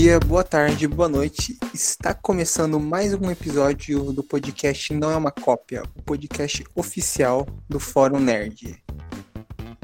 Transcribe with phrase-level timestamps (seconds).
[0.00, 1.58] dia, boa tarde, boa noite.
[1.74, 7.78] Está começando mais um episódio do podcast Não é uma Cópia, o podcast oficial do
[7.78, 8.82] Fórum Nerd.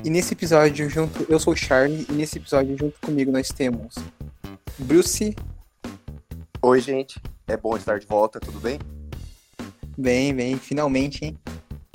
[0.02, 3.94] E nesse episódio, junto, eu sou o Charlie, e nesse episódio, junto comigo, nós temos
[4.78, 5.36] Bruce.
[6.62, 7.20] Oi, gente.
[7.46, 8.78] É bom estar de volta, tudo bem?
[9.98, 11.38] Bem, bem, finalmente, hein?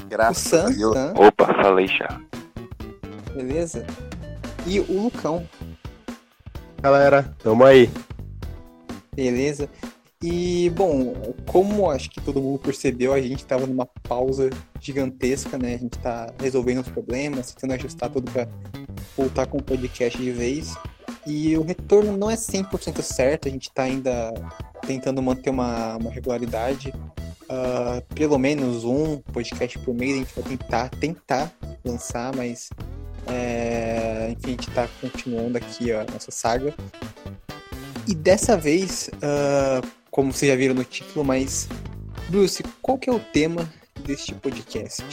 [0.08, 0.94] Graças o Sam, a Deus.
[0.94, 2.22] Sam, Opa, falei já.
[3.34, 3.84] beleza?
[4.67, 5.44] E o Lucão,
[6.81, 7.91] Galera, tamo aí.
[9.23, 9.70] Beleza?
[10.23, 11.13] E, bom,
[11.48, 15.73] como acho que todo mundo percebeu, a gente tava numa pausa gigantesca, né?
[15.73, 18.48] A gente tá resolvendo os problemas, tentando ajustar tudo pra
[19.17, 20.76] voltar com o podcast de vez.
[21.26, 24.31] E o retorno não é 100% certo, a gente tá ainda
[24.85, 26.93] tentando manter uma, uma regularidade.
[27.49, 31.51] Ah, pelo menos um podcast por mês a gente vai tentar, tentar
[31.84, 32.70] lançar, mas
[33.27, 36.73] é, enfim, a gente tá continuando aqui a nossa saga.
[38.07, 41.68] E dessa vez, ah, como vocês já viram no título, mas
[42.30, 43.71] Bruce, qual que é o tema
[44.05, 45.04] deste podcast?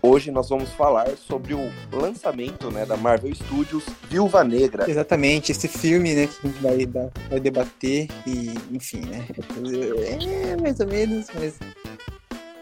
[0.00, 4.88] Hoje nós vamos falar sobre o lançamento né, da Marvel Studios Viúva Negra.
[4.88, 9.26] Exatamente, esse filme, né, que a gente vai, vai debater e, enfim, né,
[10.52, 11.54] é mais ou menos, mas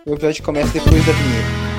[0.07, 1.72] o episódio começa depois da vinheta.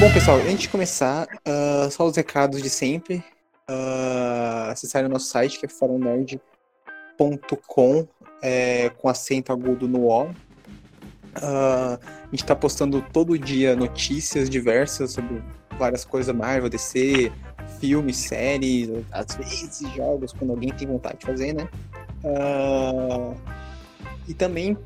[0.00, 3.22] Bom, pessoal, antes de começar, ah, só os recados de sempre.
[3.68, 4.72] Uh,
[5.04, 8.08] o nosso site, que é forumnerd.com,
[8.42, 10.30] é, com acento agudo no O.
[11.34, 15.42] Ah, a gente está postando todo dia notícias diversas sobre
[15.78, 17.30] várias coisas Marvel, DC,
[17.78, 21.68] filmes, séries, às vezes jogos, quando alguém tem vontade de fazer, né?
[22.24, 23.34] Ah,
[24.26, 24.78] e também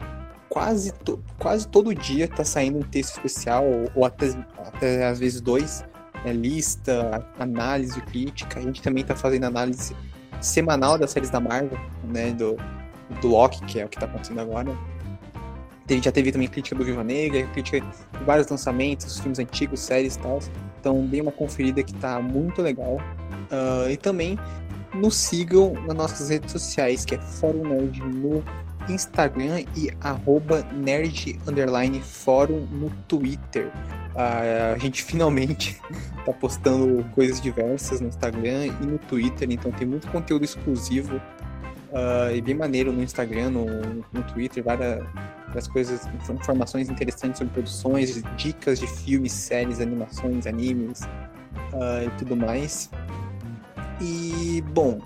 [0.54, 4.28] quase, to- quase todo dia tá saindo um texto especial, ou, ou até,
[4.64, 5.84] até às vezes dois,
[6.24, 6.32] né?
[6.32, 8.60] lista, análise, crítica.
[8.60, 9.96] A gente também tá fazendo análise
[10.40, 12.30] semanal das séries da Marvel, né?
[12.30, 12.56] Do,
[13.20, 14.70] do Loki, que é o que tá acontecendo agora.
[15.88, 20.14] Teve- já teve também crítica do Viva Negra, crítica de vários lançamentos, filmes antigos, séries
[20.14, 20.38] e tal.
[20.78, 22.98] Então dê uma conferida que tá muito legal.
[23.50, 24.38] Ah, e também
[24.94, 28.40] nos sigam nas nossas redes sociais, que é Fórum Nerd no
[28.88, 33.70] Instagram e arroba nerd underline fórum no Twitter.
[34.16, 35.80] Ah, a gente finalmente
[36.24, 41.20] tá postando coisas diversas no Instagram e no Twitter, então tem muito conteúdo exclusivo
[41.94, 43.66] ah, e bem maneiro no Instagram, no,
[44.12, 45.04] no Twitter, várias,
[45.46, 51.02] várias coisas, informações interessantes sobre produções, dicas de filmes, séries, animações, animes
[51.72, 52.90] ah, e tudo mais.
[54.00, 55.00] E, bom,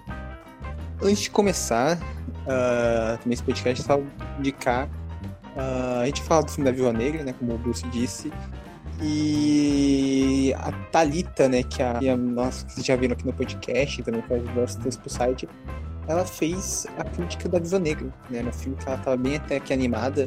[1.03, 1.99] antes de começar
[2.47, 4.01] ah, também esse podcast, só
[4.39, 4.89] indicar.
[5.57, 7.35] ah, a gente fala do filme da Viúva Negra, né?
[7.39, 8.33] Como o Bruce disse.
[9.01, 11.63] E a Thalita, né?
[11.63, 15.11] Que é a, nossa, que vocês já viram aqui no podcast, também faz textos pro
[15.11, 15.49] site.
[16.09, 18.43] Ela fez a crítica da Viúva Negra, né?
[18.43, 20.27] No filme que ela tava bem até que animada.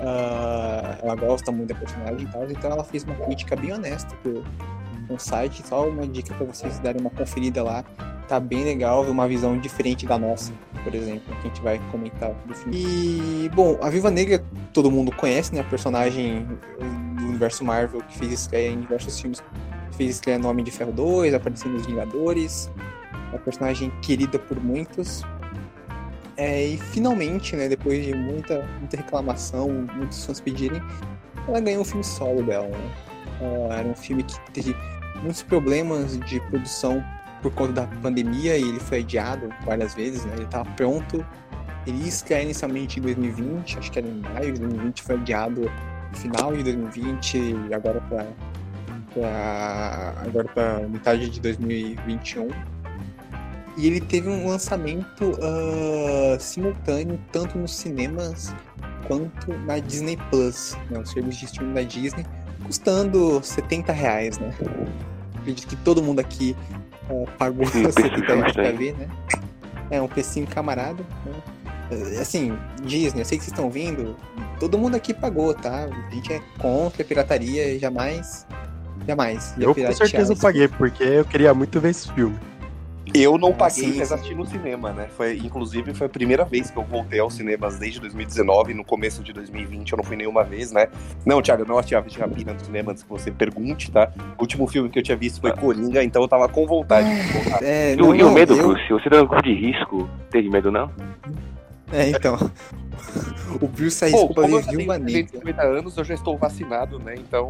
[0.00, 4.16] ah, ela gosta muito da personagem e tal, então ela fez uma crítica bem honesta
[4.22, 4.42] pro,
[5.06, 5.66] pro site.
[5.66, 7.84] Só uma dica para vocês darem uma conferida lá.
[8.28, 10.52] Tá bem legal ver uma visão diferente da nossa,
[10.84, 12.76] por exemplo, que a gente vai comentar do filme.
[12.76, 15.62] E, bom, a Viva Negra todo mundo conhece, né?
[15.62, 16.46] A personagem
[17.16, 19.42] do universo Marvel que fez estreia em diversos filmes.
[19.92, 22.70] Fez estreia no Homem de Ferro 2, apareceu nos Vingadores.
[23.30, 25.24] Uma personagem querida por muitos.
[26.36, 30.80] É, e finalmente, né, depois de muita, muita reclamação, muitos fãs pedirem,
[31.48, 32.68] ela ganhou um filme solo dela.
[32.68, 32.90] Né?
[33.70, 34.76] Era um filme que teve
[35.22, 37.02] muitos problemas de produção
[37.42, 40.32] por conta da pandemia e ele foi adiado várias vezes, né?
[40.34, 41.24] Ele estava pronto,
[41.86, 45.60] ele ia estrear inicialmente em 2020, acho que era em maio de 2020, foi adiado
[45.62, 47.38] no final de 2020
[47.70, 48.26] e agora para
[50.24, 52.48] agora para metade de 2021.
[53.76, 58.54] E ele teve um lançamento ah, simultâneo tanto nos cinemas
[59.06, 62.26] quanto na Disney Plus, né, o serviço de streaming da Disney,
[62.64, 64.52] custando 70 reais, né?
[65.36, 66.54] Acredito que todo mundo aqui
[67.10, 69.08] ah, pagou Sim, 70 reais pra ver, né?
[69.90, 71.02] É um precinho camarada.
[71.24, 71.32] Né?
[71.90, 74.16] Eh, Assim, Disney, eu sei que vocês estão vindo,
[74.60, 75.88] todo mundo aqui pagou, tá?
[75.88, 78.46] A gente é contra a pirataria, jamais,
[79.06, 79.54] jamais.
[79.58, 82.38] Eu com certeza esse paguei, porque eu queria muito ver esse filme.
[83.14, 84.14] Eu não Ah, paguei, sim, mas sim.
[84.14, 85.08] assisti no cinema, né?
[85.16, 88.74] Foi, inclusive, foi a primeira vez que eu voltei aos cinemas desde 2019.
[88.74, 90.88] No começo de 2020 eu não fui nenhuma vez, né?
[91.24, 94.12] Não, Thiago, eu não assisti a Viagem Rapina no cinema antes que você pergunte, tá?
[94.36, 97.32] O último filme que eu tinha visto foi Coringa, então eu tava com vontade de
[97.32, 97.62] voltar.
[97.62, 98.88] É, E não, o, e o medo, eu- Bruce?
[98.90, 100.90] Você dando cu de risco, teve medo não?
[101.90, 102.36] É, então.
[103.60, 105.12] o Bruce Pô, arriscou pra como ver eu já tenho Viúva Negra.
[105.40, 107.14] 350 anos, eu já estou vacinado, né?
[107.18, 107.46] Então,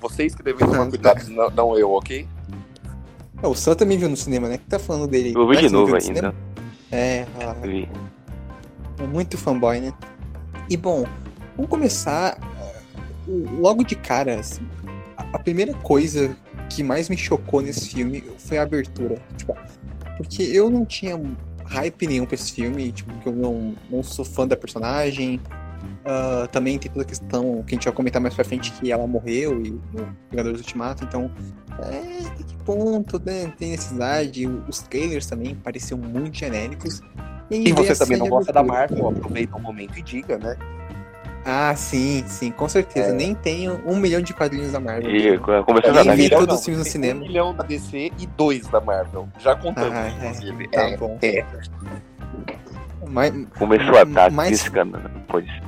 [0.00, 2.26] vocês que devem tomar cuidado, não, não eu, ok?
[3.42, 4.56] É, o Sam também viu no cinema, né?
[4.56, 5.32] que tá falando dele?
[5.34, 6.34] Eu vi de novo ainda.
[6.92, 7.88] É, ah, Vi.
[8.98, 9.92] é muito fanboy, né?
[10.70, 11.04] E bom,
[11.56, 12.38] vamos começar
[13.26, 14.62] uh, logo de cara, assim.
[15.16, 16.36] A primeira coisa
[16.70, 19.20] que mais me chocou nesse filme foi a abertura.
[19.36, 19.56] Tipo,
[20.16, 21.20] porque eu não tinha
[21.64, 25.40] hype nenhum pra esse filme, tipo, porque eu não, não sou fã da personagem.
[26.04, 28.90] Ah, também tem toda a questão que a gente vai comentar mais pra frente que
[28.90, 31.30] ela morreu e no Vingadores Ultimato, então
[31.78, 31.90] é,
[32.36, 33.52] tem que ponto, né?
[33.58, 34.46] Tem necessidade.
[34.68, 37.00] Os trailers também pareciam muito genéricos.
[37.50, 38.62] E veio você também não gosta da.
[38.62, 40.56] Marvel, aproveita o momento e diga, né?
[41.44, 43.08] Ah, sim, sim, com certeza.
[43.08, 43.12] É.
[43.12, 45.10] Nem tenho um milhão de quadrinhos da Marvel.
[45.10, 47.20] E conversando Nem vi todos os filmes no cinema.
[47.20, 49.28] Um milhão da DC e dois da Marvel.
[49.40, 50.10] Já contamos, Ah, é.
[50.28, 50.68] inclusive.
[50.68, 51.18] Tá É, bom.
[51.20, 51.44] é.
[53.08, 55.62] Mas, Começou a dar Mas- discando, não pode.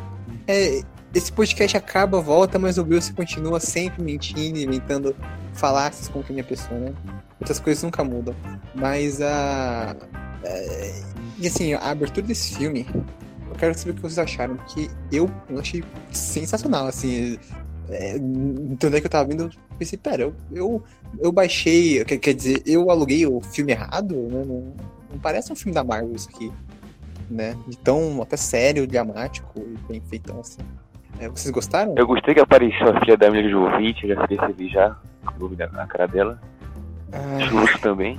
[0.47, 0.83] É,
[1.15, 5.15] esse podcast acaba, volta, mas o Bruce continua sempre mentindo, inventando
[5.53, 6.93] falácias contra a minha pessoa, né?
[7.41, 8.35] Outras coisas nunca mudam.
[8.75, 9.97] Mas a.
[10.43, 11.03] é,
[11.39, 12.87] e assim, a abertura desse filme,
[13.49, 17.39] eu quero saber o que vocês acharam, porque eu, achei sensacional, assim.
[17.89, 18.19] É,
[18.79, 20.83] tanto é que eu tava vendo, eu pensei, pera, eu, eu,
[21.21, 24.43] eu baixei, quer, quer dizer, eu aluguei o filme errado, né?
[24.45, 24.75] Não,
[25.11, 26.51] não parece um filme da Marvel isso aqui,
[27.31, 27.57] né?
[27.67, 30.61] De tão até sério, dramático e bem feitão assim.
[31.21, 31.95] É, vocês gostaram?
[31.97, 34.97] Eu gostei que apareceu a filha da Mila Jovovich, já percebi já.
[35.39, 36.41] Dúvida na cara dela.
[37.13, 38.19] Ah, Justo também.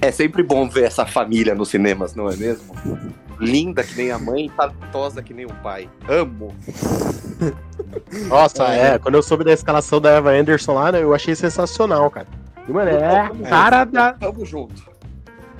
[0.00, 2.74] É sempre bom ver essa família nos cinemas, não é mesmo?
[3.40, 5.88] Linda que nem a mãe, talentosa que nem o pai.
[6.08, 6.54] Amo.
[8.28, 8.94] Nossa, É.
[8.94, 8.98] é.
[8.98, 12.26] Quando eu soube da escalação da Eva Anderson lá, né, eu achei sensacional, cara.
[12.68, 13.48] E, mano, é a É.
[13.48, 14.12] cara da.
[14.12, 14.90] Tamo junto.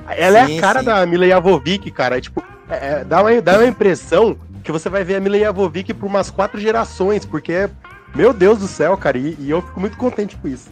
[0.09, 0.87] Ela Sim, é a cara sim.
[0.87, 2.19] da Mila Jovovich, cara.
[2.19, 5.39] É, tipo, é, é, dá, uma, dá uma impressão que você vai ver a Mila
[5.39, 7.69] Jovovich por umas quatro gerações, porque,
[8.15, 10.69] meu Deus do céu, cara, e, e eu fico muito contente com isso.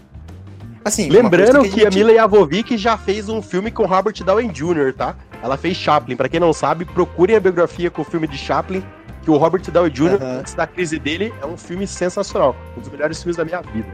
[0.84, 4.92] assim, Lembrando coisa que a Mila Jovovich já fez um filme com Robert Downey Jr.,
[4.96, 5.16] tá?
[5.42, 6.16] Ela fez Chaplin.
[6.16, 8.82] Pra quem não sabe, procurem a biografia com o filme de Chaplin,
[9.22, 10.38] que o Robert Downey Jr., Aham.
[10.40, 12.56] antes da crise dele, é um filme sensacional.
[12.76, 13.88] Um dos melhores filmes da minha vida.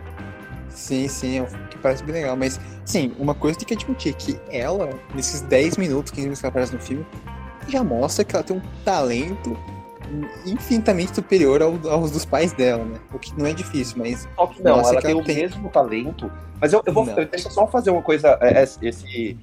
[0.68, 2.36] Sim, sim, é um filme que parece bem legal.
[2.36, 6.46] Mas, sim, uma coisa tem que admitir que ela, nesses 10 minutos, 15 minutos que
[6.46, 7.06] ela aparece no filme,
[7.68, 9.56] já mostra que ela tem um talento
[10.46, 12.98] infinitamente superior ao- aos dos pais dela, né?
[13.12, 15.36] O que não é difícil, mas Só que não, ela que tem ela o tem.
[15.36, 16.30] mesmo talento.
[16.60, 17.04] Mas eu, eu vou.
[17.06, 17.14] Não.
[17.14, 18.38] Deixa eu só fazer uma coisa.
[18.40, 19.36] é, é, Esse.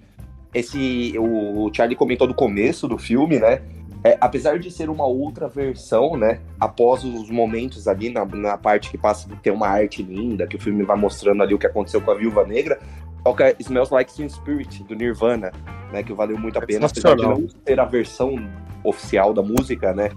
[0.53, 1.13] Esse.
[1.18, 3.62] O, o Charlie comentou do começo do filme, né?
[4.03, 6.39] É, apesar de ser uma outra versão, né?
[6.59, 10.56] Após os momentos ali, na, na parte que passa de ter uma arte linda, que
[10.56, 12.79] o filme vai mostrando ali o que aconteceu com a Viúva Negra,
[13.23, 15.51] toca Smells Like Teen Spirit, do Nirvana,
[15.91, 16.03] né?
[16.03, 18.35] Que valeu muito a pena, apesar de não ser a versão
[18.83, 20.09] oficial da música, né?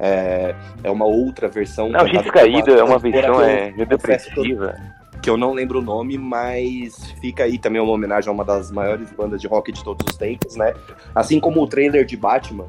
[0.00, 1.88] É, é uma outra versão.
[1.88, 4.74] Não, Gente Caída é uma versão é, meio confesso que eu- depressiva.
[5.22, 8.70] que eu não lembro o nome, mas fica aí também uma homenagem a uma das
[8.70, 10.72] maiores bandas de rock de todos os tempos, né?
[11.14, 12.66] Assim como o trailer de Batman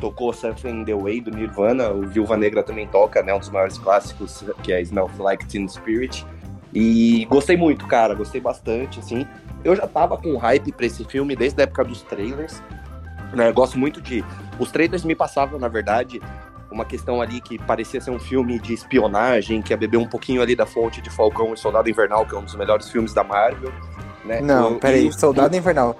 [0.00, 3.32] tocou Something in the Way do Nirvana, o Viúva Negra também toca, né?
[3.34, 6.26] Um dos maiores clássicos, que é Smells Like Teen Spirit.
[6.74, 9.26] E gostei muito, cara, gostei bastante, assim.
[9.62, 12.62] Eu já tava com hype pra esse filme desde a época dos trailers,
[13.34, 13.48] né?
[13.48, 14.24] Eu gosto muito de...
[14.58, 16.20] Os trailers me passavam, na verdade,
[16.70, 20.40] uma questão ali que parecia ser um filme de espionagem, que ia beber um pouquinho
[20.40, 23.22] ali da fonte de Falcão e Soldado Invernal, que é um dos melhores filmes da
[23.22, 23.72] Marvel.
[24.24, 24.40] Né?
[24.40, 25.94] Não, E- peraí, e- Soldado Invernal.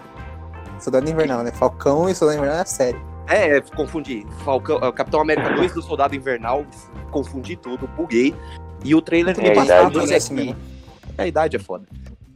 [0.79, 1.53] Soldado Invernal, né?
[1.53, 2.99] Falcão e Soldado Invernal é a série.
[3.29, 4.27] É, confundi.
[4.45, 6.65] Falcão, é, Capitão América 2 do Soldado Invernal,
[7.11, 8.35] confundi tudo, buguei.
[8.85, 10.57] E o trailer me É, a passava idade, né, né, assim que- mesmo.
[11.19, 11.87] A idade é foda.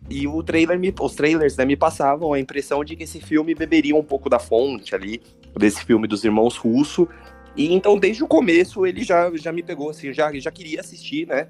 [0.08, 3.54] E o trailer me, os trailers né, me passavam a impressão de que esse filme
[3.54, 5.20] beberia um pouco da fonte ali,
[5.58, 7.08] desse filme dos irmãos Russo.
[7.56, 11.26] E então, desde o começo, ele já, já me pegou, assim, já, já queria assistir,
[11.26, 11.48] né?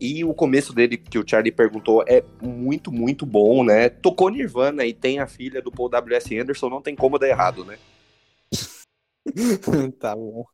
[0.00, 3.88] E o começo dele, que o Charlie perguntou, é muito, muito bom, né?
[3.88, 6.38] Tocou Nirvana e tem a filha do Paul W.S.
[6.38, 7.76] Anderson, não tem como dar errado, né?
[9.98, 10.44] tá bom.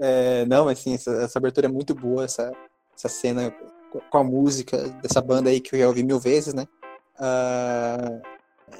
[0.00, 2.50] É, não, mas sim, essa, essa abertura é muito boa, essa,
[2.98, 3.54] essa cena
[4.10, 6.66] com- a música dessa banda aí que eu já ouvi mil vezes, né?
[7.18, 8.20] Ah,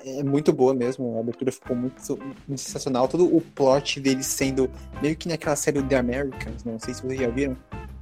[0.05, 3.07] é muito boa mesmo, a abertura ficou muito, muito sensacional.
[3.09, 4.71] Todo o plot dele sendo
[5.01, 7.57] meio que naquela série The Americans, não sei se vocês já viram,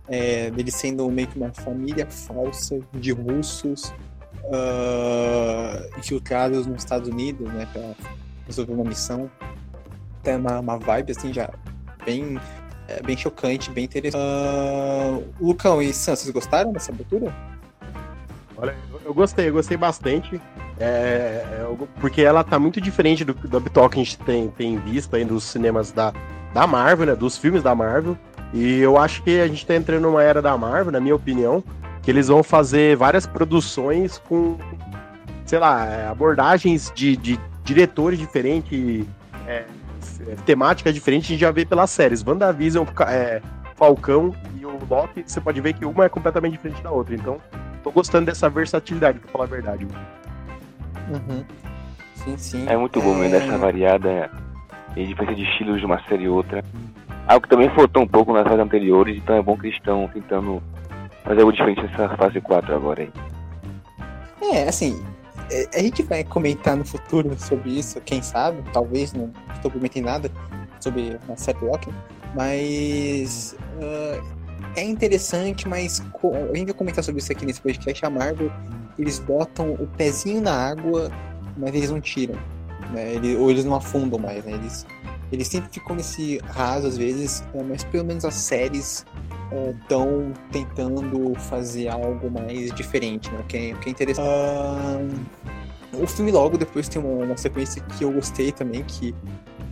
[0.08, 3.92] é, dele sendo meio que uma família falsa de russos
[4.52, 7.94] ah, infiltrados nos Estados Unidos, né, pra
[8.46, 9.30] resolver uma missão.
[10.22, 11.50] Tem uma, uma vibe assim já
[12.04, 12.38] bem,
[12.88, 14.20] é, bem chocante, bem interessante.
[14.22, 17.34] Ah, Lucão e Sam, vocês gostaram dessa abertura?
[18.56, 18.74] Olha,
[19.04, 20.40] eu- gostei, eu gostei bastante.
[20.78, 24.48] É, é, eu- porque ela tá muito diferente do, do habitual que a gente tem,
[24.48, 26.12] tem visto aí nos cinemas da,
[26.54, 27.14] da Marvel, né?
[27.14, 28.16] Dos filmes da Marvel.
[28.54, 31.62] E eu acho que a gente tá entrando numa era da Marvel, na minha opinião,
[32.02, 34.56] que eles vão fazer várias produções com
[35.44, 39.06] sei lá, é, abordagens de, de diretores diferentes,
[39.46, 39.64] é,
[40.44, 42.24] temáticas diferentes, a gente já vê pelas séries.
[42.26, 43.40] WandaVision, é,
[43.74, 47.14] Falcão e o Loki, você pode ver que uma é completamente diferente da outra.
[47.14, 47.38] Então,
[47.82, 49.86] tô gostando dessa versatilidade, pra falar a verdade.
[51.08, 51.44] Uhum.
[52.14, 52.66] Sim, sim.
[52.68, 54.30] É muito bom mesmo essa variada
[54.96, 56.64] e diferença de estilos de uma série e outra.
[57.26, 60.08] Algo que também faltou um pouco nas fases anteriores, então é bom que eles estão
[60.08, 60.62] tentando
[61.22, 63.12] fazer algo diferente nessa fase 4 agora aí.
[64.40, 65.15] É, assim, é,
[65.74, 70.30] a gente vai comentar no futuro sobre isso, quem sabe, talvez, não estou prometendo nada
[70.80, 71.90] sobre a série Loki,
[72.34, 74.36] mas uh,
[74.76, 78.50] é interessante, mas a gente vai comentar sobre isso aqui nesse podcast, a Marvel,
[78.98, 81.10] eles botam o pezinho na água,
[81.56, 82.34] mas eles não tiram,
[82.92, 83.14] né?
[83.14, 84.52] Eles, ou eles não afundam mais, né?
[84.52, 84.86] Eles,
[85.32, 89.04] eles sempre ficam nesse raso às vezes, é, mas pelo menos as séries
[89.80, 93.40] estão é, tentando fazer algo mais diferente, né?
[93.40, 94.28] O que é, que é interessante.
[94.28, 99.14] Uh, o filme logo depois tem uma, uma, sequência que eu gostei também, que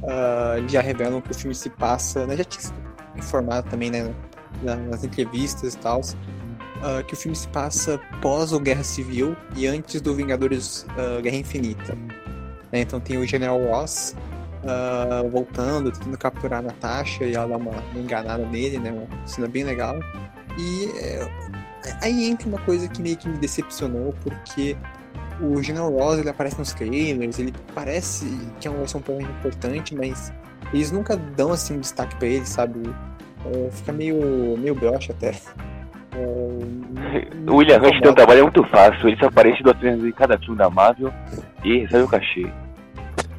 [0.02, 2.36] uh, já revelam que o filme se passa, né?
[2.36, 2.72] Já tinha
[3.16, 4.14] informado também, né?
[4.62, 9.66] Nas entrevistas e tal, uh, que o filme se passa pós o Guerra Civil e
[9.66, 10.86] antes do Vingadores
[11.22, 11.94] Guerra Infinita.
[12.72, 12.80] Né?
[12.80, 14.14] Então tem o General Ross,
[14.64, 18.90] uh, voltando, tentando capturar a Natasha e ela dá uma, uma enganada nele, né?
[18.90, 19.98] Uma cena bem legal.
[20.58, 21.28] E é,
[22.02, 24.76] aí entra uma coisa que meio que me decepcionou, porque
[25.40, 28.26] o General Ross ele aparece nos trailers, ele parece
[28.60, 30.32] que é uma versão um importante, mas
[30.72, 32.80] eles nunca dão assim um destaque pra ele, sabe?
[33.46, 35.32] É, fica meio, meio broxa até.
[36.12, 40.12] É, o William Rush tem um trabalho muito fácil, ele só aparece duas vezes em
[40.12, 41.12] cada filme da Marvel
[41.64, 42.50] e recebe o cachê.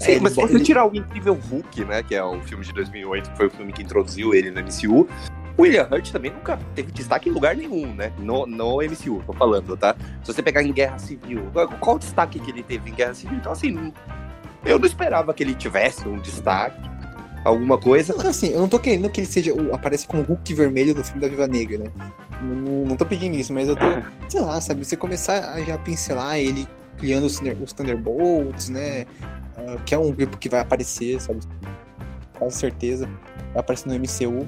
[0.06, 2.72] Sim, é, mas se você tirar o Incrível Hulk, né, que é o filme de
[2.74, 5.08] 2008, que foi o filme que introduziu ele no MCU,
[5.58, 8.12] o William Hurt também nunca teve destaque em lugar nenhum, né?
[8.20, 9.96] No, no MCU, tô falando, tá?
[10.24, 13.38] Se você pegar em Guerra Civil, qual o destaque que ele teve em Guerra Civil?
[13.38, 13.94] Então, assim,
[14.66, 16.78] eu não esperava que ele tivesse um destaque,
[17.46, 18.14] alguma coisa.
[18.16, 21.22] Não, assim, eu não tô querendo que ele seja, aparece como Hulk vermelho no filme
[21.22, 21.92] da Viva Negra, né?
[22.42, 23.86] Não, não tô pedindo isso, mas eu tô,
[24.28, 24.84] sei lá, sabe?
[24.84, 29.06] Você começar a já pincelar ele criando os, os Thunderbolts, né?
[29.58, 31.40] Uh, que é um grupo que vai aparecer, sabe?
[32.38, 33.10] Quase certeza.
[33.54, 34.48] Vai aparecer no MCU.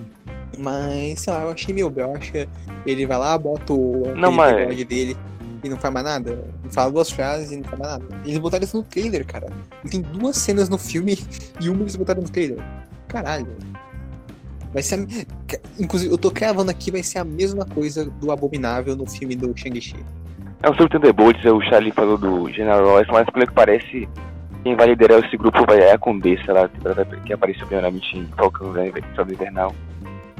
[0.58, 2.48] Mas, sei lá, eu achei meio broxa.
[2.86, 4.86] Ele vai lá, bota o não, mas...
[4.86, 5.16] dele
[5.64, 6.44] e não faz mais nada.
[6.70, 8.06] Fala duas frases e não faz mais nada.
[8.26, 9.48] Eles botaram isso no trailer, cara.
[9.84, 11.18] Ele tem duas cenas no filme
[11.60, 12.60] e uma eles botaram no trailer.
[13.08, 13.56] Caralho.
[14.74, 15.00] Vai ser.
[15.00, 15.58] A...
[15.80, 19.56] Inclusive, eu tô cravando aqui, vai ser a mesma coisa do Abominável no filme do
[19.58, 19.98] Shang-Chi.
[20.64, 24.10] É o sobre Thunderbolts, o Charlie falou do General Royce, mas pelo que parece,
[24.68, 26.70] quem vai liderar esse grupo vai é a Condessa lá,
[27.26, 29.74] que apareceu primeiramente em Falcão né, Soldado Invernal.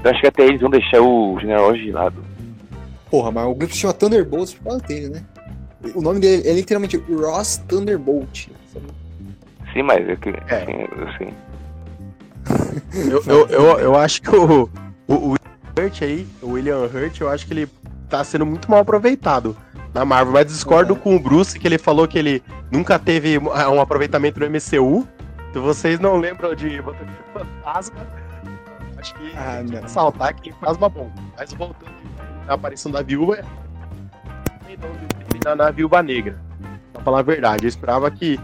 [0.04, 2.22] Eu acho que até eles vão deixar o General de lado.
[3.10, 5.24] Porra, mas o grupo se chama Thunderbolts por causa dele, né?
[5.96, 8.48] O nome dele é literalmente Ross Thunderbolt.
[9.72, 10.18] Sim, mas eu,
[10.48, 10.66] é.
[10.66, 11.34] Sim, eu sei.
[13.10, 14.70] eu, eu, eu, eu, acho que o,
[15.08, 15.36] o, o
[15.80, 17.70] Hurt aí, o William Hurt, eu acho que ele
[18.10, 19.56] tá sendo muito mal aproveitado
[19.98, 21.00] na Marvel, mas discordo uhum.
[21.00, 25.08] com o Bruce que ele falou que ele nunca teve um aproveitamento no MCU.
[25.52, 28.08] Se vocês não lembram de Motoqueiro Fantasma,
[28.98, 31.12] acho que ah, tem saltar que Fantasma bom.
[31.36, 31.92] Mas voltando
[32.48, 33.44] à aparição da viúva,
[35.44, 36.40] na, na viúva negra.
[36.94, 38.40] Pra falar a verdade, eu esperava que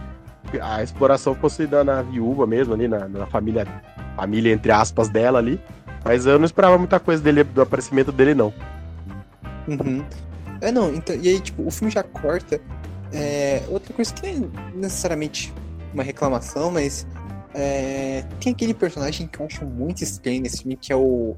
[0.59, 3.67] a exploração fosse da na viúva mesmo, ali na, na família,
[4.15, 5.61] família entre aspas dela ali.
[6.03, 8.51] Mas eu não esperava muita coisa dele, do aparecimento dele, não.
[9.67, 10.03] Uhum.
[10.63, 12.59] É, não, então, e aí, tipo, o filme já corta.
[13.11, 15.53] É, outra coisa que não é necessariamente
[15.93, 17.05] uma reclamação, mas
[17.53, 21.35] é, tem aquele personagem que eu acho muito estranho nesse filme, que é o,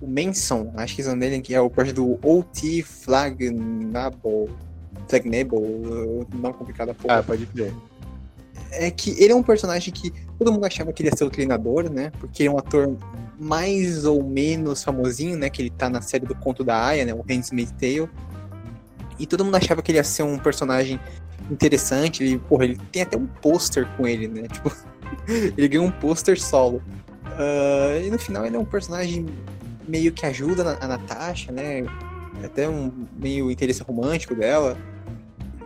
[0.00, 2.82] o Manson, acho que é o nome dele, que é o personagem do O.T.
[2.82, 4.48] Flagnable.
[5.08, 7.18] Flagnable, não complicado a porra.
[7.18, 7.74] Ah, pode crer.
[8.70, 11.30] É que ele é um personagem que todo mundo achava que ele ia ser o
[11.30, 12.12] treinador, né?
[12.20, 12.96] Porque ele é um ator
[13.38, 15.50] mais ou menos famosinho, né?
[15.50, 17.14] Que ele tá na série do Conto da Aya, né?
[17.14, 18.08] O Handmaid's Tale.
[19.18, 21.00] E todo mundo achava que ele ia ser um personagem
[21.50, 22.22] interessante.
[22.22, 24.42] Ele, porra, ele tem até um pôster com ele, né?
[24.52, 24.72] Tipo,
[25.56, 26.82] ele ganhou um pôster solo.
[27.24, 29.26] Uh, e no final ele é um personagem
[29.86, 31.84] meio que ajuda a Natasha, né?
[32.44, 34.76] Até um meio interesse romântico dela.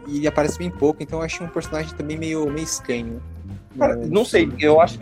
[0.06, 3.22] E ele aparece bem pouco, então eu achei um personagem também meio, meio estranho.
[3.78, 4.98] Cara, não sei, eu acho.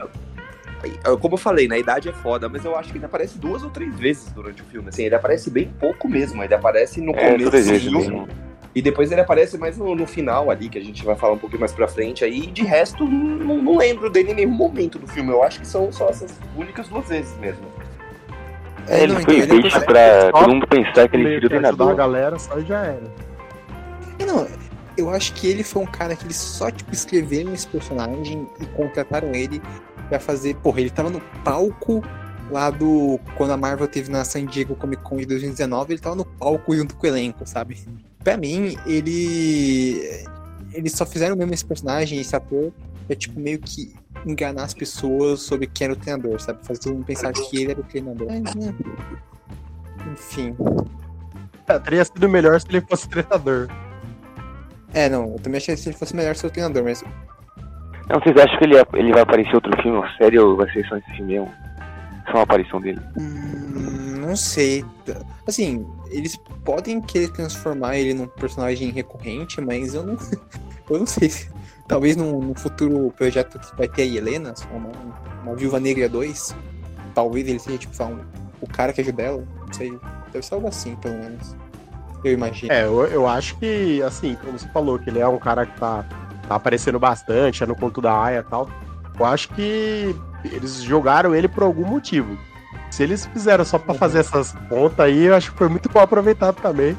[1.20, 3.70] Como eu falei, na idade é foda, mas eu acho que ele aparece duas ou
[3.70, 4.88] três vezes durante o filme.
[4.88, 6.42] Assim, ele aparece bem pouco mesmo.
[6.42, 8.28] Ele aparece no é, começo.
[8.74, 11.38] E depois ele aparece mais no, no, final ali, que a gente vai falar um
[11.38, 12.44] pouquinho mais pra frente aí.
[12.44, 15.30] E de resto, não, não lembro dele em nenhum momento do filme.
[15.30, 17.66] Eu acho que são só essas únicas duas vezes mesmo.
[18.86, 21.90] É, ele não, foi feito então, pra todo mundo pensar que ele filho treinador.
[21.90, 23.12] a galera, só já era.
[24.26, 24.46] Não,
[24.96, 28.66] eu acho que ele foi um cara que eles só, tipo, escreveram esse personagem e
[28.66, 29.60] contrataram ele
[30.10, 30.56] pra fazer.
[30.56, 32.02] Porra, ele tava no palco
[32.50, 33.18] lá do.
[33.36, 36.74] Quando a Marvel teve na San Diego Comic Con de 2019, ele tava no palco
[36.76, 37.78] junto com o elenco, sabe?
[38.22, 40.26] Pra mim, ele.
[40.72, 42.72] Eles só fizeram mesmo esse personagem, esse ator,
[43.08, 43.92] é tipo meio que
[44.24, 46.64] enganar as pessoas sobre quem era o treinador, sabe?
[46.64, 48.28] Fazer todo mundo pensar que ele era o treinador.
[48.28, 48.74] Mas, né?
[50.12, 50.54] Enfim.
[51.66, 53.68] É, teria sido melhor se ele fosse treinador.
[54.92, 57.02] É, não, eu também achei que se ele fosse melhor ser o treinador, mas.
[58.10, 60.68] Não, vocês acham que ele, ele vai aparecer em outro filme, ou série, ou vai
[60.72, 61.54] ser só esse filme mesmo?
[62.26, 63.00] Só uma aparição dele.
[63.16, 64.84] Hum, não sei.
[65.46, 70.16] Assim, eles podem querer transformar ele num personagem recorrente, mas eu não.
[70.90, 71.48] eu não sei se.
[71.86, 74.90] Talvez num, num futuro projeto que vai ter a Helena, uma,
[75.44, 76.56] uma Viúva Negra 2.
[77.14, 78.20] Talvez ele seja, tipo, um,
[78.60, 79.48] o cara que ajuda ela.
[79.66, 79.96] Não sei.
[80.32, 81.56] Deve ser algo assim, pelo menos.
[82.24, 82.72] Eu imagino.
[82.72, 85.78] É, eu, eu acho que, assim, como você falou, que ele é um cara que
[85.78, 86.04] tá,
[86.50, 88.68] tá aparecendo bastante, é no conto da Aya e tal.
[89.16, 92.36] Eu acho que eles jogaram ele por algum motivo.
[92.90, 96.02] Se eles fizeram só pra fazer essas pontas aí, eu acho que foi muito mal
[96.02, 96.96] aproveitado também.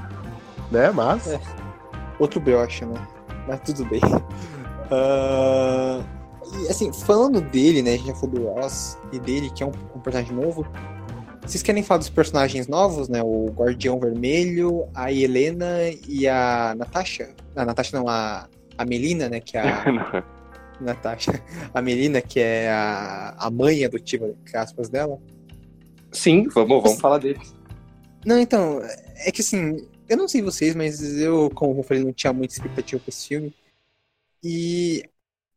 [0.72, 0.90] Né?
[0.92, 1.28] Mas.
[1.28, 1.42] É.
[2.18, 3.06] Outro brocha, né?
[3.46, 4.00] Mas tudo bem.
[4.90, 6.02] Uh,
[6.62, 7.96] e, assim, falando dele, né?
[7.96, 10.66] A gente já falou do Ross e dele, que é um, um, personagem novo.
[11.46, 13.22] Vocês querem falar dos personagens novos, né?
[13.22, 15.68] O Guardião Vermelho, a Helena
[16.08, 17.32] e a Natasha?
[17.54, 18.48] A Natasha não, a,
[18.82, 19.40] a Melina, né?
[19.40, 20.24] Que é a.
[20.82, 21.32] Natasha.
[21.74, 25.22] A Melina, que é a, a mãe adotiva, aspas, dela.
[26.12, 27.56] Sim, vamos, vamos falar deles.
[28.26, 28.82] Não, então,
[29.26, 32.54] é que assim, eu não sei vocês, mas eu, como eu falei, não tinha muita
[32.54, 33.54] expectativa pra esse filme.
[34.44, 35.04] E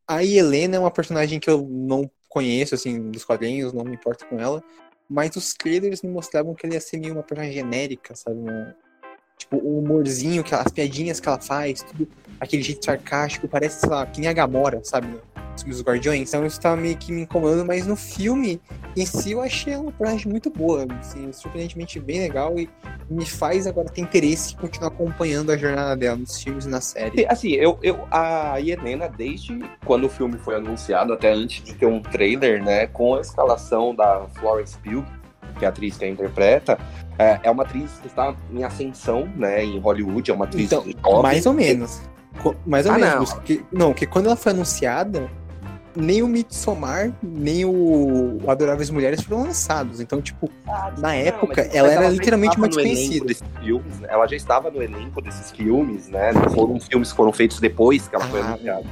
[0.06, 4.26] a Helena é uma personagem que eu não conheço, assim, dos quadrinhos, não me importo
[4.26, 4.62] com ela.
[5.08, 8.38] Mas os trailers me mostravam que ela ia ser meio uma personagem genérica, sabe?
[8.38, 8.76] Uma,
[9.36, 12.08] tipo, o humorzinho, que as piadinhas que ela faz, tudo,
[12.40, 15.08] aquele jeito sarcástico, parece, sei lá, que nem a Gamora, sabe?
[15.68, 16.28] Os Guardiões.
[16.28, 18.60] Então isso tava meio que me incomodando, mas no filme
[18.96, 22.68] em si eu achei uma personagem muito boa, assim, surpreendentemente bem legal e
[23.08, 26.80] me faz agora ter interesse em continuar acompanhando a jornada dela nos filmes e na
[26.80, 27.24] série.
[27.26, 31.86] Assim, eu, eu a Helena, desde quando o filme foi anunciado, até antes de ter
[31.86, 35.04] um trailer, né, com a escalação da Florence Pugh,
[35.58, 36.78] que é a atriz que a interpreta,
[37.18, 40.82] é, é uma atriz que está em ascensão, né, em Hollywood, é uma atriz então,
[40.82, 41.22] jovem.
[41.22, 42.02] Mais ou menos.
[42.66, 43.30] Mais ou ah, menos.
[43.30, 43.36] Não.
[43.36, 45.30] Porque, não, porque quando ela foi anunciada,
[45.96, 50.00] nem o Midsommar, nem o Adoráveis Mulheres foram lançados.
[50.00, 53.34] Então, tipo, ah, na não, época, ela era ela literalmente uma desconhecida.
[53.62, 54.08] Filmes, né?
[54.10, 56.32] Ela já estava no elenco desses filmes, né?
[56.32, 58.84] Não foram filmes que foram feitos depois que ela ah, foi anunciada.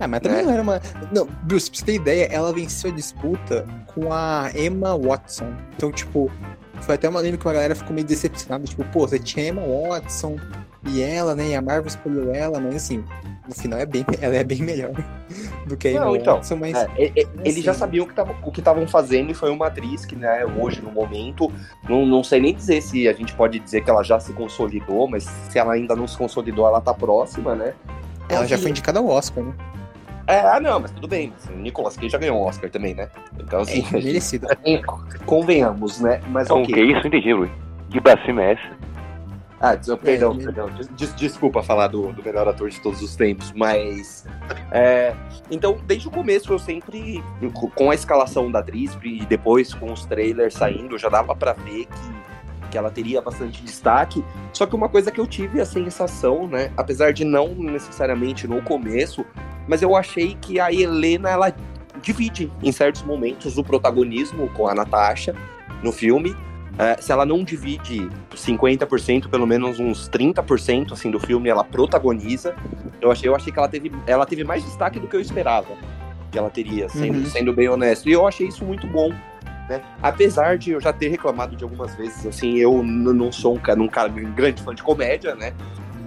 [0.00, 0.44] Ah, mas também né?
[0.44, 0.80] não era uma.
[1.12, 5.52] Não, Bruce, pra você ter ideia, ela venceu a disputa com a Emma Watson.
[5.76, 6.30] Então, tipo,
[6.82, 8.64] foi até uma lembro que uma galera ficou meio decepcionada.
[8.64, 10.36] Tipo, pô, você tinha Emma Watson
[10.86, 11.48] e ela, né?
[11.48, 13.04] E a Marvel escolheu ela, mas assim,
[13.46, 14.92] no final é bem, ela é bem melhor
[15.66, 16.76] do que a Emma Não, então, Watson, mas.
[16.76, 19.34] É, é, é assim, eles já sabiam o que tavam, o que estavam fazendo e
[19.34, 21.50] foi uma atriz que, né, hoje, no momento,
[21.88, 25.08] não, não sei nem dizer se a gente pode dizer que ela já se consolidou,
[25.08, 27.74] mas se ela ainda não se consolidou, ela tá próxima, né?
[28.28, 29.54] Ela já foi indicada ao Oscar, né?
[30.28, 31.32] É, ah, não, mas tudo bem.
[31.48, 33.08] O Nicolas Cage já ganhou um Oscar também, né?
[33.40, 33.82] Então, assim.
[33.88, 34.46] É, merecido.
[35.24, 36.20] convenhamos, né?
[36.28, 37.06] Mas o que é isso?
[37.06, 37.50] Entendi, Luiz.
[37.88, 38.76] Que pra cima é essa?
[39.60, 40.68] Ah, perdão, é, perdão.
[40.96, 44.26] Des, desculpa falar do, do, melhor ator de todos os tempos, mas.
[44.70, 45.14] É,
[45.50, 47.24] então, desde o começo, eu sempre,
[47.74, 51.86] com a escalação da atriz e depois com os trailers saindo, já dava para ver
[51.86, 52.27] que,
[52.70, 54.24] que ela teria bastante destaque.
[54.52, 58.62] Só que uma coisa que eu tive a sensação, né, apesar de não necessariamente no
[58.62, 59.24] começo,
[59.66, 61.54] mas eu achei que a Helena, ela
[62.02, 65.34] divide em certos momentos o protagonismo com a Natasha
[65.82, 66.34] no filme
[66.78, 72.54] é, se ela não divide 50%, pelo menos uns 30% assim, do filme, ela protagoniza.
[73.00, 75.66] Eu achei, eu achei que ela teve, ela teve mais destaque do que eu esperava
[76.30, 77.26] que ela teria, sendo, uhum.
[77.26, 78.08] sendo bem honesto.
[78.08, 79.12] E eu achei isso muito bom.
[79.68, 79.82] Né?
[80.02, 83.80] Apesar de eu já ter reclamado de algumas vezes, assim, eu não sou um cara,
[83.80, 85.52] um cara um grande fã de comédia, né?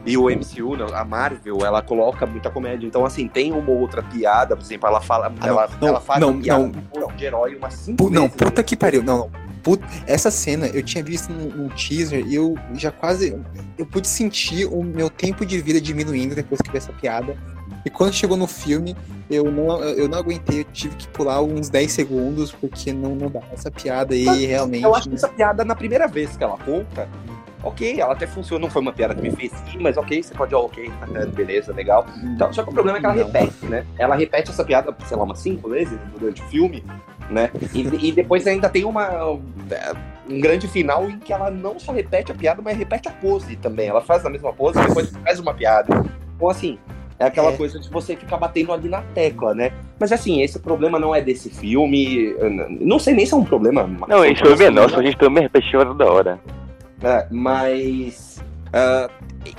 [0.04, 2.88] E o MCU, a Marvel, ela coloca muita comédia.
[2.88, 5.32] Então, assim, tem uma outra piada, por exemplo, ela fala.
[5.40, 8.62] Ah, ela, não, ela faz não, piada não, de herói umas cinco Não, vezes, puta
[8.62, 8.64] né?
[8.64, 9.04] que pariu.
[9.04, 9.52] Não, não.
[9.62, 13.40] Puta, essa cena eu tinha visto no, teaser e eu já quase.
[13.78, 17.38] Eu pude sentir o meu tempo de vida diminuindo depois que vi essa piada.
[17.86, 18.96] E quando chegou no filme,
[19.30, 23.30] eu não, eu não aguentei, eu tive que pular uns 10 segundos, porque não, não
[23.30, 23.42] dá.
[23.52, 24.84] Essa piada aí mas, realmente.
[24.84, 27.08] Eu acho que essa piada, na primeira vez que ela conta,
[27.64, 30.34] ok, ela até funciona, não foi uma piada que me fez sim, mas ok, você
[30.34, 30.92] pode, ok,
[31.34, 32.06] beleza, legal.
[32.24, 33.86] Então, só que o problema é que ela repete, né?
[33.98, 36.84] Ela repete essa piada, sei lá, umas cinco vezes durante o filme,
[37.30, 37.50] né?
[37.74, 39.40] E, e depois ainda tem uma
[40.30, 43.56] um grande final em que ela não só repete a piada, mas repete a pose
[43.58, 43.90] também.
[43.90, 46.04] Ela faz a mesma pose e depois faz uma piada.
[46.36, 46.80] Então, assim,
[47.22, 47.58] é aquela É.
[47.58, 49.72] coisa de você ficar batendo ali na tecla, né?
[50.00, 52.36] Mas assim, esse problema não é desse filme.
[52.80, 53.88] Não sei nem se é um problema.
[54.08, 56.40] Não, esse filme é nosso, a gente também repetiu toda hora.
[57.04, 59.10] É, mas ah,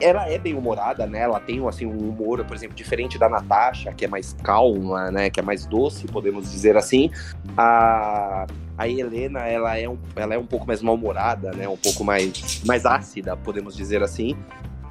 [0.01, 1.21] ela é bem humorada, né?
[1.21, 5.31] Ela tem assim um humor, por exemplo, diferente da Natasha, que é mais calma, né?
[5.31, 7.11] Que é mais doce, podemos dizer assim.
[7.57, 8.47] A,
[8.77, 11.69] a Helena, ela é, um, ela é um pouco mais mal-humorada, né?
[11.69, 14.37] Um pouco mais, mais ácida, podemos dizer assim.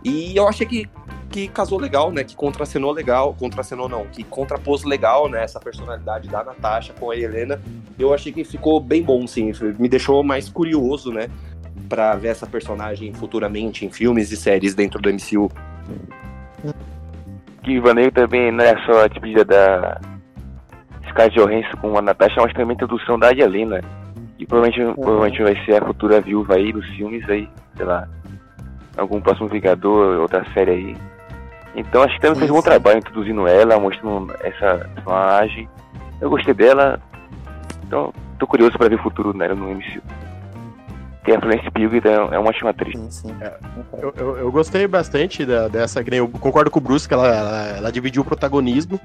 [0.03, 0.89] E eu achei que,
[1.31, 2.23] que casou legal, né?
[2.23, 3.33] Que contracenou legal.
[3.33, 5.43] Contracenou não, que contrapôs legal, né?
[5.43, 7.59] Essa personalidade da Natasha com a Helena.
[7.97, 9.51] Eu achei que ficou bem bom, sim.
[9.79, 11.29] Me deixou mais curioso, né?
[11.87, 15.49] Pra ver essa personagem futuramente em filmes e séries dentro do MCU.
[17.63, 20.01] Que Vaneio também não é só a despedida da
[21.09, 23.81] Scarlett Johansson com a Natasha, mas também a introdução da Helena.
[24.37, 28.07] Que provavelmente, provavelmente vai ser a futura viúva aí dos filmes aí, sei lá.
[28.97, 31.10] Algum próximo Vingador, outra série aí.
[31.75, 32.69] Então acho que também fez um bom Isso.
[32.69, 35.69] trabalho introduzindo ela, mostrando essa personagem.
[36.19, 36.99] Eu gostei dela.
[37.87, 40.01] Então, tô curioso pra ver o futuro dela no MCU.
[41.23, 42.97] Tem a Florence Pugh, então é uma ótima atriz.
[42.99, 43.35] Sim, sim.
[43.41, 43.53] É.
[44.01, 46.01] Eu, eu, eu gostei bastante da- dessa.
[46.11, 48.99] Eu concordo com o Bruce que ela, ela, ela dividiu o protagonismo.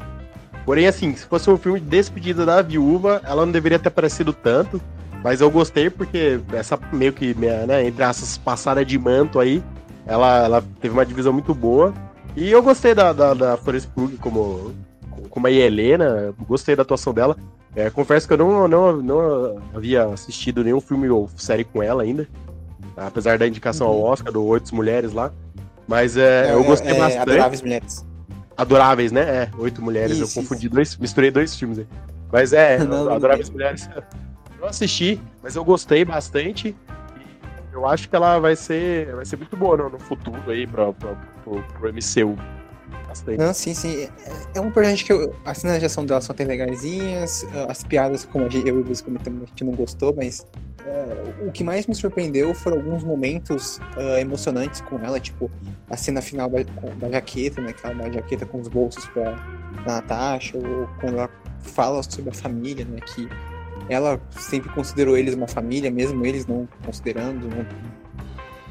[0.64, 4.32] Porém, assim, se fosse um filme de despedida da viúva, ela não deveria ter aparecido
[4.32, 4.80] tanto.
[5.22, 9.62] Mas eu gostei porque essa meio que, né, entre essas passada de manto aí,
[10.06, 11.92] ela, ela teve uma divisão muito boa.
[12.36, 14.74] E eu gostei da, da, da Florence Pugh como,
[15.30, 17.36] como a Helena, gostei da atuação dela.
[17.74, 22.02] É, confesso que eu não, não, não havia assistido nenhum filme ou série com ela
[22.02, 22.28] ainda.
[22.96, 24.04] Apesar da indicação ao Uhum.
[24.04, 25.32] Oscar do Oito Mulheres lá.
[25.88, 27.22] Mas é, eu gostei é, bastante.
[27.22, 28.06] Adoráveis Mulheres.
[28.56, 29.20] Adoráveis, né?
[29.22, 30.18] É, Oito Mulheres.
[30.18, 31.86] Isso, eu confundi dois, misturei dois filmes aí.
[32.32, 33.88] Mas é, Não, não, Adoráveis Mulheres.
[34.58, 36.74] Eu assisti, mas eu gostei bastante.
[37.76, 40.94] Eu acho que ela vai ser, vai ser muito boa no, no futuro aí pra,
[40.94, 42.36] pra, pro, pro MCU.
[43.38, 44.04] Não, sim, sim.
[44.04, 47.82] É, é um personagem que eu, as cenas de ação dela são até legaisinhas, as
[47.82, 50.46] piadas, como eu e o comentamos, a gente não gostou, mas
[50.86, 55.50] é, o que mais me surpreendeu foram alguns momentos ah, emocionantes com ela, tipo
[55.90, 56.62] a cena final da,
[56.98, 57.70] da jaqueta, né?
[57.70, 59.36] Aquela da jaqueta com os bolsos pra
[59.86, 63.00] Natasha, ou quando ela fala sobre a família, né?
[63.00, 63.28] Que
[63.88, 67.48] ela sempre considerou eles uma família, mesmo eles não considerando?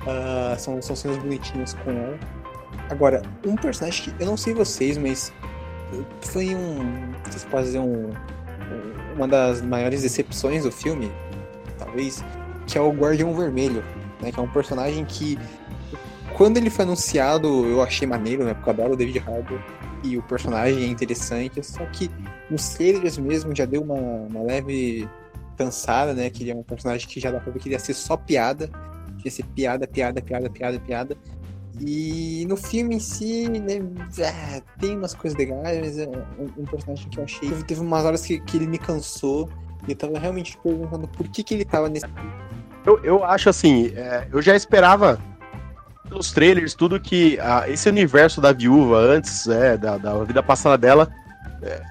[0.07, 2.17] Ah, são, são cenas bonitinhas com ela.
[2.89, 5.33] Agora, um personagem que eu não sei vocês, mas
[6.21, 7.11] foi um.
[7.23, 8.09] Vocês podem dizer um.
[8.09, 11.09] um- Uma das maiores decepções do filme,
[11.79, 12.23] talvez,
[12.67, 13.81] que é o Guardião Vermelho,
[14.21, 14.31] né?
[14.31, 15.39] Que é um personagem que.
[16.35, 18.53] Quando ele foi anunciado, eu achei maneiro, né?
[18.53, 19.57] Porque eu adoro o David Harbour
[20.05, 22.09] e o personagem é interessante, só que
[22.49, 25.07] nos trailers mesmo já deu uma, uma leve
[25.57, 26.29] cansada, né?
[26.29, 28.15] Que ele é um personagem que já dá pra ver que ele ia ser só
[28.15, 28.69] piada.
[29.23, 31.17] Ia ser piada, piada, piada, piada, piada.
[31.81, 33.81] E no filme em si, né,
[34.23, 37.49] ah, tem umas coisas legais, é um, um personagem que eu achei.
[37.63, 39.49] Teve umas horas que, que ele me cansou.
[39.87, 42.05] E eu tava realmente perguntando por que, que ele tava nesse.
[42.85, 45.19] Eu, eu acho assim, é, eu já esperava
[46.07, 50.77] pelos trailers, tudo que ah, esse universo da viúva antes, é, da, da vida passada
[50.77, 51.09] dela,
[51.61, 51.81] é,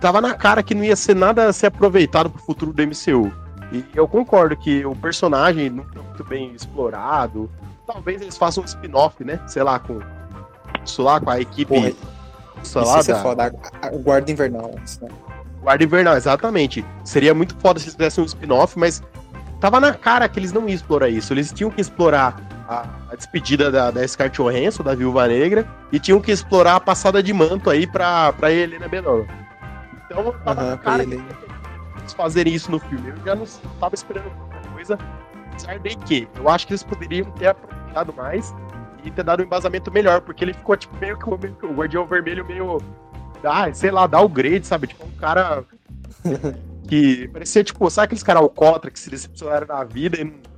[0.00, 3.32] tava na cara que não ia ser nada a ser aproveitado pro futuro do MCU.
[3.72, 7.50] E eu concordo que o personagem não foi muito bem explorado.
[7.86, 9.40] Talvez eles façam um spin-off, né?
[9.46, 10.00] Sei lá, com
[10.84, 11.74] isso lá, com a equipe.
[11.74, 11.92] Porra,
[12.62, 13.54] sei Isso lá, da- foda.
[13.82, 14.70] A- a- O Guarda Invernal.
[15.02, 15.08] né?
[15.60, 16.84] Guarda Invernal, exatamente.
[17.04, 19.02] Seria muito foda se eles fizessem um spin-off, mas
[19.60, 21.32] tava na cara que eles não iam explorar isso.
[21.32, 22.36] Eles tinham que explorar
[22.68, 26.80] a, a despedida da, da Scarlett Johansson, da Viúva Negra, e tinham que explorar a
[26.80, 29.26] passada de manto aí pra, pra Helena Belova.
[30.04, 31.22] Então tava pra cara ele.
[31.98, 33.10] eles fazerem isso no filme.
[33.10, 33.46] Eu já não
[33.80, 34.98] tava esperando qualquer coisa,
[35.50, 38.54] apesar de que eu acho que eles poderiam ter aprofundado mais
[39.04, 42.06] e ter dado um embasamento melhor, porque ele ficou tipo meio que o, o Guardião
[42.06, 42.78] Vermelho meio.
[43.42, 44.86] Ah, sei lá, dá o grade, sabe?
[44.86, 45.64] Tipo, um cara
[46.88, 50.53] que parecia, tipo, sabe aqueles caras alcoólatras que se decepcionaram na vida e não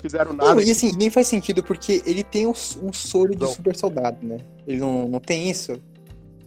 [0.00, 0.54] fizeram nada?
[0.54, 2.50] Não, e assim, nem faz sentido porque ele tem um,
[2.82, 4.38] um soro de super soldado, né?
[4.66, 5.80] Ele não, não tem isso.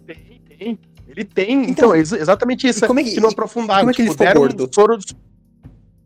[0.06, 0.80] Tem, tem.
[1.08, 2.86] Ele tem, então, Então, é ex- exatamente isso.
[2.88, 3.82] como é que- que não aprofundaram.
[3.82, 4.74] como é que ele tipo, ficou deram um gordo?
[4.74, 5.16] soro de-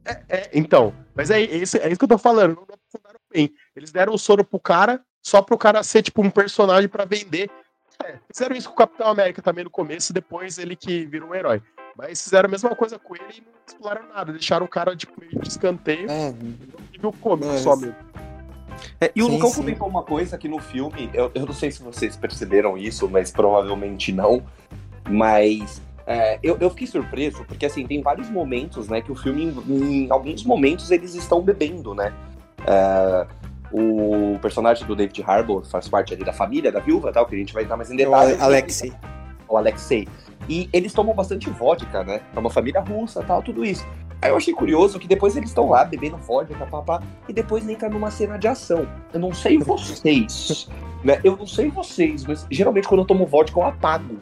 [0.05, 2.55] É, é, então, mas é, isso, é isso que eu tô falando.
[2.55, 3.51] Não aprofundaram bem.
[3.75, 7.49] Eles deram o soro pro cara só pro cara ser, tipo, um personagem pra vender.
[8.03, 11.36] É, fizeram isso com o Capitão América também no começo, depois ele que virou um
[11.36, 11.62] herói.
[11.97, 14.31] Mas fizeram a mesma coisa com ele e não exploraram nada.
[14.31, 16.29] Deixaram o cara, tipo, meio de escanteio É,
[16.93, 17.95] e viu cômico Não, só mesmo.
[19.01, 19.55] É, e o Sim, Lucão sim.
[19.55, 23.31] comentou uma coisa que no filme, eu, eu não sei se vocês perceberam isso, mas
[23.31, 24.43] provavelmente não.
[25.10, 29.45] Mas é, eu, eu fiquei surpreso, porque assim, tem vários momentos, né, que o filme,
[29.67, 32.13] em, em alguns momentos, eles estão bebendo, né?
[32.67, 33.27] É,
[33.71, 37.38] o personagem do David Harbour faz parte ali da família da viúva, tal, que a
[37.38, 38.41] gente vai entrar mais em É o detalhes.
[38.41, 38.93] Alexei.
[39.47, 40.07] O Alexei.
[40.49, 42.21] E eles tomam bastante vodka, né?
[42.36, 43.86] É uma família russa, tal, tudo isso.
[44.21, 47.88] Aí eu achei curioso que depois eles estão lá bebendo vodka, papá, e depois entra
[47.89, 48.88] numa cena de ação.
[49.13, 50.67] Eu não sei vocês,
[51.03, 51.19] né?
[51.23, 54.17] Eu não sei vocês, mas geralmente quando eu tomo vodka eu apago.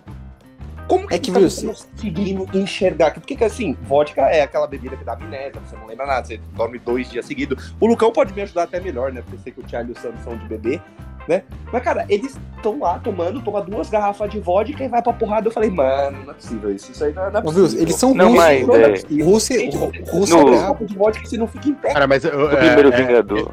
[0.87, 3.11] Como que, É que, tá viu, se- conseguindo enxergar?
[3.13, 6.39] Porque que assim, vodka é aquela bebida que dá amnésia, você não lembra nada, você
[6.53, 7.73] dorme dois dias seguidos.
[7.79, 9.21] O Lucão pode me ajudar até melhor, né?
[9.21, 10.79] Porque eu sei que o Thiago e o Sam são de bebê,
[11.27, 11.43] né?
[11.71, 15.47] Mas, cara, eles estão lá tomando, toma duas garrafas de vodka e vai pra porrada.
[15.47, 16.91] Eu falei, mano, não é possível isso.
[16.91, 17.83] Isso aí não é, não é Ô, viu, possível.
[17.83, 18.43] eles são Não, russos.
[18.43, 19.25] mas, Não é é, possível.
[19.25, 19.69] Rússia,
[20.11, 21.93] Rússia no- é copo de vodka você não fica em pé.
[21.93, 22.23] Cara, mas.
[22.23, 23.51] eu- O é- primeiro é- Vingador.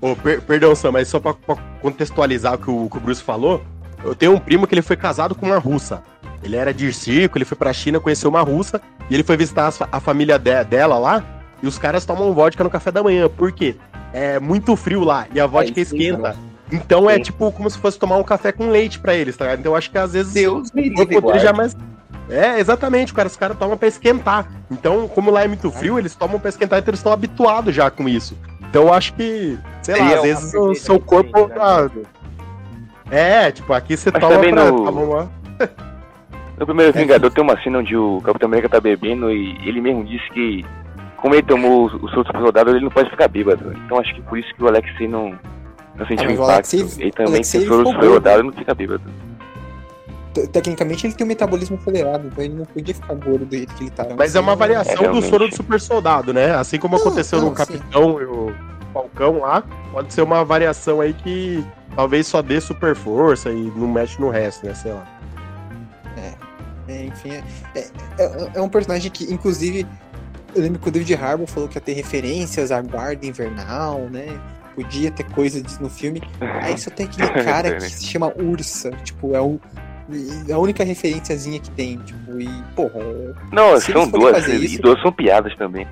[0.00, 3.22] Ô, per- perdão, Sam, mas só pra, pra contextualizar o que, o que o Bruce
[3.22, 3.62] falou,
[4.04, 6.02] eu tenho um primo que ele foi casado com uma russa.
[6.42, 9.72] Ele era de circo, ele foi pra China, conheceu uma russa, e ele foi visitar
[9.72, 11.24] fa- a família de- dela lá,
[11.60, 13.28] e os caras tomam vodka no café da manhã.
[13.28, 13.74] Por quê?
[14.12, 15.96] É muito frio lá, e a vodka É, sim,
[16.70, 17.22] Então é Sim.
[17.22, 19.60] tipo como se fosse tomar um café com leite pra eles, tá ligado?
[19.60, 21.88] Então eu acho que às vezes Deus me livre, já é.
[22.30, 24.46] É, exatamente, cara, os caras tomam pra esquentar.
[24.70, 27.90] Então, como lá é muito frio, eles tomam pra esquentar, então eles estão habituados já
[27.90, 28.36] com isso.
[28.68, 31.46] Então eu acho que, sei lá, Seria às vezes o seu corpo.
[31.48, 31.54] né?
[31.58, 31.88] ah,
[33.10, 34.70] É, tipo, aqui você Mas toma também pra.
[34.70, 35.30] no- toma uma-
[36.58, 40.04] No primeiro Vingador tem uma cena onde o Capitão América tá bebendo e ele mesmo
[40.04, 40.66] disse que,
[41.16, 43.72] como ele tomou os outros soldados, ele não pode ficar bêbado.
[43.86, 45.38] Então acho que por isso que o Alexei não,
[45.98, 46.50] não sentiu o impacto.
[46.50, 49.02] Alexei- ele o também Alexei tem todos os ficou soldados e não fica bêbado.
[50.34, 53.74] Te- Tecnicamente ele tem um metabolismo acelerado, então ele não podia ficar gordo do jeito
[53.74, 54.14] que ele tava.
[54.16, 56.54] Mas é uma variação É, do soro do super soldado, né?
[56.54, 57.64] Assim como Não, aconteceu não, no sim.
[57.64, 58.54] Capitão e o
[58.92, 61.64] Falcão lá, pode ser uma variação aí que
[61.96, 64.74] talvez só dê super força e não mexe no resto, né?
[64.74, 65.04] Sei lá.
[66.88, 67.42] É, enfim, é,
[67.80, 69.86] é- é- é um personagem que, inclusive,
[70.54, 74.26] eu lembro que o David Harbour falou que ia ter referências à guarda invernal, né?
[74.78, 76.22] Podia ter coisa disso no filme.
[76.62, 78.92] Aí só tem aquele cara que se chama Ursa.
[79.02, 79.58] Tipo, é o.
[80.48, 83.00] é a única referenciazinha que tem, tipo, e, porra.
[83.50, 85.84] Não, são duas, e isso- duas são piadas também.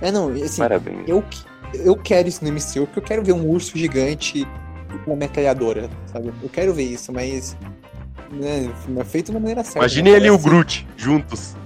[0.00, 1.08] É, não, assim, Parabéns.
[1.08, 1.24] eu,
[1.74, 4.46] eu quero isso no MCU, porque eu quero ver um urso gigante
[5.04, 6.32] com uma metralhadora, sabe?
[6.40, 7.56] Eu quero ver isso, mas.
[8.30, 9.80] Né, é feito da maneira certa.
[9.80, 10.16] Imagine né?
[10.16, 11.56] ele e o Groot juntos.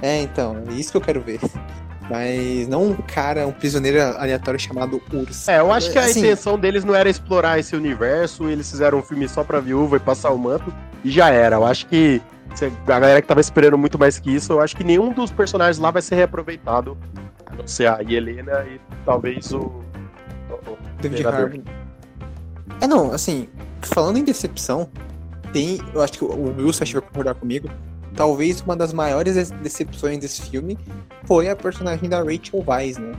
[0.00, 1.40] É, então, é isso que eu quero ver.
[2.10, 5.48] Mas não um cara, um prisioneiro aleatório chamado Urso.
[5.48, 8.98] É, eu acho que a Assim, intenção deles não era explorar esse universo, eles fizeram
[8.98, 11.56] um filme só pra viúva e passar o manto, e já era.
[11.56, 12.20] Eu acho que
[12.56, 15.30] se a galera que tava esperando muito mais que isso, eu acho que nenhum dos
[15.30, 16.98] personagens lá vai ser reaproveitado.
[17.46, 19.84] A não ser a Helena e talvez o.
[21.00, 21.24] David.
[21.24, 21.62] Harbour.
[22.80, 23.48] É, não, assim,
[23.82, 24.90] falando em decepção,
[25.52, 25.78] tem.
[25.94, 27.70] Eu acho que o Wilson acho que vai concordar comigo.
[28.16, 30.76] Talvez uma das maiores decepções desse filme
[31.24, 33.12] foi a personagem da Rachel Weisz, né?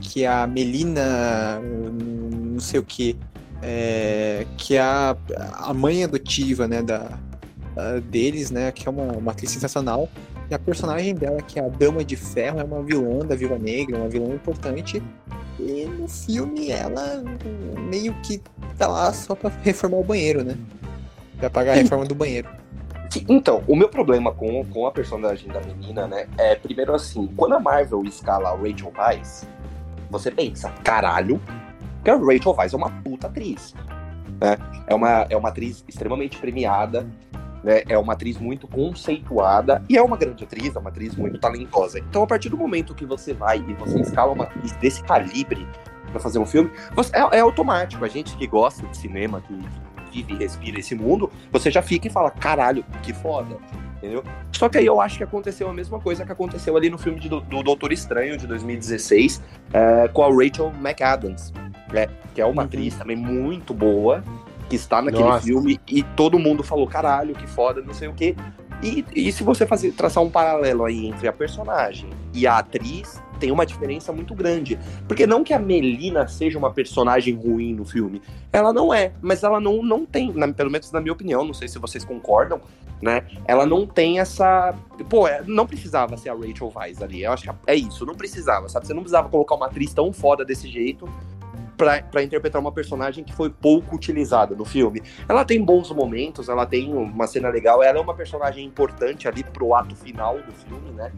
[0.00, 1.60] Que é a Melina.
[1.60, 3.16] não sei o que.
[4.58, 5.16] que é a,
[5.54, 6.82] a mãe adotiva, né?
[6.82, 7.18] Da,
[7.76, 8.72] a- deles, né?
[8.72, 10.08] Que é uma, uma atriz sensacional.
[10.50, 13.58] E a personagem dela, que é a Dama de Ferro, é uma vilã da Viúva
[13.58, 15.02] Negra, uma vilã importante.
[15.58, 17.22] E no filme ela
[17.88, 18.40] meio que
[18.76, 20.56] tá lá só pra reformar o banheiro, né?
[21.38, 22.48] Pra pagar a reforma do banheiro.
[23.12, 27.26] Que- Então, o meu problema com, com a personagem da menina, né, é primeiro assim,
[27.36, 29.46] quando a Marvel escala a Rachel Weisz,
[30.10, 31.40] você pensa, caralho,
[32.04, 33.74] que a Rachel Weisz é uma puta atriz.
[34.40, 34.56] Né?
[34.86, 37.06] É, uma, é uma atriz extremamente premiada,
[37.62, 37.82] né?
[37.88, 41.98] É uma atriz muito conceituada e é uma grande atriz, é uma atriz muito talentosa.
[42.00, 45.64] Então, a partir do momento que você vai e você escala uma atriz desse calibre
[46.10, 48.04] pra fazer um filme, você- é, é automático.
[48.04, 49.80] A gente que gosta de cinema, que, que
[50.12, 53.56] vive e respira esse mundo, você já fica e fala, caralho, que foda.
[53.96, 54.24] Entendeu?
[54.50, 57.20] Só que aí eu acho que aconteceu a mesma coisa que aconteceu ali no filme
[57.20, 59.40] de do, do Doutor Estranho de 2016,
[59.72, 61.52] é, com a Rachel McAdams,
[61.92, 62.08] né?
[62.34, 62.66] Que é uma Uhum.
[62.66, 64.24] atriz também muito boa,
[64.68, 65.46] que está naquele Nossa.
[65.46, 68.34] filme e todo mundo falou, caralho, que foda, não sei o quê.
[68.82, 73.22] E, e se você fazer, traçar um paralelo aí entre a personagem e a atriz,
[73.38, 74.78] tem uma diferença muito grande.
[75.06, 78.20] Porque não que a Melina seja uma personagem ruim no filme.
[78.52, 81.54] Ela não é, mas ela não, não tem, na- pelo menos na minha opinião, não
[81.54, 82.60] sei se vocês concordam,
[83.00, 83.24] né?
[83.46, 84.74] Ela não tem essa.
[85.08, 87.22] Pô, é- não precisava ser a Rachel Weisz ali.
[87.22, 88.86] Eu acho que é isso, não precisava, sabe?
[88.86, 91.08] Você não precisava colocar uma atriz tão foda desse jeito
[92.10, 95.02] pra interpretar uma personagem que foi pouco utilizada no filme.
[95.28, 99.42] Ela tem bons momentos, ela tem uma cena legal, ela é uma personagem importante ali
[99.42, 101.12] pro ato final do filme, né?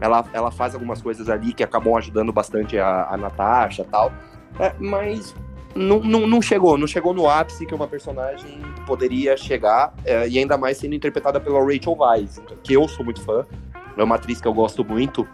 [0.00, 4.12] Ela, ela faz algumas coisas ali que acabam ajudando bastante a, a Natasha tal.
[4.60, 5.34] É, mas
[5.74, 10.38] não, não, não chegou, não chegou no ápice que uma personagem poderia chegar, é, e
[10.38, 13.44] ainda mais sendo interpretada pela Rachel Weisz, que eu sou muito fã,
[13.96, 15.26] é uma atriz que eu gosto muito,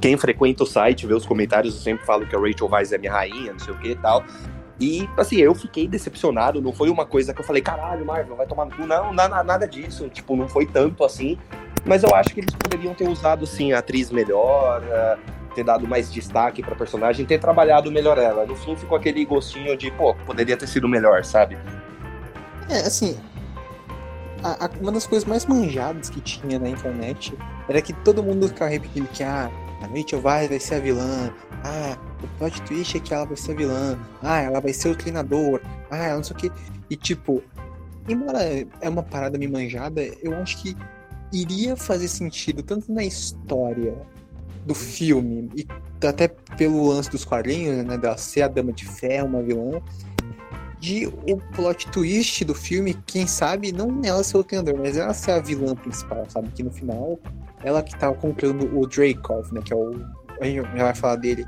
[0.00, 2.98] quem frequenta o site, vê os comentários, eu sempre falo que a Rachel Weisz é
[2.98, 4.24] minha rainha, não sei o que e tal.
[4.80, 8.46] E, assim, eu fiquei decepcionado, não foi uma coisa que eu falei, caralho, Marvel, vai
[8.46, 8.86] tomar no cu.
[8.86, 11.36] Não, nada, nada disso, tipo, não foi tanto assim.
[11.84, 15.88] Mas eu acho que eles poderiam ter usado, sim, a atriz melhor, uh, ter dado
[15.88, 18.46] mais destaque pra personagem, ter trabalhado melhor ela.
[18.46, 21.58] No fim ficou aquele gostinho de, pô, poderia ter sido melhor, sabe?
[22.68, 23.18] É, assim,
[24.44, 27.36] a, a, uma das coisas mais manjadas que tinha na internet
[27.68, 29.50] era que todo mundo ficava repetindo que, ah,
[29.82, 31.32] a Rachel vai, vai ser a vilã.
[31.64, 33.98] Ah, o plot twist é que ela vai ser a vilã.
[34.22, 35.60] Ah, ela vai ser o treinador.
[35.90, 36.52] Ah, ela não sei o que.
[36.90, 37.42] E tipo,
[38.08, 38.40] embora
[38.80, 40.76] é uma parada me manjada, eu acho que
[41.32, 43.94] iria fazer sentido tanto na história
[44.64, 45.66] do filme e
[46.06, 49.80] até pelo lance dos quadrinhos, né, dela ser a Dama de Ferro, uma vilã,
[50.80, 55.12] de o plot twist do filme, quem sabe, não ela ser o treinador, mas ela
[55.12, 56.48] ser a vilã principal, sabe?
[56.54, 57.18] Que no final
[57.62, 59.60] ela que tava comprando o Dracov, né?
[59.64, 59.94] Que é o.
[60.40, 61.44] A gente já vai falar dele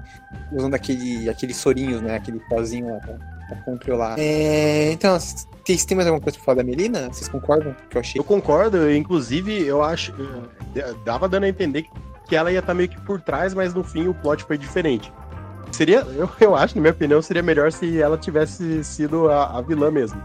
[0.52, 2.16] usando aquele, aqueles sorinhos, né?
[2.16, 4.16] Aquele pozinho lá pra, pra controlar.
[4.18, 7.06] É, então, vocês têm mais alguma coisa pra falar da Melina?
[7.06, 7.74] Vocês concordam?
[7.88, 8.18] Que eu achei.
[8.18, 10.12] Eu concordo, inclusive, eu acho.
[11.04, 11.86] Dava dando a entender
[12.26, 14.58] que ela ia estar tá meio que por trás, mas no fim o plot foi
[14.58, 15.12] diferente.
[15.70, 19.60] Seria, eu, eu acho, na minha opinião, seria melhor se ela tivesse sido a, a
[19.60, 20.20] vilã mesmo.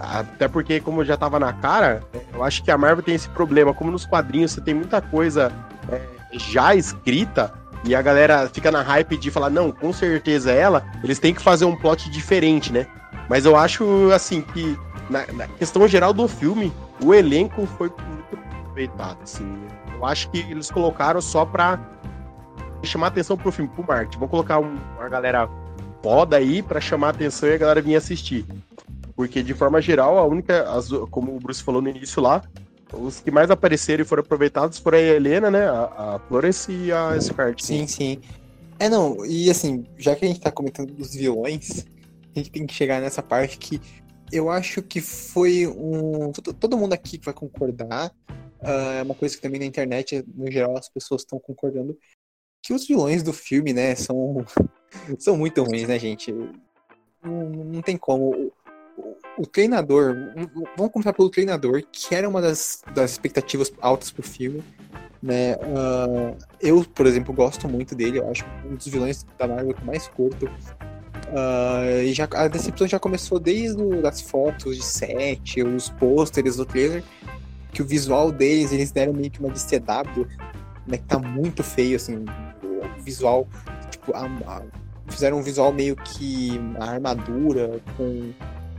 [0.00, 2.02] Até porque, como já tava na cara,
[2.32, 3.74] eu acho que a Marvel tem esse problema.
[3.74, 5.52] Como nos quadrinhos você tem muita coisa
[5.90, 6.00] é,
[6.32, 7.52] já escrita
[7.84, 11.34] e a galera fica na hype de falar, não, com certeza é ela, eles têm
[11.34, 12.86] que fazer um plot diferente, né?
[13.28, 14.78] Mas eu acho, assim, que
[15.08, 19.46] na, na questão geral do filme, o elenco foi muito aproveitado, assim.
[19.94, 21.78] Eu acho que eles colocaram só pra
[22.82, 24.18] chamar atenção pro filme, pro marketing.
[24.18, 25.48] Vão colocar um, uma galera
[26.02, 28.44] foda aí pra chamar atenção e a galera vir assistir.
[29.14, 32.42] Porque, de forma geral, a única, as, como o Bruce falou no início lá,
[32.92, 35.68] os que mais apareceram e foram aproveitados foram a Helena, né?
[35.68, 37.64] A, a Florence e a Scarlett.
[37.64, 38.20] Sim, sim.
[38.78, 41.84] É, não, e assim, já que a gente tá comentando dos vilões,
[42.34, 43.80] a gente tem que chegar nessa parte que
[44.32, 46.32] eu acho que foi um.
[46.32, 48.10] Todo, todo mundo aqui vai concordar.
[48.62, 51.96] Uh, é uma coisa que também na internet, no geral, as pessoas estão concordando.
[52.62, 54.44] Que os vilões do filme, né, são,
[55.18, 56.32] são muito ruins, né, gente?
[57.22, 58.52] Não, não tem como
[59.38, 60.14] o treinador,
[60.76, 64.62] vamos começar pelo treinador, que era uma das, das expectativas altas pro filme.
[65.22, 65.54] Né?
[65.56, 70.08] Uh, eu, por exemplo, gosto muito dele, eu acho um dos vilões da Marvel mais
[70.08, 70.46] curto.
[70.46, 76.56] Uh, e já, a decepção já começou desde o, das fotos de set, os pôsteres
[76.56, 77.04] do trailer,
[77.72, 80.26] que o visual deles, eles deram meio que uma de CW,
[80.86, 82.24] né, que tá muito feio, assim,
[82.62, 83.46] o visual,
[83.90, 84.62] tipo, a, a,
[85.08, 88.32] fizeram um visual meio que a armadura com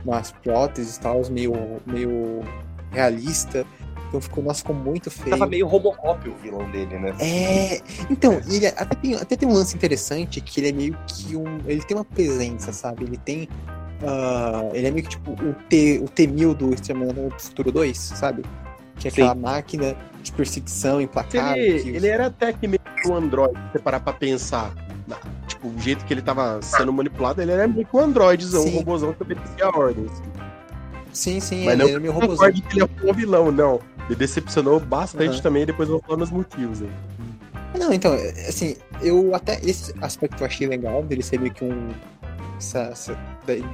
[0.04, 1.52] umas próteses e tal, meio,
[1.86, 2.40] meio
[2.90, 3.64] realista.
[4.08, 5.30] Então ficou, nossa, ficou muito feio.
[5.30, 7.14] Tava meio Robocop o vilão dele, né?
[7.18, 7.80] É.
[8.10, 11.60] Então, ele até tem, até tem um lance interessante que ele é meio que um.
[11.66, 13.04] Ele tem uma presença, sabe?
[13.04, 13.48] Ele tem.
[14.02, 17.96] Uh, ele é meio que tipo o, T, o T-1000 do Exterminador do Futuro 2,
[17.96, 18.42] sabe?
[19.02, 19.40] Que é aquela Sim.
[19.40, 21.62] máquina de perseguição implacável.
[21.62, 21.88] Ele, que...
[21.90, 24.72] ele era até que meio que um android, se você parar pra pensar
[25.46, 28.70] tipo, o jeito que ele tava sendo manipulado, ele era meio que um androidzão, um
[28.70, 30.10] robôzão que obedecia ordens.
[31.12, 32.52] Sim, sim, Mas ele não era meio robôzão.
[32.52, 33.80] que ele é um vilão, não.
[34.06, 35.42] Ele decepcionou bastante uhum.
[35.42, 36.90] também, depois eu vou falar nos motivos aí.
[37.78, 38.12] Não, então,
[38.48, 39.58] assim, eu até.
[39.62, 41.90] Esse aspecto eu achei legal, dele ser meio que um.
[42.58, 43.18] Essa, essa,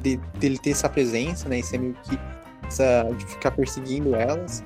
[0.03, 1.59] de, dele ter essa presença, né?
[1.59, 2.19] E ser meio que.
[2.67, 4.63] Essa, de ficar perseguindo elas.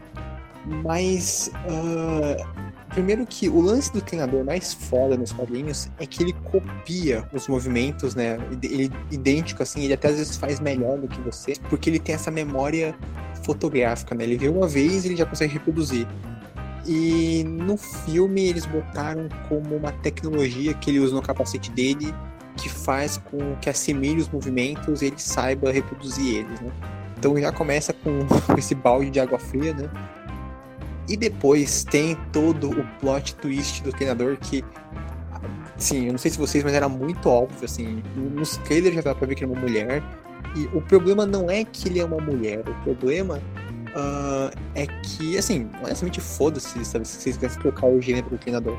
[0.66, 1.50] Mas.
[1.66, 7.26] Uh, Primeiro que o lance do treinador mais foda nos quadrinhos é que ele copia
[7.32, 8.38] os movimentos, né?
[8.62, 12.14] Ele idêntico assim, ele até às vezes faz melhor do que você, porque ele tem
[12.14, 12.94] essa memória
[13.44, 14.24] fotográfica, né?
[14.24, 16.06] Ele vê uma vez e ele já consegue reproduzir.
[16.86, 22.14] E no filme eles botaram como uma tecnologia que ele usa no capacete dele
[22.58, 26.70] que faz com que assimile os movimentos e ele saiba reproduzir eles, né?
[27.18, 28.26] Então já começa com
[28.58, 29.88] esse balde de água fria, né?
[31.08, 34.64] E depois tem todo o plot twist do treinador que.
[35.76, 38.02] Sim, eu não sei se vocês, mas era muito óbvio, assim.
[38.14, 40.02] Nos trailers já dá pra ver que ele é uma mulher.
[40.54, 43.40] E o problema não é que ele é uma mulher, o problema
[43.92, 48.76] uh, é que, assim, honestamente, foda-se, sabe, se vocês querem trocar o gênero do treinador.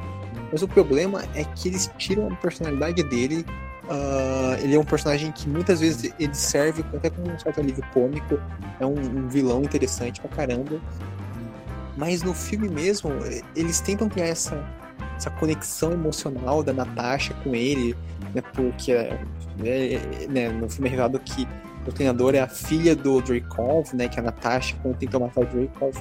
[0.52, 3.46] Mas o problema é que eles tiram a personalidade dele.
[3.86, 7.84] Uh, ele é um personagem que muitas vezes ele serve até como um certo alívio
[7.92, 8.40] cômico.
[8.80, 10.80] É um, um vilão interessante pra caramba.
[11.98, 13.12] Mas no filme mesmo,
[13.56, 14.64] eles tentam criar essa,
[15.16, 17.96] essa conexão emocional da Natasha com ele,
[18.34, 18.42] né?
[18.54, 19.20] Porque é,
[19.64, 21.48] é, né, no filme é revelado que
[21.86, 24.08] o treinador é a filha do Dracov, né?
[24.08, 25.96] Que a Natasha, quando tentou matar o Dracov,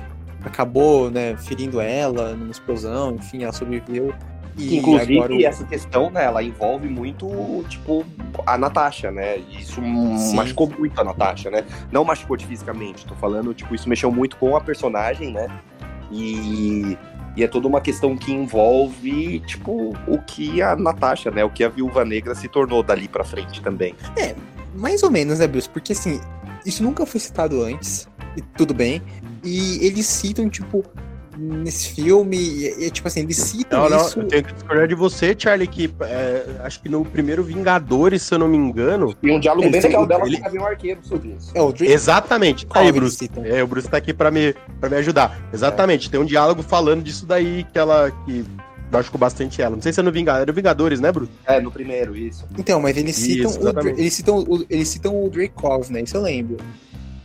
[0.44, 4.12] acabou, né, ferindo ela numa explosão, enfim, ela sobreviveu.
[4.56, 5.46] E Inclusive, agora o...
[5.46, 8.04] essa questão, né, ela envolve muito, tipo,
[8.46, 9.38] a Natasha, né?
[9.38, 10.34] Isso Sim.
[10.36, 11.64] machucou muito a Natasha, né?
[11.90, 15.48] Não machucou fisicamente, tô falando, tipo, isso mexeu muito com a personagem, né?
[16.12, 16.98] E,
[17.36, 21.44] e é toda uma questão que envolve, tipo, o que a Natasha, né?
[21.44, 23.94] O que a Viúva Negra se tornou dali pra frente também.
[24.16, 24.34] É,
[24.74, 25.68] mais ou menos, né, Bruce?
[25.68, 26.20] Porque, assim,
[26.66, 28.06] isso nunca foi citado antes,
[28.36, 29.02] e tudo bem.
[29.42, 30.84] E eles citam, tipo,
[31.36, 32.36] nesse filme.
[32.36, 34.16] E, e, tipo assim, eles citam não, isso.
[34.16, 38.22] Não, eu tenho que discordar de você, Charlie, que é, acho que no primeiro Vingadores,
[38.22, 39.14] se eu não me engano.
[39.22, 40.38] E um diálogo bem legal dela ele...
[40.38, 41.52] com o Arqueiro sobre isso.
[41.54, 41.92] É, o Dream...
[41.92, 42.66] Exatamente.
[42.66, 43.30] Qual Aí, Bruce.
[43.44, 45.48] É, o Bruce tá aqui pra me, pra me ajudar.
[45.52, 46.08] Exatamente.
[46.08, 46.10] É.
[46.10, 48.10] Tem um diálogo falando disso daí que ela.
[48.24, 48.44] Que
[48.92, 49.74] machucou bastante ela.
[49.74, 51.32] Não sei se é no Vingadores, era Vingadores, né, Bruce?
[51.46, 52.44] É, no primeiro, isso.
[52.58, 56.02] Então, mas eles citam, isso, o, eles citam, o, eles citam o Dreykov, né?
[56.02, 56.58] Isso eu lembro.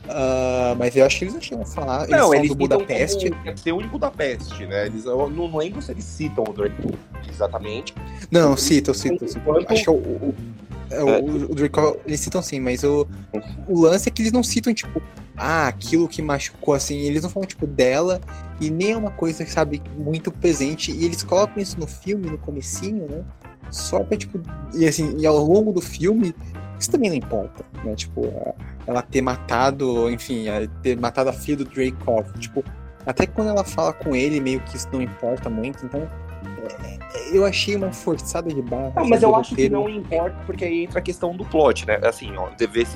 [0.07, 2.03] Uh, mas eu acho que eles não chegam a falar.
[2.03, 3.29] Eles não, eles do Budapeste.
[3.43, 4.85] Quer ser o de Budapeste, né?
[4.85, 6.97] Eles, eu não lembro se eles citam o Drake
[7.29, 7.93] exatamente.
[8.31, 9.27] Não, citam, citam.
[9.27, 9.57] citam.
[9.67, 10.35] Acho que é o, o,
[10.89, 13.07] é, o, o Drake, eles citam sim, mas o,
[13.67, 15.01] o lance é que eles não citam, tipo,
[15.35, 16.99] ah, aquilo que machucou, assim.
[16.99, 18.19] Eles não falam, tipo, dela
[18.59, 20.91] e nem é uma coisa, sabe, muito presente.
[20.91, 23.23] E eles colocam isso no filme, no comecinho, né?
[23.69, 24.39] Só pra, tipo,
[24.73, 26.33] e assim, e ao longo do filme,
[26.79, 27.93] isso também não importa, né?
[27.95, 28.55] Tipo,
[28.87, 30.45] ela ter matado, enfim,
[30.81, 32.25] ter matado a filha do Dreykov.
[32.39, 32.63] Tipo,
[33.05, 35.85] até quando ela fala com ele, meio que isso não importa muito.
[35.85, 36.09] Então,
[36.81, 38.93] é, eu achei uma forçada de barra.
[38.95, 41.99] Não, mas eu acho que não importa, porque aí entra a questão do plot, né?
[42.03, 42.87] Assim, ó, dever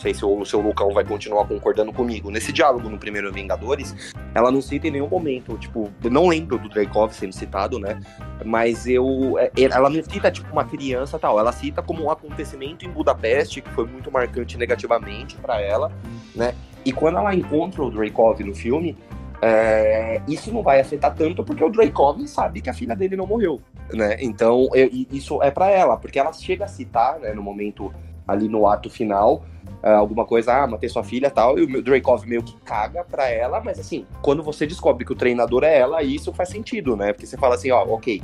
[0.00, 2.30] sei se o seu Lucão vai continuar concordando comigo.
[2.30, 3.94] Nesse diálogo no primeiro Vingadores,
[4.34, 8.00] ela não cita em nenhum momento, tipo, não lembro do Dreykov sendo citado, né?
[8.44, 9.38] Mas eu.
[9.38, 11.38] É, ela não cita, tipo, uma criança tal.
[11.38, 15.92] Ela cita como um acontecimento em Budapeste, que foi muito marcante negativamente para ela,
[16.34, 16.54] né?
[16.84, 18.96] E quando ela encontra o Dreykov no filme,
[19.42, 23.26] é, isso não vai afetar tanto porque o Dreykov sabe que a filha dele não
[23.26, 23.60] morreu,
[23.92, 24.16] né?
[24.20, 27.92] Então eu, isso é para ela, porque ela chega a citar, né, no momento
[28.30, 29.44] ali no ato final,
[29.82, 33.28] uh, alguma coisa, ah, matei sua filha tal, e o Dreykov meio que caga pra
[33.28, 37.12] ela, mas assim, quando você descobre que o treinador é ela, isso faz sentido, né?
[37.12, 38.22] Porque você fala assim, ó, ok,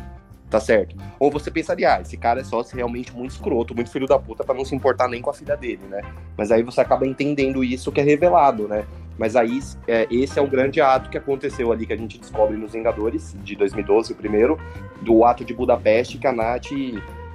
[0.49, 0.97] tá certo.
[1.19, 4.45] Ou você pensaria, ah, esse cara é só realmente muito escroto, muito filho da puta,
[4.45, 6.03] para não se importar nem com a filha dele, né?
[6.37, 8.85] Mas aí você acaba entendendo isso que é revelado, né?
[9.19, 12.57] Mas aí, é, esse é o grande ato que aconteceu ali, que a gente descobre
[12.57, 14.59] nos Vingadores, de 2012, o primeiro,
[15.01, 16.71] do ato de Budapeste, que a Nath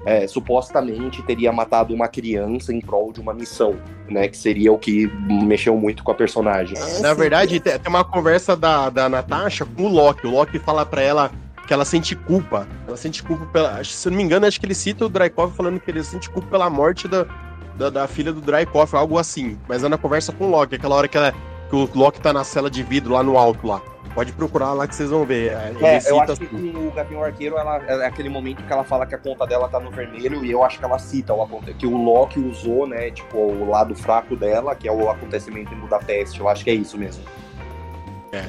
[0.06, 3.76] é, supostamente teria matado uma criança em prol de uma missão,
[4.10, 4.28] né?
[4.28, 6.76] Que seria o que mexeu muito com a personagem.
[7.02, 10.26] Na verdade, tem uma conversa da, da Natasha com o Loki.
[10.26, 11.32] O Loki fala para ela
[11.68, 12.68] que ela sente culpa.
[12.88, 13.84] Ela sente culpa pela.
[13.84, 16.30] Se eu não me engano, acho que ele cita o Drykov falando que ele sente
[16.30, 17.26] culpa pela morte da,
[17.78, 19.58] da, da filha do Drykov, algo assim.
[19.68, 21.34] Mas é na conversa com o Loki, aquela hora que, ela,
[21.70, 23.82] que o Loki tá na cela de vidro lá no alto lá.
[24.14, 25.54] Pode procurar lá que vocês vão ver.
[25.54, 26.76] É, é eu acho que assim.
[26.76, 29.80] o Gavião Arqueiro, ela, é aquele momento que ela fala que a conta dela tá
[29.80, 31.48] no vermelho, e eu acho que ela cita o
[31.78, 33.10] que o Loki usou, né?
[33.12, 36.40] Tipo, o lado fraco dela, que é o acontecimento em Budapeste.
[36.40, 37.24] Eu acho que é isso mesmo.
[38.34, 38.44] É.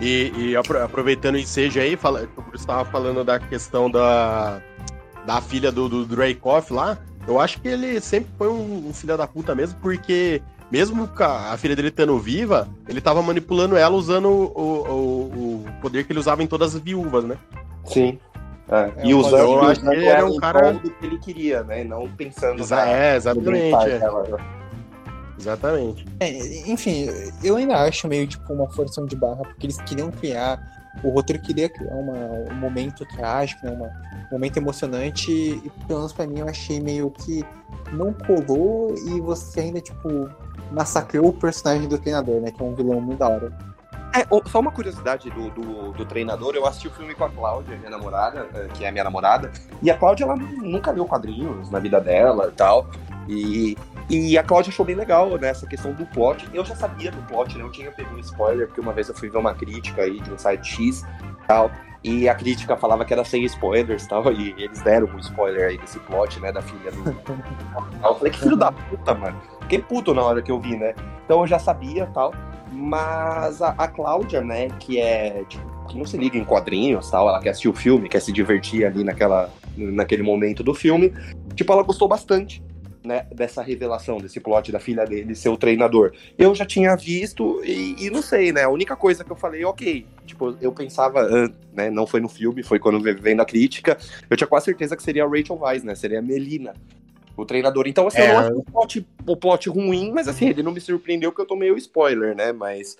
[0.00, 4.60] E, e aproveitando o ensejo aí, fala, o estava falando da questão da,
[5.26, 6.98] da filha do, do Dreykov lá.
[7.26, 11.56] Eu acho que ele sempre foi um, um filho da puta mesmo, porque mesmo a
[11.56, 16.20] filha dele estando viva, ele tava manipulando ela usando o, o, o, poder que ele
[16.20, 17.36] usava em todas as viúvas, né?
[17.84, 18.18] Sim.
[18.68, 21.82] É, e usando, eu acho que ele era um cara do que ele queria, né?
[21.82, 23.88] Não pensando Exa na, é, exatamente.
[23.88, 24.60] É.
[25.36, 26.06] Exatamente.
[26.20, 27.08] É, enfim,
[27.42, 30.78] eu ainda acho meio tipo uma forçação de barra, porque eles queriam criar.
[31.02, 32.12] O roteiro queria criar uma,
[32.52, 36.80] um momento trágico, né, uma, um momento emocionante, e pelo menos pra mim eu achei
[36.80, 37.44] meio que
[37.92, 40.28] não colou e você ainda, tipo,
[40.70, 42.50] massacrou o personagem do treinador, né?
[42.50, 43.52] Que é um vilão muito da hora.
[44.12, 47.76] É, só uma curiosidade do, do, do, treinador, eu assisti o filme com a Cláudia,
[47.76, 51.78] minha namorada, eh, que é minha namorada, e a Cláudia, ela nunca leu quadrinhos na
[51.78, 52.90] vida dela e tal,
[53.28, 56.48] e, e a Cláudia achou bem legal né, questão do plot.
[56.52, 57.62] Eu já sabia do plot, né?
[57.62, 60.32] Eu tinha pego um spoiler, porque uma vez eu fui ver uma crítica aí de
[60.32, 61.70] um site X e tal,
[62.02, 65.78] e a crítica falava que era sem spoilers tal, e eles deram um spoiler aí
[65.78, 67.10] desse plot, né, da filha do.
[68.02, 69.40] eu falei, que filho da puta, mano.
[69.70, 70.96] Fiquei puto na hora que eu vi, né?
[71.24, 72.34] Então eu já sabia tal.
[72.72, 77.28] Mas a, a Cláudia, né, que é, tipo, que não se liga em quadrinhos tal,
[77.28, 81.12] ela quer assistir o filme, quer se divertir ali naquela, naquele momento do filme.
[81.54, 82.60] Tipo, ela gostou bastante
[83.04, 86.14] né, dessa revelação, desse plot da filha dele ser o treinador.
[86.36, 88.64] Eu já tinha visto e, e, não sei, né?
[88.64, 90.04] A única coisa que eu falei, ok.
[90.26, 91.28] Tipo, eu pensava,
[91.72, 91.90] né?
[91.90, 93.96] Não foi no filme, foi quando vendo a crítica.
[94.28, 95.94] Eu tinha quase certeza que seria a Rachel Weisz, né?
[95.94, 96.74] Seria a Melina.
[97.40, 97.86] O treinador.
[97.86, 98.30] Então, assim, é...
[98.30, 101.42] eu não acho o plot, o plot ruim, mas assim, ele não me surpreendeu porque
[101.42, 102.52] eu tomei o spoiler, né?
[102.52, 102.96] Mas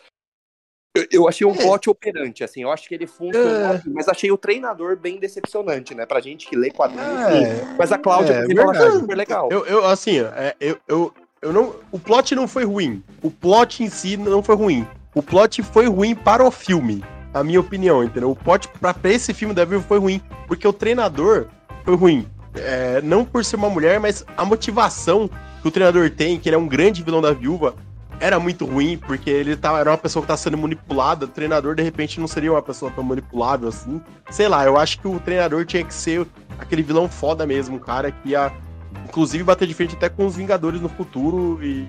[0.97, 3.83] Eu, eu achei um plot operante, assim, eu acho que ele funcionou, É.
[3.87, 6.05] mas achei o treinador bem decepcionante, né?
[6.05, 7.75] Pra gente que lê quadrinhos, É, sim.
[7.79, 8.99] Mas a Cláudia, é eu verdade.
[8.99, 9.49] super legal.
[9.53, 11.77] Eu, eu assim, é, eu, eu, eu não.
[11.93, 13.05] O plot não foi ruim.
[13.23, 14.87] O plot em si não foi ruim.
[15.15, 17.05] O plot foi ruim para o filme.
[17.33, 18.33] A minha opinião, entendeu?
[18.33, 20.21] O plot pra, pra esse filme da foi ruim.
[20.49, 21.47] Porque o treinador
[21.85, 22.27] foi ruim.
[22.55, 25.31] É, não por ser uma mulher, mas a motivação
[25.63, 27.75] que o treinador tem, que ele é um grande vilão da viúva,
[28.19, 31.25] era muito ruim, porque ele tava, era uma pessoa que tá sendo manipulada.
[31.25, 34.01] O treinador, de repente, não seria uma pessoa tão manipulável assim.
[34.31, 36.27] Sei lá, eu acho que o treinador tinha que ser
[36.59, 38.53] aquele vilão foda mesmo, cara que ia
[39.11, 41.89] inclusive bater de frente até com os Vingadores no futuro e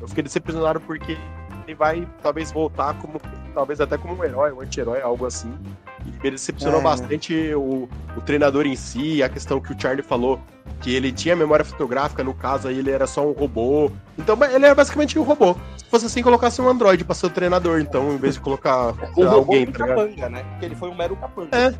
[0.00, 1.16] eu fiquei decepcionado porque
[1.70, 3.20] ele vai talvez voltar como
[3.54, 5.52] talvez até como um herói, um anti-herói, algo assim.
[6.06, 6.82] E me decepcionou É.
[6.82, 10.40] bastante o, o treinador em si, a questão que o Charlie falou
[10.80, 13.90] que ele tinha memória fotográfica, no caso aí ele era só um robô.
[14.18, 15.54] Então ele era basicamente um robô.
[15.76, 18.94] Se fosse assim, colocasse um androide pra ser o treinador, então, em vez de colocar
[19.16, 20.42] O robô alguém, tá capanga, né?
[20.50, 21.48] Porque ele foi um mero capanga.
[21.56, 21.74] É.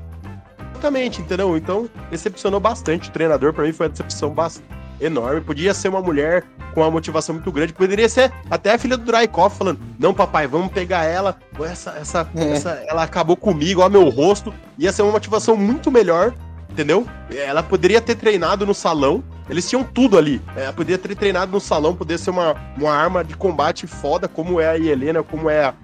[0.73, 1.57] Exatamente, entendeu?
[1.57, 3.09] Então, decepcionou bastante.
[3.11, 4.63] O treinador, pra mim, foi uma decepção bas-
[5.01, 5.41] enorme.
[5.41, 6.45] Podia ser uma mulher
[6.75, 7.73] com uma motivação muito grande.
[7.73, 11.37] Poderia ser até a filha do Draikov falando: Não, papai, vamos pegar ela.
[11.61, 12.53] Essa, essa, É.
[12.53, 14.53] essa, ela acabou comigo, ó, meu rosto.
[14.79, 16.33] Ia ser uma motivação muito melhor,
[16.71, 17.07] entendeu?
[17.31, 19.23] Ela poderia ter treinado no salão.
[19.49, 20.41] Eles tinham tudo ali.
[20.55, 24.61] Ela poderia ter treinado no salão, poderia ser uma, uma arma de combate foda, como
[24.61, 25.75] é a Helena, como é a,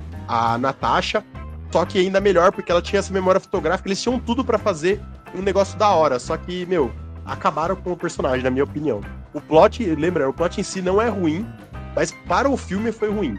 [0.54, 1.24] a Natasha.
[1.72, 5.00] Só que ainda melhor, porque ela tinha essa memória fotográfica, eles tinham tudo pra fazer
[5.34, 6.20] um negócio da hora.
[6.20, 6.92] Só que, meu,
[7.26, 9.00] acabaram com o personagem, na minha opinião.
[9.34, 11.46] O plot, lembra, o plot em si não é ruim,
[11.94, 13.38] mas para o filme foi ruim.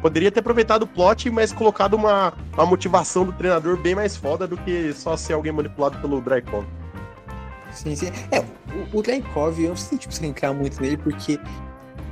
[0.00, 4.46] Poderia ter aproveitado o plot, mas colocado uma, uma motivação do treinador bem mais foda
[4.46, 6.64] do que só ser alguém manipulado pelo Dracon.
[7.72, 8.12] Sim, sim.
[8.30, 9.02] É, o, o
[9.60, 11.40] eu não sei tipo, se entrar muito nele, porque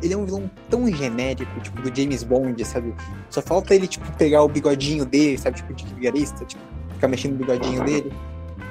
[0.02, 2.94] ele é um vilão tão genérico, tipo, do James Bond, sabe?
[3.30, 5.56] Só falta ele, tipo, pegar o bigodinho dele, sabe?
[5.56, 6.62] Tipo, de vigarista, tipo,
[6.94, 8.12] ficar mexendo no bigodinho dele.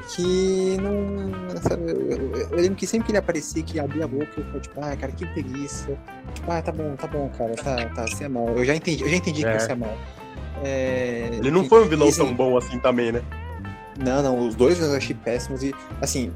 [0.10, 1.60] Que não.
[1.62, 4.44] Sabe, eu, eu- eu lembro que sempre que ele aparecia, que abria a boca, eu
[4.44, 5.98] ficava, tipo, ah, cara, que preguiça.
[6.34, 8.50] Tipo, ah, tá bom, tá bom, cara, tá, tá, você é mal.
[8.50, 9.54] Eu já entendi, eu já entendi É.
[9.54, 9.98] que você é mal.
[10.64, 13.22] É, Ele não foi um vilão assim, tão bom assim também, né?
[13.98, 16.32] não, não, os dois eu achei péssimos e, assim,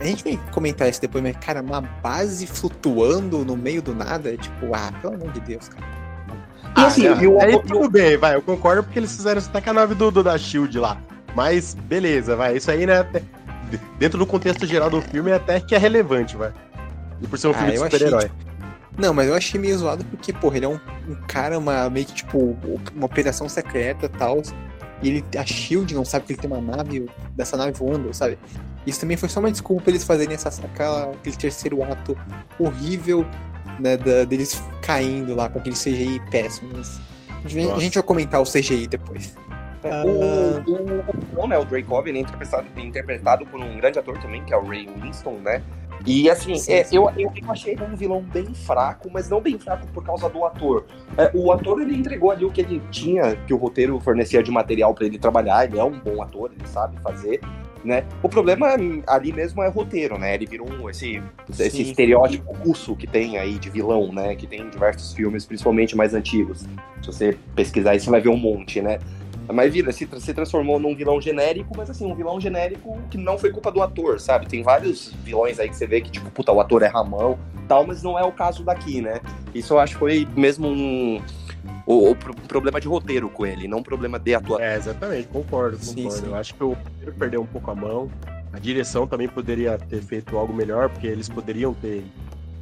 [0.00, 4.32] a gente vai comentar isso depois, mas, cara, uma base flutuando no meio do nada,
[4.34, 5.86] é tipo, ah, pelo amor de Deus, cara.
[6.76, 9.14] E assim, Ah, e o- aí e o- tudo bem, vai, eu concordo porque eles
[9.14, 11.00] fizeram isso até com a nave do, do da Shield lá.
[11.34, 12.98] Mas beleza, vai, isso aí, né?
[13.00, 13.22] até-
[13.98, 16.52] Dentro do contexto geral do filme, até que é relevante, vai.
[17.20, 18.30] E por ser um Ah, filme de eu achei, super-herói.
[18.96, 22.06] Não, mas eu achei meio zoado porque, porra, ele é um, um cara, uma, meio
[22.06, 22.56] que, tipo,
[22.94, 24.40] uma operação secreta e tal,
[25.02, 28.38] e ele, a SHIELD não sabe que ele tem uma nave, dessa nave voando, sabe?
[28.86, 32.16] Isso também foi só uma desculpa pra eles fazerem essa, aquela, aquele terceiro ato
[32.58, 33.24] horrível,
[33.78, 36.70] né, da- deles caindo lá com aquele CGI péssimo.
[36.74, 36.98] mas
[37.44, 39.36] A gente, a gente vai comentar o CGI depois.
[39.84, 44.18] É, O, o, o, né, o Dracov, ele é interpretado, interpretado por um grande ator
[44.18, 45.62] também, que é o Ray Winston, né?
[46.06, 46.96] E assim, Sim, é, sim.
[46.96, 50.28] Eu, eu, eu achei ele um vilão bem fraco, mas não bem fraco por causa
[50.28, 50.86] do ator.
[51.16, 54.50] É, o ator, ele entregou ali o que ele tinha, que o roteiro fornecia de
[54.50, 57.40] material pra ele trabalhar, ele é um bom ator, ele sabe fazer.
[57.84, 58.04] Né?
[58.22, 58.74] O problema
[59.06, 60.34] ali mesmo é o roteiro, né?
[60.34, 61.82] Ele virou um, esse, esse Sim.
[61.82, 64.34] estereótipo russo que tem aí de vilão, né?
[64.34, 66.66] Que tem em diversos filmes, principalmente mais antigos.
[67.00, 68.98] Se você pesquisar aí, você vai ver um monte, né?
[69.52, 73.38] Mas vira, se, se transformou num vilão genérico, mas assim, um vilão genérico que não
[73.38, 74.46] foi culpa do ator, sabe?
[74.46, 77.86] Tem vários vilões aí que você vê que, tipo, puta, o ator é Ramão tal,
[77.86, 79.20] mas não é o caso daqui, né?
[79.54, 81.20] Isso eu acho que foi mesmo um.
[81.86, 84.64] O, o pro- problema de roteiro com ele, não um problema de atuação.
[84.64, 86.16] É, exatamente, concordo, Sim, concordo.
[86.18, 86.26] sim.
[86.26, 88.10] Eu acho que o roteiro perdeu um pouco a mão.
[88.52, 92.04] A direção também poderia ter feito algo melhor, porque eles poderiam ter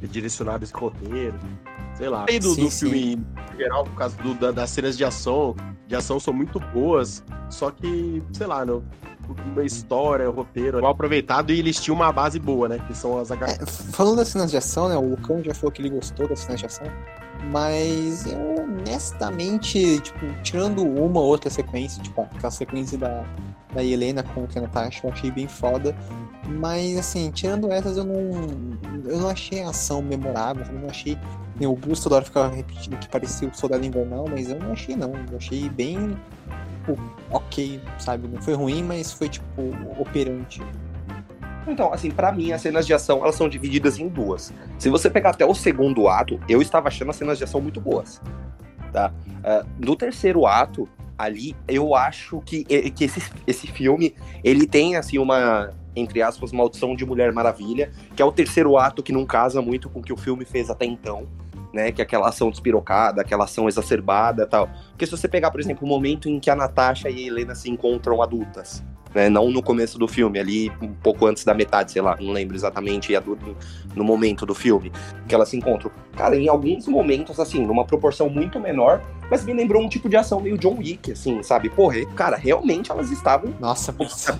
[0.01, 1.35] direcionado esse roteiro.
[1.97, 2.25] Sei lá.
[2.25, 2.89] Do, Sim, do sim.
[2.91, 5.55] filme em geral, por causa do- da- das cenas de ação,
[5.87, 8.83] de ação são muito boas, só que, sei lá, não,
[9.51, 12.79] uma história, o roteiro mal aproveitado e eles tinham uma base boa, né?
[12.87, 13.47] Que são as H.
[13.47, 14.95] É, falando das cenas de ação, né?
[14.95, 16.85] O Lucão já falou que ele gostou das cenas de ação.
[17.51, 23.23] Mas eu, honestamente, tipo, tirando uma ou outra sequência, tipo, aquela sequência da,
[23.73, 25.95] da Helena contra a Natasha, eu achei bem foda.
[26.47, 28.31] Mas, assim, tirando essas, eu não,
[29.05, 30.65] eu não achei a ação memorável.
[30.67, 31.17] Eu não achei.
[31.59, 34.95] O Bruce toda hora ficava repetindo que parecia o Soldado Invernal, mas eu não achei,
[34.95, 35.11] não.
[35.31, 36.17] Eu achei bem.
[36.85, 37.01] Tipo,
[37.31, 38.27] ok, sabe?
[38.27, 39.61] Não foi ruim, mas foi, tipo,
[39.99, 40.61] operante.
[41.67, 44.53] Então, assim, pra mim, as cenas de ação, elas são divididas em duas.
[44.79, 47.81] Se você pegar até o segundo ato, eu estava achando as cenas de ação muito
[47.81, 48.21] boas,
[48.93, 49.11] tá?
[49.43, 50.87] Ah, no terceiro ato,
[51.17, 56.95] ali, eu acho que, que esse, esse filme, ele tem, assim, uma, entre aspas, maldição
[56.95, 60.13] de Mulher Maravilha, que é o terceiro ato que não casa muito com o que
[60.13, 61.27] o filme fez até então,
[61.73, 61.91] né?
[61.91, 64.69] Que é aquela ação despirocada, aquela ação exacerbada e tal.
[64.89, 67.55] Porque se você pegar, por exemplo, o momento em que a Natasha e a Helena
[67.55, 69.29] se encontram adultas, né?
[69.29, 72.55] Não no começo do filme, ali um pouco antes da metade, sei lá, não lembro
[72.55, 73.13] exatamente
[73.95, 74.91] no momento do filme
[75.27, 75.91] que elas se encontram.
[76.15, 80.15] Cara, em alguns momentos, assim, numa proporção muito menor, mas me lembrou um tipo de
[80.17, 81.69] ação meio John Wick, assim, sabe?
[81.69, 83.53] Porra, cara, realmente elas estavam.
[83.59, 84.39] Nossa, nossa.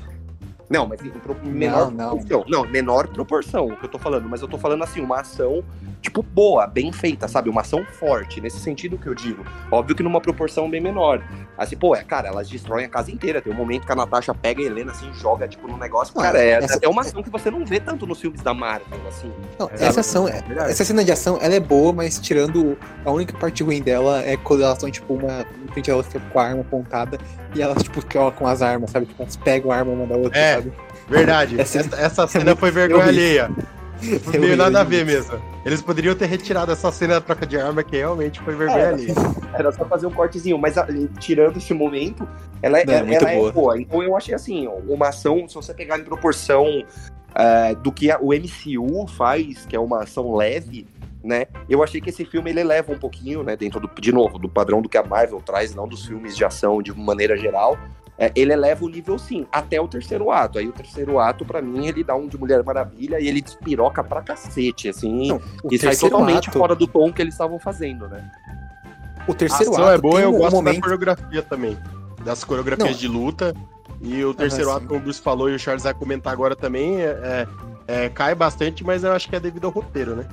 [0.70, 1.00] Não, mas
[1.44, 2.18] menor Não, não.
[2.18, 2.46] proporção.
[2.48, 4.28] Não, menor proporção, o que eu tô falando.
[4.28, 5.64] Mas eu tô falando assim, uma ação,
[6.02, 7.50] tipo, boa, bem feita, sabe?
[7.50, 9.44] Uma ação forte, nesse sentido que eu digo.
[9.72, 11.22] Óbvio que numa proporção bem menor.
[11.58, 13.42] Assim, pô, é, cara, elas destroem a casa inteira.
[13.42, 16.14] Tem um momento que a Natasha pega a Helena, assim, joga, tipo, num negócio.
[16.16, 18.54] Não, Cara, é, essa- é uma ação que você não vê tanto nos filmes da
[18.54, 19.32] Marvel, assim.
[19.60, 20.72] Não, É, essa ação, é verdade.
[20.72, 24.38] essa cena de ação, ela é boa, mas tirando a única parte ruim dela é
[24.38, 27.18] quando elas estão, tipo, uma em frente elas ficam com a arma apontada
[27.56, 29.08] e elas, tipo, colocam as armas, sabe?
[29.08, 30.56] Tipo, elas pegam a arma uma da outra, É.
[30.56, 30.72] sabe?
[31.10, 31.60] Verdade.
[31.60, 33.50] Essa- Essa, essa cena foi vergonha alheia.
[34.04, 35.40] É Não veio nada a ver mesmo.
[35.66, 38.88] Eles poderiam ter retirado essa cena da troca de arma, que realmente foi vergonha É,
[38.90, 39.14] alheia.
[39.54, 40.88] Era só fazer um cortezinho, mas a-
[41.20, 42.28] tirando esse momento,
[42.62, 43.52] ela, é- Não, é ela, é boa.
[43.52, 43.82] boa.
[43.82, 46.66] Então eu achei assim, ó, uma ação, se você pegar em proporção
[47.36, 50.88] é, do que a- o MCU faz, que é uma ação leve,
[51.24, 51.46] né?
[51.70, 53.56] Eu achei que esse filme ele leva um pouquinho, né?
[53.56, 56.44] Dentro do, de novo, do padrão do que a Marvel traz, não dos filmes de
[56.44, 57.78] ação de maneira geral.
[58.20, 60.58] É, ele eleva o nível sim, até o terceiro ato.
[60.58, 64.04] Aí o terceiro ato, pra mim, ele dá um de Mulher Maravilha e ele despiroca
[64.04, 65.28] pra cacete, assim.
[65.28, 68.30] Não, o e sai terceiro totalmente ato, fora do tom que eles estavam fazendo, né?
[69.28, 70.76] o terceiro ação ato é boa, tem eu um gosto momento...
[70.76, 71.78] da coreografia também.
[72.24, 72.98] Das coreografias Não.
[72.98, 73.54] de luta.
[74.02, 76.56] E o terceiro Aham, ato, como o Bruce falou e o Charles vai comentar agora
[76.56, 77.48] também, é, é-
[77.88, 80.26] é, cai bastante, mas eu acho que é devido ao roteiro, né?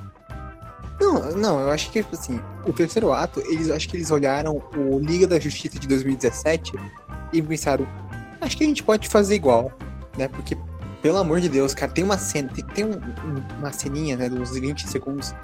[1.00, 4.98] Não, não, eu acho que, assim, o terceiro ato, eles acho que eles olharam o
[4.98, 6.72] Liga da Justiça de 2017
[7.34, 7.86] e pensaram,
[8.40, 9.72] acho que a gente pode fazer igual,
[10.16, 10.28] né?
[10.28, 10.56] Porque,
[11.02, 14.28] pelo amor de Deus, cara, tem uma cena, tem, tem um- um- uma ceninha, né,
[14.28, 15.34] dos 20 segundos,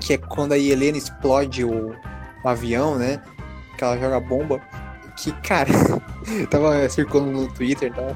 [0.00, 1.94] que é quando a Helena explode o,
[2.44, 3.22] o avião, né?
[3.78, 4.60] Que ela joga bomba.
[5.16, 5.70] Que, cara,
[6.50, 8.14] tava circulando no Twitter e tal,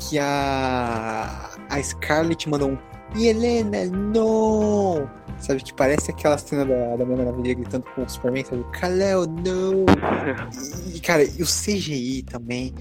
[0.00, 2.78] que a, a Scarlett mandou um
[3.16, 5.08] Helena, não!
[5.38, 8.64] Sabe, que parece aquela cena da, da Mulher Maravilha gritando com o Superman, sabe?
[8.72, 9.86] Kalel, não!
[10.94, 12.74] E, cara, e o CGI também.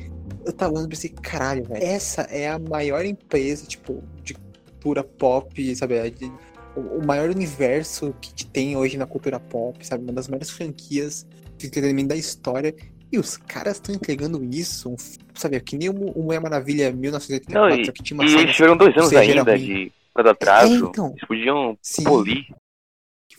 [0.45, 1.83] Eu tava olhando e pensei, caralho, velho.
[1.83, 5.95] Essa é a maior empresa, tipo, de cultura pop, sabe?
[5.95, 6.31] é de-
[6.75, 10.03] o, o maior universo que tem hoje na cultura pop, sabe?
[10.03, 11.25] Uma das maiores franquias
[11.57, 12.73] de entretenimento da história.
[13.11, 14.95] E os caras estão entregando isso, um
[15.33, 15.59] sabe?
[15.61, 18.55] Que nem o Mu- o Mulher Maravilha 1984, Não, só que tinha uma E eles
[18.55, 20.73] tiveram dois anos ainda de cada atraso.
[20.73, 21.09] É, então.
[21.09, 22.03] Eles podiam Sim.
[22.03, 22.45] polir.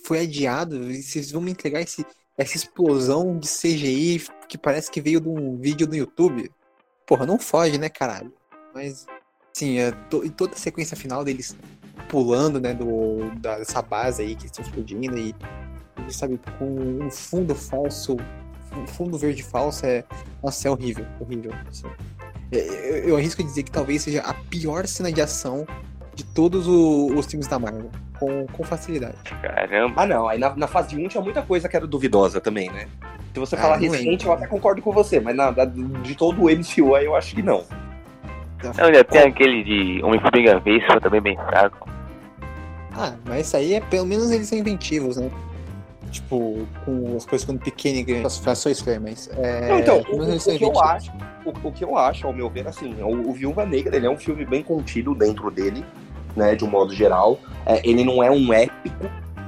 [0.04, 2.06] foi adiado, vocês vão me entregar esse,
[2.36, 6.50] essa explosão de CGI que parece que veio de um vídeo do YouTube.
[7.06, 8.32] Porra, não foge, né, caralho?
[8.74, 9.06] Mas,
[9.52, 11.56] sim, é, to- e toda a sequência final deles
[12.08, 15.34] pulando, né, do, da- dessa base aí que estão explodindo e,
[16.06, 16.66] e, sabe, com
[17.04, 18.16] um fundo falso,
[18.74, 20.04] um fundo verde falso é,
[20.42, 21.52] nossa, é horrível, horrível.
[21.68, 21.86] assim.
[22.52, 22.58] É,
[23.00, 25.66] Eu, eu arrisco dizer que talvez seja a pior cena de ação
[26.18, 29.14] de todos o- os filmes da Marvel, com, com facilidade.
[29.40, 30.02] Caramba.
[30.02, 30.28] Ah, não.
[30.28, 32.88] Aí na, na fase 1 tinha muita coisa que era duvidosa também, né?
[33.32, 34.26] Se você Ah, falar recente, lembro.
[34.26, 37.36] eu até concordo com você, mas na, da- de todo o MCU aí eu acho
[37.36, 37.62] que não.
[38.76, 41.88] Não, ainda tem aquele de Homem-Formiga Vespa também bem fraco.
[42.96, 45.30] Ah, mas isso aí é pelo menos eles são inventivos, né?
[46.10, 48.26] Tipo, com as coisas ficando pequenas e grandes.
[48.26, 49.30] As frações, mas.
[49.36, 51.12] É, Não, então, o, o que eu acho,
[51.44, 54.10] o, o que eu acho, ao meu ver, assim, o, o Viúva Negra, ele é
[54.10, 55.84] um filme bem contido dentro dele,
[56.38, 57.38] né, de um modo geral.
[57.66, 59.04] É, ele não é um épico,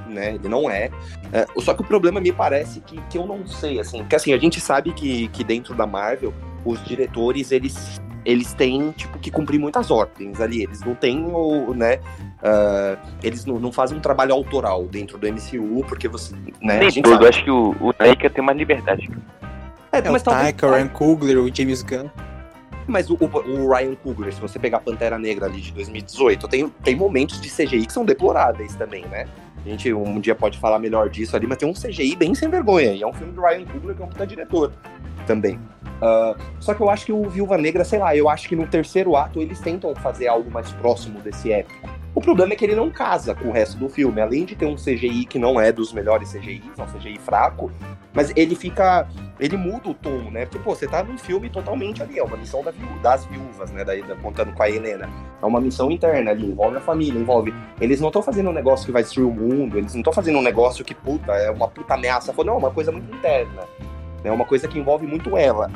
[0.07, 0.89] né, ele não é.
[1.33, 4.33] É, só que o problema me parece que, que eu não sei, assim, porque assim,
[4.33, 6.33] a gente sabe que, que dentro da Marvel,
[6.65, 11.73] os diretores, eles, eles têm, tipo, que cumprir muitas ordens ali, eles não têm o,
[11.73, 11.99] né,
[12.43, 16.79] ah, eles não, não fazem um trabalho autoral dentro do MCU, porque você, né, a
[16.79, 17.27] Nem gente todo, sabe.
[17.29, 19.09] acho que o, o Taika tem mais liberdade.
[19.93, 22.09] É, É, o mas talvez- Taika, o Ryan Coogler, o James Gunn.
[22.87, 26.67] Mas o, o- o Ryan Coogler, se você pegar Pantera Negra ali de 2018, tem,
[26.83, 29.25] tem momentos de CGI que são deploráveis também, né?
[29.63, 32.49] A gente um dia pode falar melhor disso ali, mas tem um CGI bem sem
[32.49, 32.93] vergonha.
[32.93, 34.73] E é um filme do Ryan Coogler que é um puta diretor
[35.27, 35.59] também.
[36.01, 38.65] Ah, só que eu acho que o Viúva Negra, sei lá, eu acho que no
[38.67, 41.87] terceiro ato eles tentam fazer algo mais próximo desse épico.
[42.13, 44.19] O problema é que ele não casa com o resto do filme.
[44.19, 47.71] Além de ter um CGI que não é dos melhores CGIs, é um CGI fraco,
[48.13, 49.07] mas ele fica.
[49.39, 50.45] Ele muda o tom, né?
[50.45, 52.71] Porque, pô, você tá num filme totalmente ali, é uma missão da
[53.01, 53.85] das viúvas, né?
[53.85, 55.09] Daí, da- contando com a Helena.
[55.41, 57.53] É uma missão interna ali, envolve a família, envolve.
[57.79, 60.37] Eles não estão fazendo um negócio que vai destruir o mundo, eles não estão fazendo
[60.37, 62.33] um negócio que, puta, é uma puta ameaça.
[62.43, 63.63] Não, é uma coisa muito interna.
[64.23, 65.71] É uma coisa que envolve muito ela,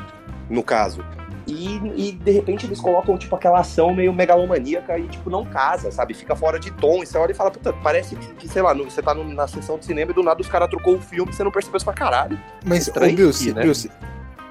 [0.48, 1.04] no caso.
[1.46, 5.92] E, e, de repente eles colocam, tipo, aquela ação meio megalomaníaca e, tipo, não casa,
[5.92, 6.12] sabe?
[6.12, 7.04] Fica fora de tom.
[7.04, 9.78] E você olha e fala, puta, parece que, sei lá, você tá no, na sessão
[9.78, 11.84] de cinema e do nada os caras trocou o filme e você não percebeu isso
[11.86, 12.36] pra caralho.
[12.64, 13.62] Mas, ô, Bilce, né?
[13.62, 13.90] Bilce,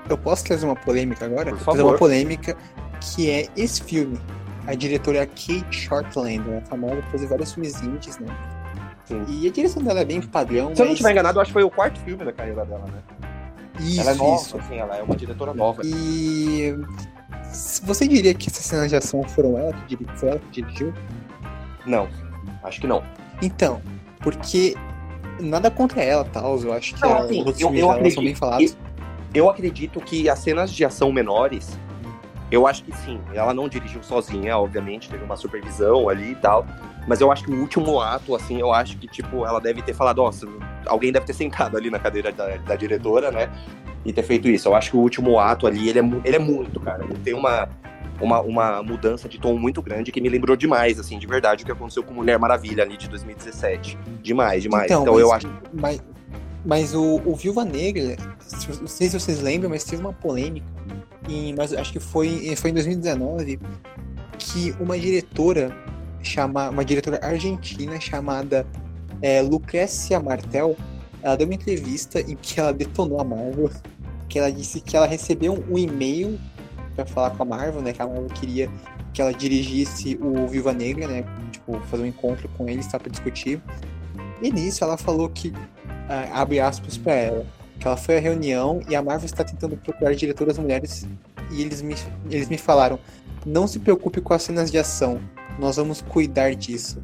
[0.10, 1.52] eu posso trazer uma polêmica agora?
[1.52, 2.56] Por Trazer uma polêmica
[3.02, 4.18] que é esse filme.
[4.66, 6.62] A diretora é Kate Shortland, né?
[6.70, 8.28] Famosa por fazer vários filmes indies, né?
[9.06, 9.24] Sim.
[9.28, 10.76] E a direção dela é bem padrão.
[10.76, 12.66] Se eu não mas- estiver enganado, eu acho que foi o quarto filme da carreira
[12.66, 13.00] dela, né?
[13.80, 14.58] Isso, ela é nova, isso.
[14.58, 15.82] assim, ela é uma diretora nova.
[15.84, 16.76] E
[17.84, 20.18] você diria que essas cenas de ação foram ela que dirigiu?
[20.18, 20.94] Foi ela que dirigiu?
[21.86, 22.08] Não,
[22.64, 23.04] acho que não.
[23.42, 23.82] Então,
[24.20, 24.76] porque
[25.40, 26.60] nada contra ela, tal.
[26.62, 28.22] Eu acho que Não, a- assim, os eu- eu acredito.
[28.22, 28.78] bem falados.
[29.34, 31.78] Eu acredito que as cenas de ação menores,
[32.52, 33.20] eu acho que sim.
[33.34, 36.66] Ela não dirigiu sozinha, obviamente, teve uma supervisão ali e tal.
[37.08, 39.94] Mas eu acho que o último ato, assim, eu acho que, tipo, ela deve ter
[39.94, 40.48] falado, nossa,
[40.86, 43.50] alguém deve ter sentado ali na cadeira da, da diretora, né?
[44.04, 44.68] E ter feito isso.
[44.68, 47.04] Eu acho que o último ato ali, ele é, ele é muito, cara.
[47.04, 47.68] Ele tem uma,
[48.22, 51.66] uma, uma mudança de tom muito grande que me lembrou demais, assim, de verdade, o
[51.66, 53.98] que aconteceu com Mulher Maravilha ali de 2017.
[54.22, 54.86] Demais, demais.
[54.86, 55.48] Então, mas, eu acho.
[55.74, 56.04] Mas,
[56.64, 58.16] mas o, o Viúva Negra,
[58.80, 60.66] não sei se vocês lembram, mas teve uma polêmica,
[61.28, 63.60] em, mas acho que foi, foi em 2019,
[64.38, 65.76] que uma diretora,
[66.22, 68.66] chama, uma diretora argentina chamada
[69.22, 70.76] é, Lucrécia Martel,
[71.22, 73.72] ela deu uma entrevista em que ela detonou a Marvel,
[74.30, 76.40] que ela disse que ela recebeu um e-mail
[76.96, 78.70] para falar com a Marvel, né, que a Marvel queria
[79.14, 83.10] que ela dirigisse o Viúva Negra, né, tipo, fazer um encontro com eles, tá, para
[83.10, 83.62] discutir.
[84.42, 85.54] E nisso ela falou que,
[86.10, 87.46] ah, abre aspas pra ela,
[87.80, 91.08] que ela foi à reunião e a Marvel está tentando procurar diretoras mulheres
[91.52, 91.96] e eles me,
[92.30, 93.00] eles me falaram,
[93.46, 95.20] não se preocupe com as cenas de ação,
[95.60, 97.02] nós vamos cuidar disso.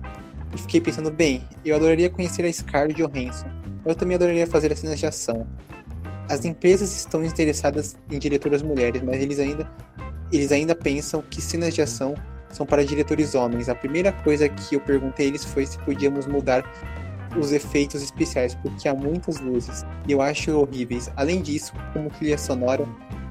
[0.54, 3.48] E fiquei pensando, bem, eu adoraria conhecer a Scarlett Johansson,
[3.86, 5.48] eu também adoraria fazer as cenas de ação.
[6.30, 9.70] As empresas estão interessadas em diretoras mulheres, mas eles ainda,
[10.32, 12.16] eles ainda pensam que cenas de ação
[12.50, 13.70] são para diretores homens.
[13.70, 16.64] A primeira coisa que eu perguntei a eles foi se podíamos mudar
[17.38, 21.12] os efeitos especiais, porque há muitas luzes e eu acho horríveis.
[21.16, 22.86] Além disso, como trilha sonora,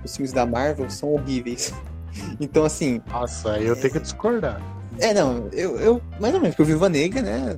[0.04, 1.72] os filmes da Marvel são horríveis.
[2.40, 4.60] Então, assim, Nossa, aí eu tenho que discordar.
[4.98, 7.56] é, não, eu, eu mais ou menos, porque o Viva Negra, né?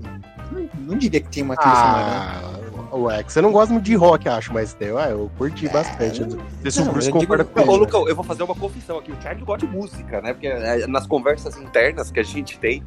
[0.53, 2.05] Não, não diria que tem uma trilha sonora.
[2.05, 2.61] né?
[2.93, 5.66] Ah, ué, que você não gosta muito de rock, acho, mas eu, ah, eu curti
[5.70, 6.20] bastante.
[6.20, 7.76] não- Não Bruce eu digo- concorda Ô, comigo.
[7.76, 9.11] Lucão, eu vou fazer uma confissão aqui.
[9.11, 10.34] O Charlie gosta de música, né?
[10.34, 12.84] Porque é, nas conversas internas que a gente tem,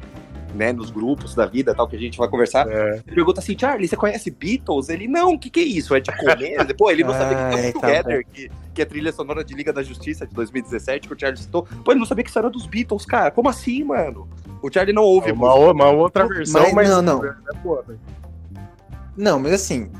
[0.56, 3.02] né, nos grupos da vida tal, que a gente vai conversar, É.
[3.06, 4.88] ele pergunta assim, Charlie, você conhece Beatles?
[4.88, 5.94] Ele, não, o que que é isso?
[5.94, 6.74] É de comer?
[6.76, 9.12] Pô, ele não sabia Ah, que é, era tá Together, que, que é a trilha
[9.12, 11.62] sonora de Liga da Justiça de 2017, que o Charlie citou.
[11.84, 13.30] Pô, ele não sabia que isso era dos Beatles, cara.
[13.30, 14.28] Como assim, mano?
[14.62, 17.24] O Charlie não ouve É uma, uma outra versão, Mas- mas, não, não.
[17.24, 18.00] é boa, velho.
[19.16, 19.90] Não, mas assim,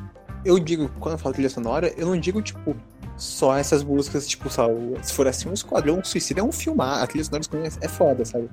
[0.45, 2.77] eu digo, quando eu falo trilha sonora, eu não digo, tipo,
[3.17, 7.25] só essas músicas, tipo, se for assim, o Esquadrão Suicida é um filmar, a trilha
[7.25, 8.49] sonora é foda, sabe?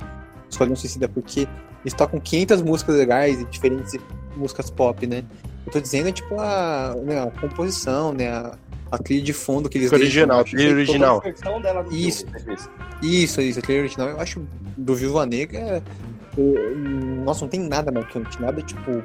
[0.54, 1.48] Esquadrão Suicida, porque
[1.84, 3.96] eles tocam 500 músicas legais e diferentes
[4.36, 5.24] músicas pop, né?
[5.66, 8.56] Eu tô dizendo, tipo, a, né, a composição, né, a,
[8.92, 11.22] a trilha de fundo que eles Música deixam, original, eu trilha a original.
[11.62, 12.26] dela Isso.
[13.02, 14.42] Isso, isso, a trilha original, eu acho
[14.78, 15.82] do Viúva Negra, é,
[16.38, 16.76] o-
[17.24, 19.02] nossa, não tem nada marcante, nada, tipo,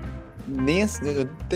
[0.46, 1.00] nem, assim,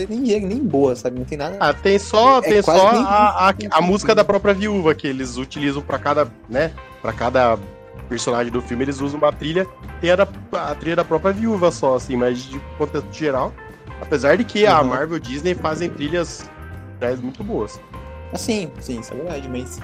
[0.09, 1.17] nem, nem, boa, sabe?
[1.17, 1.57] Não tem nada...
[1.59, 4.93] Ah, tem só, É tem quase só nem- a, a, a música da própria viúva
[4.93, 6.71] que eles utilizam pra cada, né?
[7.01, 7.57] Para cada
[8.03, 9.67] personagem do filme, eles usam uma trilha,
[10.01, 13.53] tem a, da- a trilha da própria viúva só, assim, mas de contexto geral.
[14.01, 14.87] Apesar de que a Uhum.
[14.89, 16.49] Marvel e Disney fazem trilhas
[16.99, 17.79] trilhas muito boas.
[18.33, 19.79] Ah, sim, sim, isso é verdade, mas.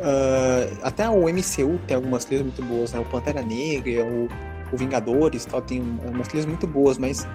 [0.00, 3.00] ah, até o MCU tem algumas trilhas muito boas, né?
[3.00, 4.28] O Pantera Negra, o,
[4.72, 7.26] o Vingadores tal, tem umas trilhas muito boas, mas.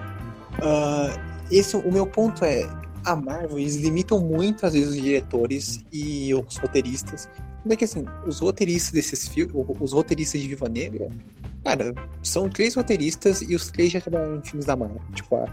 [0.62, 1.16] ah,
[1.50, 2.68] esse, o meu ponto é.
[3.04, 7.28] A Marvel, eles limitam muito, às vezes, os diretores e os roteiristas.
[7.68, 11.08] É que, assim, os roteiristas desses filmes, os roteiristas de Viva Negra,
[11.64, 15.00] cara, são três roteiristas e os três já trabalharam em filmes da Marvel.
[15.14, 15.48] Tipo, a,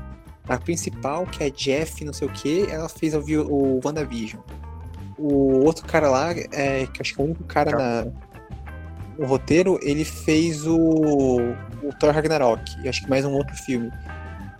[0.47, 4.41] a principal, que é Jeff, não sei o que, ela fez o, o WandaVision.
[5.17, 8.11] O outro cara lá, é, que acho que é o único cara na,
[9.17, 13.91] no roteiro, ele fez o, o Thor Ragnarok, e acho que mais um outro filme.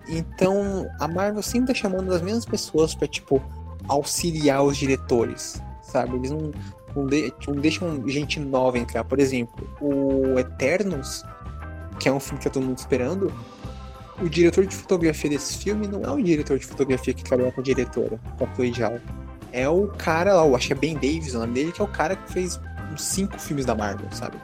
[0.07, 3.41] Então, a Marvel sempre tá chamando as mesmas pessoas pra, tipo,
[3.87, 6.15] auxiliar os diretores, sabe?
[6.15, 6.51] Eles não,
[6.95, 9.03] não, de- não deixam gente nova entrar.
[9.03, 11.23] Por exemplo, o Eternos,
[11.99, 13.31] que é um filme que tá todo mundo esperando,
[14.21, 17.61] o diretor de fotografia desse filme não é o diretor de fotografia que trabalha com
[17.61, 18.99] a diretora, com a Zhao.
[19.51, 21.87] É o cara lá, acho que é Ben Davis o nome dele, que é o
[21.87, 22.59] cara que fez
[22.91, 24.37] uns cinco filmes da Marvel, sabe?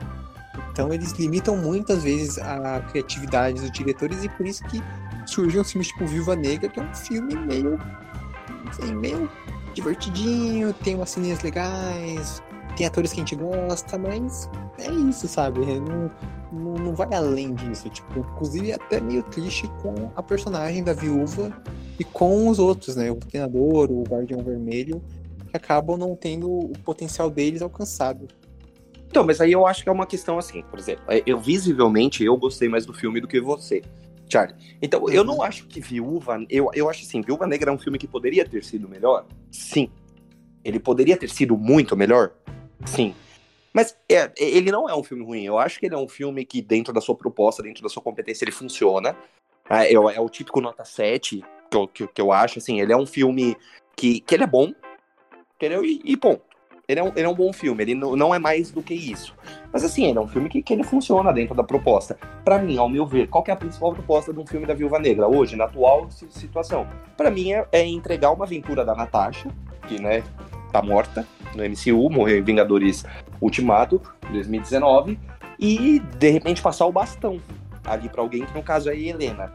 [0.72, 4.82] Então eles limitam muitas vezes a criatividade dos diretores e por isso que
[5.26, 7.80] surgiu um filme tipo Viúva Negra, que é um filme meio,
[8.70, 9.30] assim, meio
[9.74, 12.42] divertidinho, tem umas ceninhas legais,
[12.76, 15.60] tem atores que a gente gosta, mas é isso, sabe?
[15.60, 16.12] Não,
[16.52, 17.90] não, não vai além disso.
[17.90, 21.52] Tipo, inclusive é até meio triste com a personagem da viúva
[22.00, 23.12] e com os outros, né?
[23.12, 25.02] O treinador, o Guardião Vermelho,
[25.50, 28.28] que acabam não tendo o potencial deles alcançado.
[29.10, 32.24] Então, mas aí eu acho que é uma questão assim, por exemplo, é, eu visivelmente
[32.24, 33.82] eu gostei mais do filme do que você,
[34.30, 34.56] Charlie.
[34.82, 37.98] Então, eu não acho que Viúva, eu, eu acho assim, Viúva Negra é um filme
[37.98, 39.26] que poderia ter sido melhor?
[39.52, 39.90] Sim.
[40.64, 42.32] Ele poderia ter sido muito melhor?
[42.86, 43.16] Sim.
[43.74, 45.44] Mas é, ele não é um filme ruim.
[45.44, 48.02] Eu acho que ele é um filme que, dentro da sua proposta, dentro da sua
[48.02, 49.16] competência, ele funciona.
[49.70, 52.60] É, é o típico nota 7 que eu, que, que, eu acho.
[52.60, 53.56] Assim, ele é um filme
[53.96, 54.74] que, que ele é bom,
[55.56, 55.86] entendeu?
[55.86, 56.49] E, e ponto.
[56.90, 58.96] Ele é, um, ele é um bom filme, ele não, não é mais do que
[58.96, 59.36] isso.
[59.72, 62.18] Mas assim, ele é um filme que, que ele funciona dentro da proposta.
[62.44, 64.98] Para mim, ao meu ver, qual é a principal proposta de um filme da Viúva
[64.98, 66.88] Negra hoje, na atual situação?
[67.16, 69.50] Para mim é, é entregar uma aventura da Natasha,
[69.88, 70.24] que, né,
[70.72, 73.06] tá morta no MCU, morreu em Vingadores
[73.40, 75.20] Ultimato, 2019,
[75.60, 77.40] e de repente passar o bastão
[77.86, 79.54] ali para alguém que no caso é a Helena.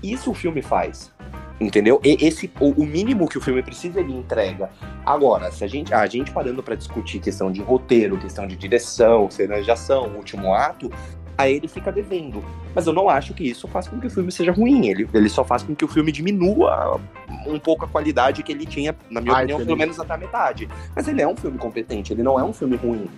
[0.00, 1.12] Isso o filme faz.
[1.58, 1.98] Entendeu?
[2.04, 4.68] E esse o, o, mínimo que o filme precisa ele entrega.
[5.06, 9.30] Agora, se a gente a gente parando para discutir questão de roteiro, questão de direção,
[9.30, 10.90] cenas de ação, último ato,
[11.36, 12.44] aí ele fica devendo.
[12.74, 14.86] Mas eu não acho que isso faz com que o filme seja ruim.
[14.86, 17.00] Ele, ele só faz com que o filme diminua
[17.46, 20.18] um pouco a qualidade que ele tinha, na minha Ai, opinião, pelo menos até a
[20.18, 20.68] metade.
[20.94, 23.08] Mas ele é um filme competente, ele não é um filme ruim.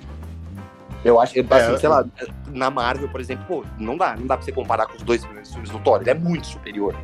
[1.04, 2.04] Eu acho, assim, é, sei lá,
[2.52, 5.24] na Marvel, por exemplo, pô, não dá, não dá pra você comparar com os dois
[5.24, 6.94] primeiros filmes do Thor, ele é muito superior.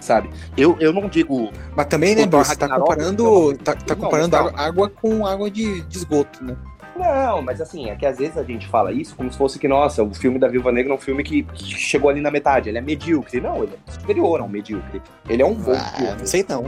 [0.00, 0.30] Sabe?
[0.56, 1.50] Eu, eu não digo.
[1.76, 5.82] Mas também, né, Bruce, você tá comparando, tá, tá comparando água, água com água de,
[5.82, 6.56] de esgoto, né?
[6.98, 9.68] Não, mas assim, é que às vezes a gente fala isso como se fosse que,
[9.68, 12.78] nossa, o filme da Viúva Negra é um filme que chegou ali na metade, ele
[12.78, 13.40] é medíocre.
[13.40, 15.00] Não, ele é superior ao medíocre.
[15.28, 16.12] Ele é um bom ah, filme.
[16.18, 16.64] Não sei não.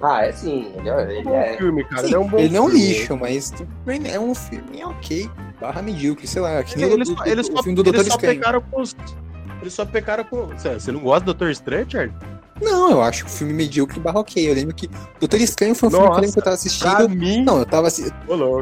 [0.00, 1.56] Ah, é sim, ele é, ele é...
[1.56, 2.02] filme, cara.
[2.02, 2.56] Sim, ele é um bom Ele filme.
[2.56, 3.52] é um lixo, mas
[4.04, 6.62] é um filme é ok, barra medíocre, sei lá.
[6.62, 8.38] Que nem eles, o, eles, o, filme do Doutor Estranho.
[8.38, 8.94] Pecaram com os...
[9.60, 10.46] Eles só pecaram com.
[10.46, 12.14] Você não gosta do Doutor Estranho, Charlie?
[12.60, 14.48] Não, eu acho o filme medíocre barra ok.
[14.48, 14.88] Eu lembro que
[15.18, 17.08] Doutor Estranho foi um Nossa, filme que eu tava assistindo.
[17.10, 17.42] Mim...
[17.42, 18.14] Não, eu tava assistindo.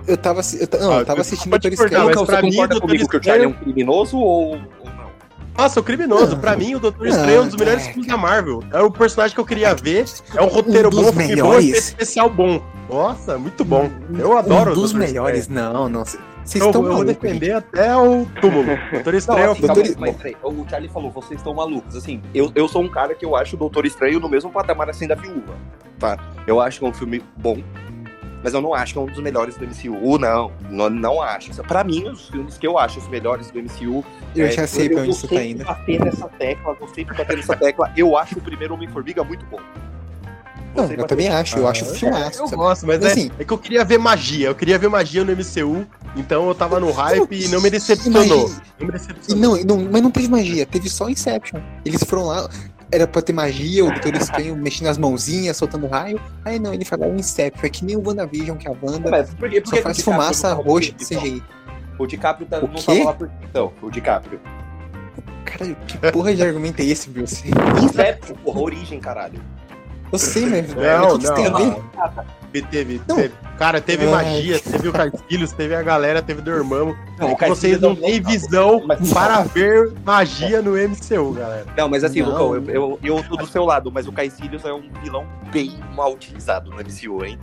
[0.07, 2.05] Eu tava, eu, não, ah, eu tava assistindo Doutor Estranho.
[2.07, 5.13] Mas pra mim, concorda comigo que o Charlie é um criminoso ou, ou não?
[5.57, 6.33] Nossa, o criminoso.
[6.33, 8.63] Não, pra mim, o Doutor Estranho é um dos melhores filmes da Marvel.
[8.73, 10.07] É o personagem que eu queria ver.
[10.35, 12.63] É um roteiro um bom, filme bom e especial bom.
[12.89, 13.91] Nossa, muito bom.
[14.19, 16.05] Eu adoro um dos melhores, não, não.
[16.45, 18.67] Vocês estão eu vou defender até o túmulo.
[18.93, 19.45] Doutor Estranho.
[19.47, 20.33] Não, assim, Doutor...
[20.41, 21.97] Calma, o Charlie falou, vocês estão malucos.
[21.97, 24.91] Assim, eu, eu sou um cara que eu acho o Doutor Estranho no mesmo patamar
[24.91, 25.55] assim da Viúva.
[25.99, 26.19] Tá?
[26.47, 27.63] Eu acho que é um filme bom,
[28.43, 30.51] mas eu não acho que é um dos melhores do MCU, não.
[30.69, 31.55] Não, não acho.
[31.63, 34.05] Pra mim, os filmes que eu acho os melhores do MCU.
[34.35, 35.65] Eu é, já sei pra onde você tá indo.
[35.65, 37.93] bater nessa tecla, vou sempre bater nessa tecla.
[37.97, 39.61] Eu acho o primeiro Homem-Formiga muito bom.
[40.75, 42.41] Não, eu também acho, eu acho ah, filmaço.
[42.41, 44.79] É, eu gosto, mas, mas é, assim, é que eu queria ver magia, eu queria
[44.79, 48.51] ver magia no MCU, então eu tava no hype e não me decepcionou.
[48.79, 49.57] Não me decepcionou.
[49.57, 51.61] Não, não, mas não teve magia, teve só Inception.
[51.85, 52.49] Eles foram lá,
[52.91, 56.21] era pra ter magia, o Doutor Estranho mexendo as mãozinhas, soltando raio.
[56.45, 59.51] Aí não, ele falou Inception, é que nem o WandaVision, que a Wanda mas por
[59.51, 61.43] que, por só faz fumaça roxa de CGI.
[61.99, 63.05] O DiCaprio tá, o não quê?
[63.05, 64.41] tá por então, o DiCaprio.
[65.45, 67.45] Caralho, que porra de argumento é esse, Bruce?
[67.83, 69.41] Inception, porra, origem, caralho.
[70.13, 72.25] Eu sei, mas não, não, tem a ver?
[72.71, 76.95] Teve, teve, cara, teve magia, teve o Carquilhos, teve a galera, teve o Dormammu.
[77.19, 81.65] Não, vocês não têm visão para ver magia no MCU, galera.
[81.75, 84.73] Não, mas assim, Lucão, eu, eu, eu tô do seu lado, mas o Caecilius é
[84.73, 87.39] um vilão bem mal utilizado no MCU, hein?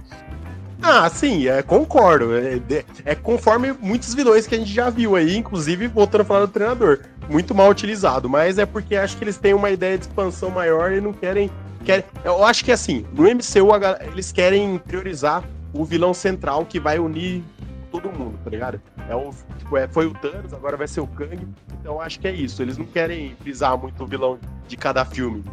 [0.81, 2.35] Ah, sim, é, concordo.
[2.35, 2.61] É,
[3.03, 6.51] é, conforme muitos vilões que a gente já viu aí, inclusive voltando a falar do
[6.51, 6.99] treinador.
[7.27, 10.91] Muito mal utilizado, mas é porque acho que eles têm uma ideia de expansão maior
[10.91, 11.49] e não querem
[11.83, 13.69] querem, eu acho que assim, no MCU
[14.11, 17.43] eles querem priorizar o vilão central que vai unir
[17.91, 18.81] todo mundo, tá ligado?
[19.07, 21.47] É um, tipo, é, foi o Thanos, agora vai ser o Kang.
[21.79, 22.61] Então acho que é isso.
[22.61, 25.43] Eles não querem frisar muito o vilão de cada filme.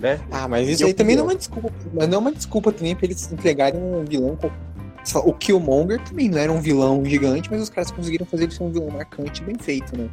[0.00, 0.20] Né?
[0.30, 1.72] Ah, mas isso aí também não é uma desculpa.
[1.92, 4.38] Mas não é uma desculpa também pra eles entregarem um vilão.
[5.24, 8.62] O Killmonger também não era um vilão gigante, mas os caras conseguiram fazer ele ser
[8.62, 10.08] um vilão marcante bem feito, né?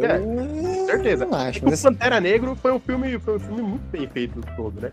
[0.00, 1.26] É, com certeza.
[1.26, 1.72] Não acho, mas...
[1.72, 4.92] O assim Pantera Negro foi um filme, foi um filme muito bem feito todo, né?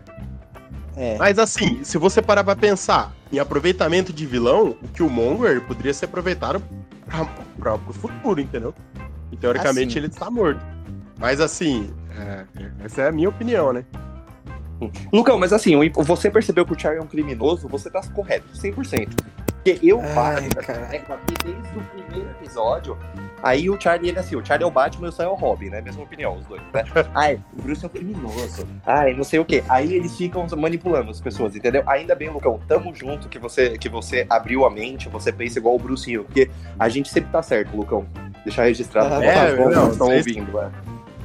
[0.96, 1.16] É.
[1.16, 6.06] Mas assim, se você parar pra pensar em aproveitamento de vilão, o Killmonger poderia ser
[6.06, 6.62] aproveitado
[7.06, 7.24] pra,
[7.58, 8.74] pra, pro futuro, entendeu?
[9.32, 9.98] E teoricamente assim.
[9.98, 10.60] ele está morto.
[11.18, 12.44] Mas assim, é,
[12.84, 13.84] essa é a minha opinião, né?
[15.12, 19.08] Lucão, mas assim, você percebeu que o Charlie é um criminoso, você tá correto, 100%.
[19.62, 20.78] Porque eu Ai, bato cara.
[20.88, 22.96] né, aqui desde o primeiro episódio.
[23.42, 25.28] Aí o Charlie, ele é assim, o Charlie é o Batman e o Sam é
[25.28, 25.80] o Robin, né?
[25.82, 26.82] Mesma opinião, os dois, né?
[27.14, 28.66] Ai, o Bruce é um criminoso.
[28.86, 29.62] Ai, não sei o quê.
[29.68, 31.82] Aí eles ficam manipulando as pessoas, entendeu?
[31.86, 35.74] Ainda bem, Lucão, tamo junto que você, que você abriu a mente, você pensa igual
[35.76, 36.24] o Bruce Hill.
[36.24, 38.06] Porque a gente sempre tá certo, Lucão.
[38.44, 40.70] Deixar registrado Ah, é, vocês não, que estão vocês- ouvindo, é.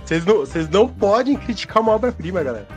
[0.03, 2.67] Vocês não, vocês não podem criticar uma obra-prima, galera.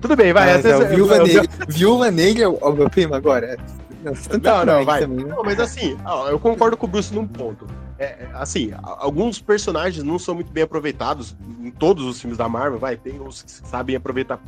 [0.00, 0.46] Tudo bem, vai.
[0.46, 1.48] Mas às é vezes- o Viúva eu- eu- Negra.
[1.68, 3.56] Viúva Negra é o meu primo agora.
[4.04, 5.00] Não, Não, vai.
[5.00, 5.34] também, né?
[5.34, 5.96] Não, mas assim,
[6.28, 7.66] eu concordo com o Bruce num ponto.
[7.98, 12.48] É, é, assim, alguns personagens não são muito bem aproveitados em todos os filmes da
[12.48, 14.38] Marvel, vai, tem uns que sabem aproveitar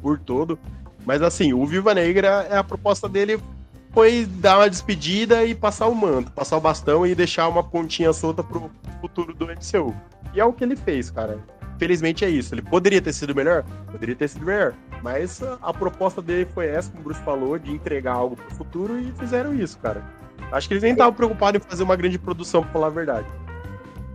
[0.00, 0.58] por, todo.
[1.04, 3.40] Mas assim, o Viúva Negra, é a proposta dele
[3.92, 8.12] foi dar uma despedida e passar o manto, passar o bastão e deixar uma pontinha
[8.12, 8.70] solta pro
[9.00, 9.94] futuro do MCU.
[10.34, 11.38] E é o que ele fez, cara.
[11.78, 12.54] Felizmente é isso.
[12.54, 13.64] Ele poderia ter sido melhor?
[13.90, 14.74] Poderia ter sido melhor.
[15.02, 18.98] Mas a, proposta dele foi essa, como o Bruce falou, de entregar algo pro futuro
[18.98, 20.02] e fizeram isso, cara.
[20.50, 23.26] Acho que eles nem estavam preocupados em fazer uma grande produção, pra falar a verdade.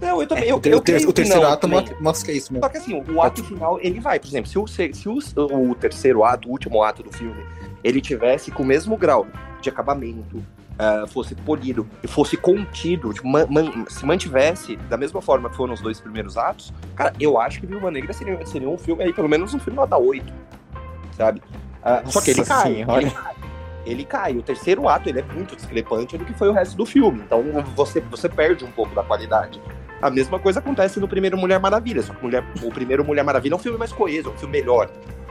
[0.02, 0.46] Não, eu também.
[0.46, 1.68] É, eu, eu creio o que terceiro não, ato
[2.02, 2.66] mostra isso mesmo.
[2.66, 5.20] Só que assim, o ato final, ele vai, por exemplo, se o, se se o,
[5.70, 7.46] o terceiro ato, o último ato do filme,
[7.84, 9.28] ele tivesse com o mesmo grau
[9.62, 10.44] de acabamento,
[10.80, 15.56] ah, fosse polido e fosse contido, tipo, man- man- se mantivesse da mesma forma que
[15.56, 19.04] foram os dois primeiros atos, cara, eu acho que Viúva Negra seria, seria um filme
[19.04, 20.34] aí, pelo menos um filme nota 8,
[21.16, 21.42] sabe?
[21.84, 23.36] Ah, só que ele cai, ele cai.
[23.86, 24.38] Ele cai.
[24.38, 27.22] O terceiro ato ele é muito discrepante do que foi o resto do filme.
[27.26, 27.44] Então
[27.76, 29.60] você, você perde um pouco da qualidade.
[30.02, 33.54] A mesma coisa acontece no primeiro Mulher Maravilha, só que Mulher- o primeiro Mulher Maravilha
[33.54, 34.90] é um filme mais coeso, é um filme melhor,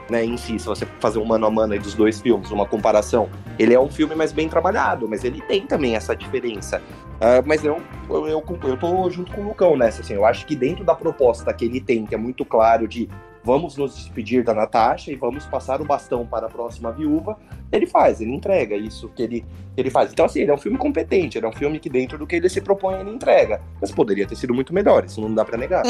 [0.08, 2.64] né, em si, se você fazer um mano a mano aí dos dois filmes, uma
[2.66, 3.28] comparação.
[3.58, 6.80] Ele é um filme mais bem trabalhado, mas ele tem também essa diferença.
[7.20, 10.46] Ah, mas eu, eu, eu, eu tô junto com o Lucão nessa, assim, eu acho
[10.46, 13.08] que dentro da proposta que ele tem, que é muito claro de
[13.44, 17.38] vamos nos despedir da Natasha e vamos passar o bastão para a próxima viúva,
[17.72, 19.44] ele faz, ele entrega isso que ele,
[19.76, 20.12] ele faz.
[20.12, 22.36] Então, assim, ele é um filme competente, ele é um filme que dentro do que
[22.36, 23.60] ele se propõe, ele entrega.
[23.80, 25.82] Mas poderia ter sido muito melhor, isso não dá pra negar.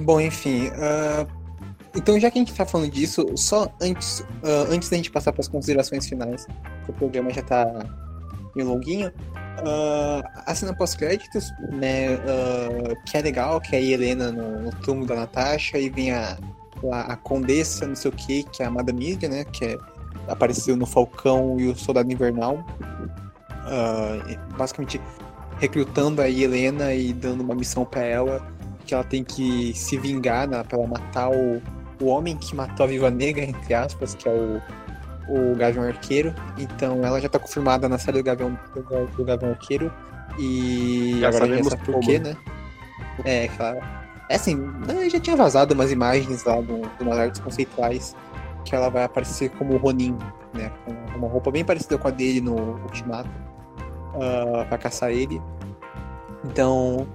[0.00, 0.70] Bom, enfim.
[0.76, 1.26] ah,
[1.94, 5.32] então, já que a gente tá falando disso, só antes, ah, antes da gente passar
[5.32, 6.46] para as considerações finais,
[6.84, 7.66] que o programa já tá
[8.54, 9.10] meio longuinho,
[9.64, 14.70] ah, a cena pós-créditos, né, ah, que é legal, que é a Helena no, no
[14.76, 16.36] túmulo da Natasha, e vem a,
[16.92, 19.78] a, a Condessa, não sei o que, que é a Madame Hydra, né, que é,
[20.26, 22.64] apareceu no Falcão e o Soldado Invernal,
[23.50, 24.18] ah,
[24.56, 25.00] basicamente
[25.58, 28.46] recrutando a Helena e dando uma missão para ela,
[28.86, 31.60] que ela tem que se vingar né, pra ela matar o,
[32.00, 34.62] o homem que matou a Viva Negra, entre aspas, que é o,
[35.28, 36.34] o Gavião Arqueiro.
[36.56, 39.92] Então ela já tá confirmada na série do Gavião, do, do Gavião Arqueiro.
[40.38, 42.36] E Já agora sabe por quê, né?
[43.24, 43.80] É, claro.
[44.28, 44.58] É assim,
[45.10, 48.14] já tinha vazado umas imagens lá do, do umas artes conceituais
[48.64, 50.16] que ela vai aparecer como Ronin,
[50.52, 50.70] né?
[50.84, 53.30] Com uma roupa bem parecida com a dele no Ultimato.
[54.14, 55.40] ah, pra caçar ele.
[56.44, 57.06] Então,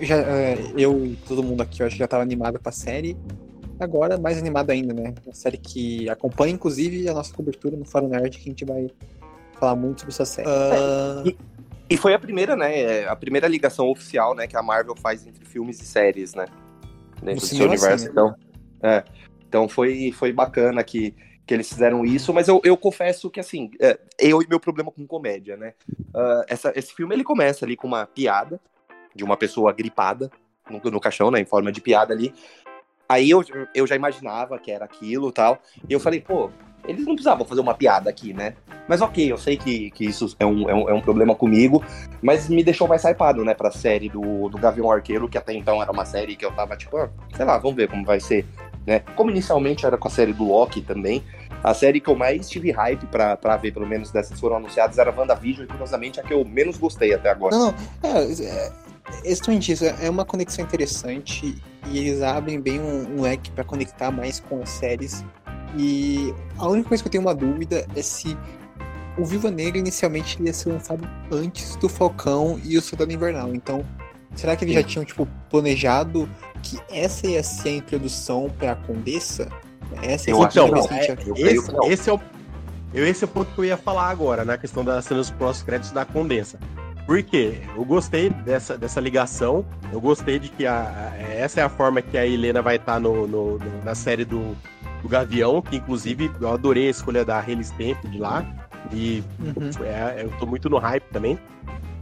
[0.00, 3.16] já, é, eu e todo mundo aqui, eu acho que já tava animado pra série.
[3.78, 5.14] Agora, mais animado ainda, né?
[5.24, 8.90] Uma série que acompanha, inclusive, a nossa cobertura no Faro Nerd, que a gente vai
[9.58, 10.48] falar muito sobre essa série.
[10.48, 11.24] Ah,
[11.90, 13.04] E foi a primeira, né?
[13.08, 16.46] A primeira ligação oficial, né, que a Marvel faz entre filmes e séries, né?
[17.20, 17.98] Dentro do seu cinema, universo.
[17.98, 18.10] sim, né?
[18.12, 18.34] Então,
[18.80, 19.04] é.
[19.48, 21.12] Então foi, foi bacana que,
[21.44, 24.92] que eles fizeram isso, mas eu, eu confesso que assim, é, eu e meu problema
[24.92, 25.74] com comédia, né?
[26.14, 28.60] Ah, essa, esse filme ele começa ali com uma piada
[29.12, 30.30] de uma pessoa gripada
[30.70, 31.40] no, no caixão, né?
[31.40, 32.32] Em forma de piada ali.
[33.08, 35.60] Aí eu, eu já imaginava que era aquilo e tal.
[35.88, 36.48] E eu falei, pô,
[36.86, 38.54] eles não precisavam fazer uma piada aqui, né?
[38.88, 41.84] Mas ok, eu sei que, que isso é um, é, um, é um problema comigo,
[42.20, 45.80] mas me deixou mais hypado, né, pra série do, do Gavião Arqueiro, que até então
[45.80, 48.44] era uma série que eu tava tipo, ah, sei lá, vamos ver como vai ser,
[48.86, 49.00] né?
[49.14, 51.22] Como inicialmente era com a série do Loki também,
[51.62, 54.98] a série que eu mais tive hype pra, pra ver, pelo menos dessas foram anunciadas,
[54.98, 57.54] era WandaVision, e curiosamente a que eu menos gostei até agora.
[57.54, 57.74] Não.
[58.02, 58.72] É, é,
[59.24, 59.84] exatamente isso.
[59.84, 61.54] É uma conexão interessante
[61.90, 65.24] e eles abrem bem um, um leque para conectar mais com as séries.
[65.76, 68.36] E a única coisa que eu tenho uma dúvida é se
[69.18, 73.54] o Viva Negra inicialmente ia ser lançado antes do Falcão e o Soldado Invernal.
[73.54, 73.84] Então,
[74.34, 76.28] será que eles já tinham tipo planejado
[76.62, 79.48] que essa ia ser a introdução para a Condessa?
[80.02, 80.72] Essa Eu acho ia-
[81.26, 82.20] Eu Esse, esse é o,
[82.94, 85.90] eu, esse é o ponto que eu ia falar agora, na questão das cenas pós-créditos
[85.92, 86.58] da condensa.
[87.06, 87.62] Por quê?
[87.76, 92.00] Eu gostei dessa, dessa ligação, eu gostei de que a, a- essa é a forma
[92.00, 94.56] que a Helena vai estar no, no- no- na série do,
[95.02, 98.44] do Gavião, que inclusive eu adorei a escolha da Hayley Stamp de lá,
[98.92, 99.70] e Uhum.
[99.84, 101.38] é, eu tô muito no hype também.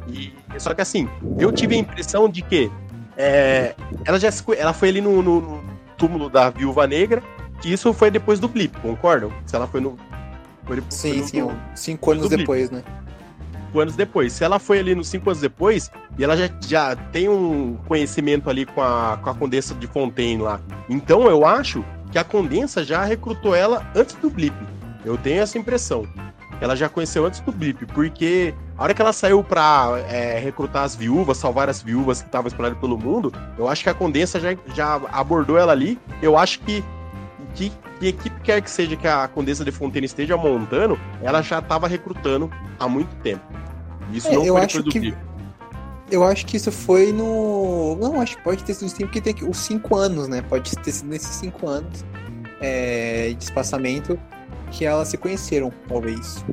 [0.09, 2.71] E, só que assim, eu tive a impressão de que
[3.17, 3.75] é,
[4.05, 5.63] ela já ela foi ali no, no- no
[5.97, 7.23] túmulo da Viúva Negra,
[7.61, 9.31] que isso foi depois do blip, concordam?
[9.45, 9.97] Se ela foi no.
[10.65, 12.39] Foi depois- Sim, foi no- sim, ó, cinco anos Blip.
[12.41, 12.83] depois, né?
[13.67, 14.33] cinco anos depois.
[14.33, 18.49] Se ela foi ali nos cinco anos depois, e ela já, já tem um conhecimento
[18.49, 20.61] ali com a, com a Condessa de Fontaine lá.
[20.89, 24.55] Então eu acho que a Condensa já recrutou ela antes do Blip.
[25.05, 26.07] Eu tenho essa impressão.
[26.61, 30.83] Ela já conheceu antes do Blip, porque a hora que ela saiu pra é, recrutar
[30.83, 34.41] as viúvas, salvar as viúvas que estavam espalhadas pelo mundo, eu acho que a Condensa
[34.41, 36.01] já, já abordou ela ali.
[36.21, 36.83] Eu acho que,
[37.55, 41.61] que, que equipe quer que seja que a Condessa de Fontaine esteja montando, ela já
[41.61, 43.43] estava recrutando há muito tempo.
[44.13, 45.19] Isso É, não foi depois do que- Blip.
[46.11, 47.97] Eu acho que isso foi no.
[48.01, 50.43] Não, acho que pode ter sido sim, porque tem os cinco anos, né?
[50.43, 52.05] Pode ter sido nesses cinco anos
[52.61, 54.19] é, de espaçamento
[54.71, 56.45] que elas se conheceram, talvez.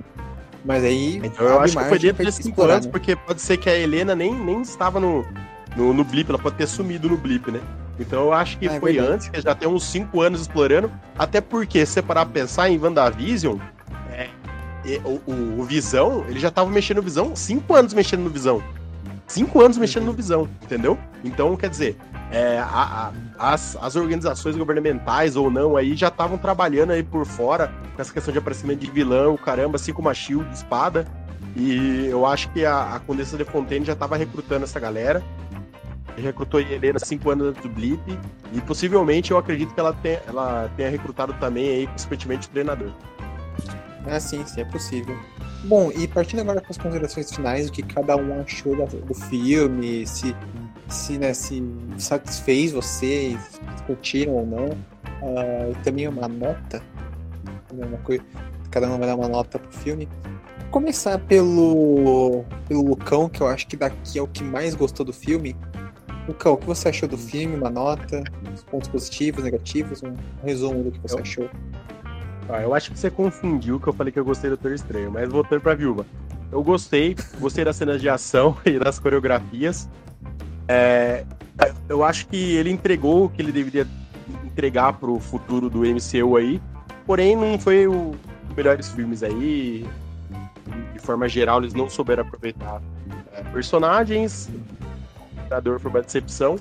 [0.64, 1.22] Mas aí.
[1.24, 2.92] Então eu acho que foi dentro desses cinco anos, né?
[2.92, 5.26] porque pode ser que a Helena nem, nem estava no,
[5.76, 7.62] no, no blip, ela pode ter sumido no blip, né?
[7.98, 9.14] Então eu acho que Ah, é foi verdade.
[9.14, 12.70] antes, que já tem uns cinco anos explorando, até porque, se você parar pra pensar
[12.70, 13.58] em WandaVision,
[14.12, 14.30] é,
[15.04, 18.62] o, o, o Visão, ele já tava mexendo no Visão, cinco anos mexendo no Visão.
[19.28, 20.10] Cinco anos mexendo Uhum.
[20.10, 20.98] no Visão, entendeu?
[21.24, 21.98] Então, quer dizer,
[22.32, 27.26] é, a- a- as, as organizações governamentais ou não aí já estavam trabalhando aí por
[27.26, 31.06] fora com essa questão de aparecimento de vilão, caramba, assim como a Shield, espada.
[31.56, 35.24] E eu acho que a, a Condessa de Fontaine já estava recrutando essa galera.
[36.18, 38.20] Recrutou a Helena cinco anos antes do Blip.
[38.54, 42.90] E possivelmente eu acredito que ela tenha, ela tenha recrutado também aí, consequentemente, o treinador.
[44.08, 45.16] Ah, sim, sim, é possível.
[45.64, 50.06] Bom, e partindo agora para as considerações finais, o que cada um achou do filme,
[50.06, 50.36] se,
[50.88, 51.64] se, né, se
[51.98, 53.40] satisfez vocês,
[53.76, 54.70] se curtiram ou não.
[55.72, 56.84] E também uma nota.
[57.74, 58.24] né, Uma coisa,
[58.70, 60.08] cada um vai dar uma nota pro filme.
[60.62, 65.04] Vou começar pelo, pelo Lucão, que eu acho que daqui é o que mais gostou
[65.06, 65.56] do filme.
[66.28, 67.56] Lucão, o que você achou do filme?
[67.56, 68.24] Uma nota?
[68.54, 70.04] Os pontos positivos, negativos?
[70.04, 71.50] Um resumo do que você Eu- achou.
[72.48, 75.12] Ah, eu acho que você confundiu que eu falei que eu gostei do Doutor Estranho,
[75.12, 76.06] mas voltando pra Viúva.
[76.52, 79.90] Eu gostei, gostei das cenas de ação e das coreografias.
[80.68, 81.26] É,
[81.90, 83.88] eu acho que ele entregou o que ele deveria
[84.44, 86.62] entregar pro futuro do MCU aí,
[87.06, 88.16] porém não foi o
[88.56, 89.86] melhores filmes aí.
[90.94, 92.82] De forma geral, eles não souberam aproveitar
[93.34, 94.50] é, personagens.
[95.34, 96.58] O Predador foi uma decepção.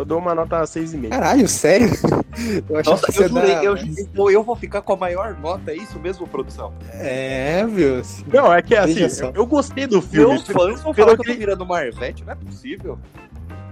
[0.00, 1.10] Eu dou uma nota 6,5.
[1.10, 1.90] Caralho, sério?
[2.70, 5.72] Eu Nossa, que eu jurei, dá- eu, eu, eu vou ficar com a maior nota,
[5.72, 6.72] é isso mesmo, produção?
[6.92, 8.00] É, viu?
[8.32, 9.24] Não, é que assim, Veja só.
[9.26, 10.28] eu, eu gostei do filme.
[10.34, 12.98] Meus fãs vão falar que eu que- tô virando Marvete, não é possível.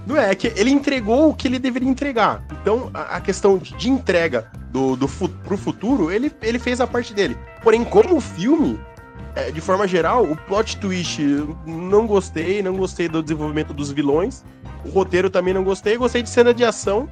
[0.06, 2.44] Não é, é que ele entregou o que ele deveria entregar.
[2.60, 6.80] Então, a, a questão de, de entrega do, do fu pro futuro, ele, ele fez
[6.80, 7.38] a parte dele.
[7.62, 8.78] Porém, como filme,
[9.38, 11.22] é, de forma geral, o plot twist
[11.64, 14.44] não gostei, não gostei do desenvolvimento dos vilões.
[14.84, 17.08] O roteiro também não gostei, gostei de cena de ação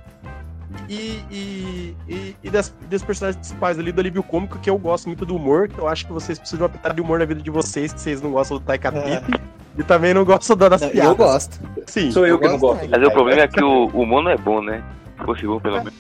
[0.89, 5.07] e, e, e, e das, dos personagens principais ali do alívio cômico, que eu gosto
[5.07, 7.25] muito do humor, que eu acho que vocês precisam de uma pitada de humor na
[7.25, 9.41] vida de vocês, que vocês não gostam do Taika Waititi
[9.79, 11.11] e também não gostam das Não, piadas.
[11.11, 11.61] eu gosto.
[11.87, 12.11] Sim.
[12.11, 12.89] Sou eu, eu que não gosto.
[12.89, 14.83] Mas o problema é que o, o humor não é bom, né?
[15.19, 15.95] Se fosse bom, pelo menos.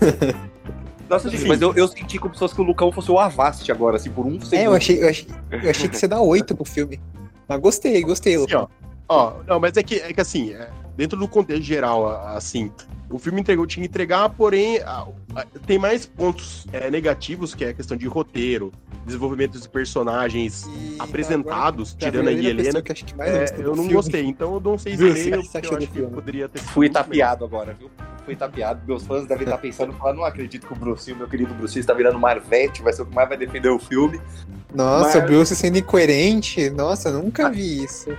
[1.08, 3.70] Nossa, gente, mas eu, eu senti como se fosse que o Lucão fosse o Avast
[3.72, 4.54] agora, assim, por um segundo.
[4.54, 7.00] É, eu achei, eu achei, eu achei que você dá oito pro filme.
[7.48, 8.68] Mas gostei, gostei, Assim, Lucão.
[9.08, 12.32] ó, ó, não, mas é que, é que assim, é, dentro do contexto geral, a-
[12.36, 12.72] assim,
[13.08, 17.64] o filme entregou, tinha que entregar, porém, a- a- tem mais pontos é, negativos, que
[17.64, 18.72] é a questão de roteiro,
[19.06, 22.82] desenvolvimento de personagens E apresentados, agora, tirando aí primeira Helena.
[22.82, 23.92] que acho que mais é, eu não filme.
[23.92, 26.14] gostei, então eu dou um Viu, 6,5, você porque achou eu do acho que filme?
[26.14, 27.88] poderia ter sido Fui tapeado agora, viu?
[28.26, 28.80] Fui tapeado.
[28.86, 31.94] Meus fãs devem estar pensando, falar, não acredito que o Brucinho, meu querido Brucinho, está
[31.94, 34.20] virando Marvete, vai ser o que mais vai defender o filme.
[34.74, 36.68] Nossa, Mas- o Bruce sendo incoerente.
[36.68, 38.10] Nossa, eu nunca vi isso.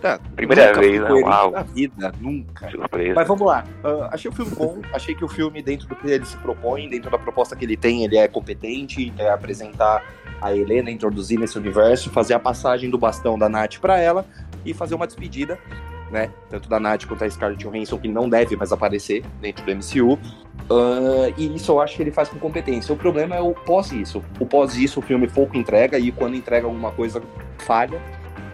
[0.00, 1.10] Tá, Primeira nunca vez, né?
[1.10, 1.50] Uau.
[1.50, 2.70] Na vida, nunca.
[2.70, 3.14] Surpresa.
[3.14, 3.64] Mas vamos lá.
[3.82, 4.80] Ah, achei o filme bom.
[4.92, 7.76] Achei que o filme, dentro do que ele se propõe, dentro da proposta que ele
[7.76, 9.12] tem, ele é competente.
[9.18, 10.04] É apresentar
[10.40, 14.24] a Helena, introduzir nesse universo, fazer a passagem do bastão da Nath para ela
[14.64, 15.58] e fazer uma despedida,
[16.10, 16.30] né?
[16.48, 20.18] Tanto da Nath quanto da Scarlett Johansson, que não deve mais aparecer dentro do MCU.
[20.70, 22.92] Ah, e isso eu acho que ele faz com competência.
[22.94, 24.22] O problema é o pós isso.
[24.38, 27.22] O pós isso, o filme pouco entrega e quando entrega alguma coisa,
[27.58, 28.00] falha.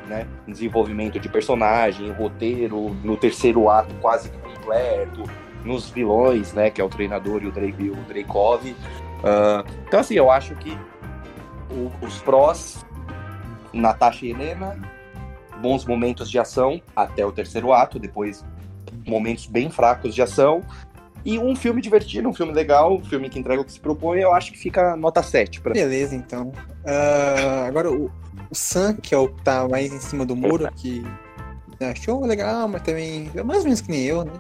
[0.07, 0.27] Né?
[0.47, 5.23] Desenvolvimento de personagem, roteiro, no terceiro ato quase completo,
[5.65, 6.69] nos vilões, né?
[6.71, 8.75] Que é o treinador e o, Drake, o Dreykov.
[9.25, 10.77] Ah, então, assim, eu acho que
[11.71, 12.85] o- os prós,
[13.73, 14.77] Natasha e Helena,
[15.63, 18.45] bons momentos de ação até o terceiro ato, depois
[19.07, 20.63] momentos bem fracos de ação.
[21.25, 24.21] E um filme divertido, um filme legal, um filme que entrega o que se propõe,
[24.21, 26.53] eu acho que fica nota 7 pra Beleza, então.
[26.87, 28.11] Ah, agora, o,
[28.51, 31.03] o Sam, que é o que tá mais em cima do muro, que
[31.81, 34.33] achou legal, mas também é mais ou menos que nem eu, né?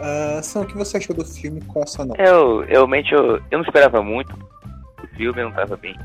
[0.00, 1.60] Ah, Sam, o que você achou do filme?
[1.62, 2.20] Qual a sua nota?
[2.20, 5.96] Eu, realmente, eu, eu não esperava muito do filme, eu não tava bem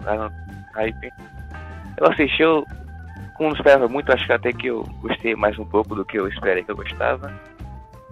[0.00, 0.30] no
[0.74, 1.10] hype.
[1.98, 2.64] Eu assisti, eu
[3.34, 6.18] como não esperava muito, acho que até que eu gostei mais um pouco do que
[6.18, 7.32] eu esperei que eu gostava.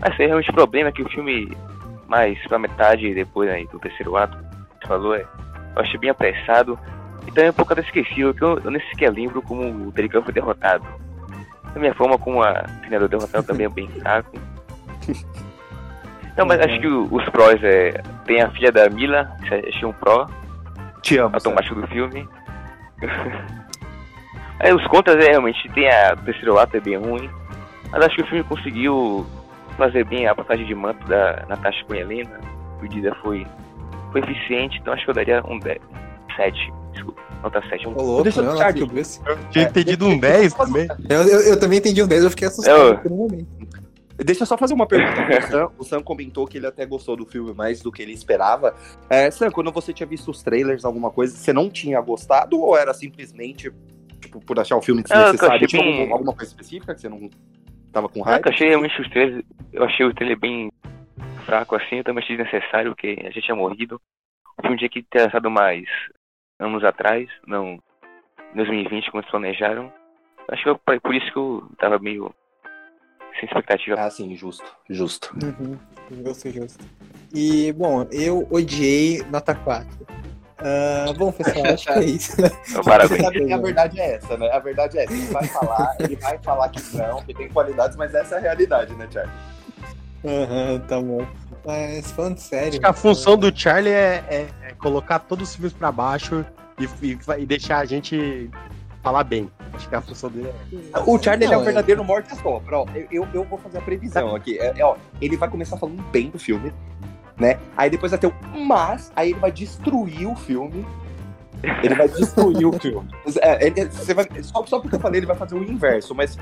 [0.00, 1.56] Mas aí realmente o problema é que o filme,
[2.08, 4.36] mais pra metade depois aí, do terceiro ato,
[4.80, 5.20] que falou, é,
[5.76, 6.78] eu achei bem apressado.
[7.26, 10.22] E também um pouco até esquecível, que eu, eu nem sequer lembro como o Telecão
[10.22, 10.84] foi derrotado.
[11.74, 12.52] Da minha forma como a
[12.98, 14.32] do derrotado também é bem fraco.
[16.36, 16.64] Não, mas Uhum.
[16.64, 17.90] acho que os prós é.
[18.24, 20.26] Tem a filha da Mila, que achei um pró,
[21.02, 21.34] Te amo.
[21.34, 22.26] automático do filme.
[24.60, 27.28] Aí os contras é realmente tem a o terceiro ato é bem ruim.
[27.90, 29.26] Mas acho que o filme conseguiu
[29.80, 32.38] fazer bem a passagem de manto da Natasha com a Helena.
[32.78, 33.46] A medida foi,
[34.12, 35.78] foi eficiente, então acho que eu daria um 10.
[36.36, 37.20] 7, desculpa.
[37.42, 37.88] Nota 7.
[37.88, 37.92] Um...
[37.92, 38.76] Louco, Deixa eu deixar.
[38.76, 40.86] Eu tinha entendido um 10 também.
[41.08, 43.48] Eu, eu, eu também entendi um 10, eu fiquei assustado Eu- por um momento.
[44.22, 45.68] Deixa eu só fazer uma pergunta pro Sam.
[45.78, 48.74] O Sam comentou que ele até gostou do filme mais do que ele esperava.
[49.08, 52.76] É, Sam, quando você tinha visto os trailers, alguma coisa, você não tinha gostado ou
[52.76, 53.72] era simplesmente,
[54.20, 55.66] tipo, por achar o filme Ah, desnecessário?
[55.66, 57.30] Tinha algum- alguma coisa específica que você não
[57.92, 58.42] tava com raiva?
[58.48, 59.44] eu achei realmente os trailers.
[59.72, 60.70] Eu achei o trailer bem
[61.44, 64.00] fraco assim, eu também achei desnecessário, porque a gente tinha morrido.
[64.58, 65.84] O filme tinha que ter lançado mais
[66.58, 67.78] anos atrás, não
[68.52, 69.92] em 2020, como eles planejaram.
[70.48, 72.34] Acho que eu- por isso que eu tava meio
[73.38, 73.96] sem expectativa.
[73.98, 75.32] Ah, sim, justo, justo.
[75.42, 75.78] Uhum,
[76.24, 76.84] justo, justo.
[77.32, 79.88] E, bom, eu odiei nota 4.
[80.62, 82.32] Ah, bom, pessoal, acho que é isso.
[82.40, 83.22] Então, Você parabéns.
[83.22, 84.50] sabe que a verdade é essa, né?
[84.52, 85.12] A verdade é essa.
[85.12, 88.40] Ele vai falar, ele vai falar que não, que tem qualidades, mas essa é a
[88.40, 89.30] realidade, né, Thiago?
[90.24, 91.26] Aham, tá bom.
[91.64, 92.68] Mas falando sério.
[92.68, 96.44] Acho que a função do Charlie é, é- é colocar todos os filmes pra baixo
[96.78, 98.50] e, e- e deixar a gente
[99.02, 99.50] falar bem.
[99.72, 101.00] Acho que a função dele é.
[101.06, 102.80] O Charlie ele é Não, um verdadeiro morte sopra.
[102.80, 104.58] Ó, eu, eu, eu vou fazer a previsão aqui.
[104.58, 106.72] É, é, ó, ele vai começar falando bem do filme,
[107.40, 107.58] né?
[107.76, 108.34] Aí depois vai ter o
[108.66, 110.86] mas, aí ele vai destruir o filme.
[111.82, 113.06] Ele vai destruir o filme.
[113.42, 116.38] É, ele- você vai, só, só porque eu falei, ele vai fazer o inverso, mas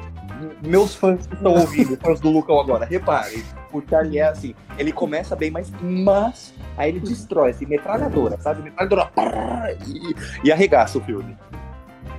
[0.63, 3.43] meus fãs que estão ouvindo, fãs do Lucão agora, reparem,
[3.73, 8.63] o Charlie é assim, ele começa bem, mas, mas aí ele destrói, assim, metralhadora, sabe?
[8.63, 10.15] Metralhadora e,
[10.45, 11.37] e arregaça o filme.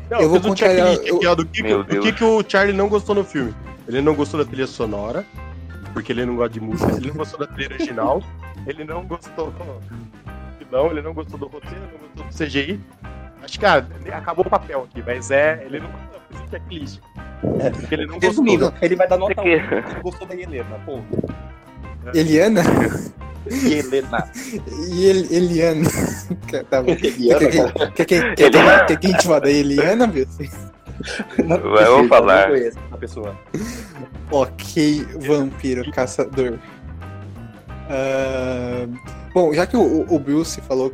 [0.09, 2.23] Não, Eu vou fiz um contrariar- checklist eu- aqui, ó, do que, do que, que
[2.23, 3.53] o Charlie não gostou no filme.
[3.87, 5.25] Ele não gostou da trilha sonora,
[5.89, 8.23] porque ele não gosta de música, ele não gostou da trilha original,
[8.65, 9.53] ele não gostou.
[10.71, 12.79] Não, ele não gostou do roteiro, não gostou do CGI.
[13.41, 15.63] Acho que ah, acabou o papel aqui, mas é.
[15.65, 16.99] Ele não gostou, fiz um checklist.
[17.59, 17.69] É.
[17.71, 18.29] Porque ele não gostou.
[18.29, 19.49] Resumindo, ele vai dar nota 1, aqui.
[19.49, 21.33] ele gostou da Helena, ponto.
[22.13, 22.61] Eliana?
[23.47, 24.31] Helena.
[24.91, 25.89] El, Eliana.
[26.69, 26.91] tá bom.
[26.91, 27.91] Eliana, Quer, cara.
[27.91, 30.07] quer, quer, quer, que Eliana.
[31.45, 32.07] Não
[32.49, 33.35] conheço essa pessoa.
[34.31, 36.59] Ok, vampiro caçador.
[37.89, 38.87] Ah,
[39.33, 40.93] bom, já que o, o Bruce falou,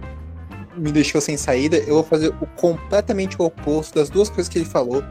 [0.77, 4.57] me deixou sem saída, eu vou fazer o completamente o oposto das duas coisas que
[4.57, 5.03] ele falou.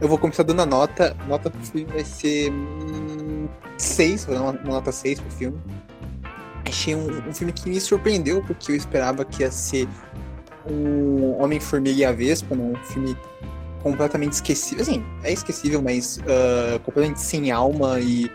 [0.00, 1.16] Eu vou começar dando a nota.
[1.20, 2.52] A nota pro filme vai ser
[3.78, 5.58] 6, vou dar uma, uma nota 6 pro filme.
[6.66, 9.88] Achei um, um filme que me surpreendeu, porque eu esperava que ia ser
[10.68, 12.62] um Homem-Formiga e a Vespa, né?
[12.62, 13.16] um filme
[13.84, 14.82] completamente esquecível.
[14.82, 18.28] Assim, é esquecível, mas ah, completamente sem alma e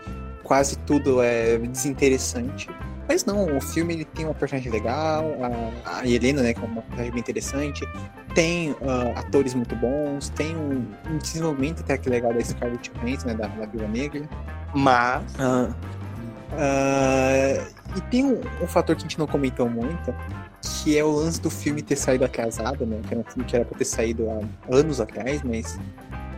[0.44, 2.70] quase tudo é desinteressante.
[3.08, 5.24] Mas não, o filme ele tem uma personagem legal,
[5.84, 7.84] a, a Helena, né, que é uma personagem bem interessante,
[8.36, 13.26] tem ah, atores muito bons, tem um, um desenvolvimento até que legal da Scarlett Johansson,
[13.26, 14.28] né, da, da Viúva Negra.
[14.72, 15.24] Mas.
[15.40, 15.68] Ah,
[17.96, 20.14] e tem um, um fator que a gente não comentou muito,
[20.62, 23.00] que é o lance do filme ter saído atrasado, né?
[23.06, 25.78] Que era um filme que era pra ter saído há anos atrás, mas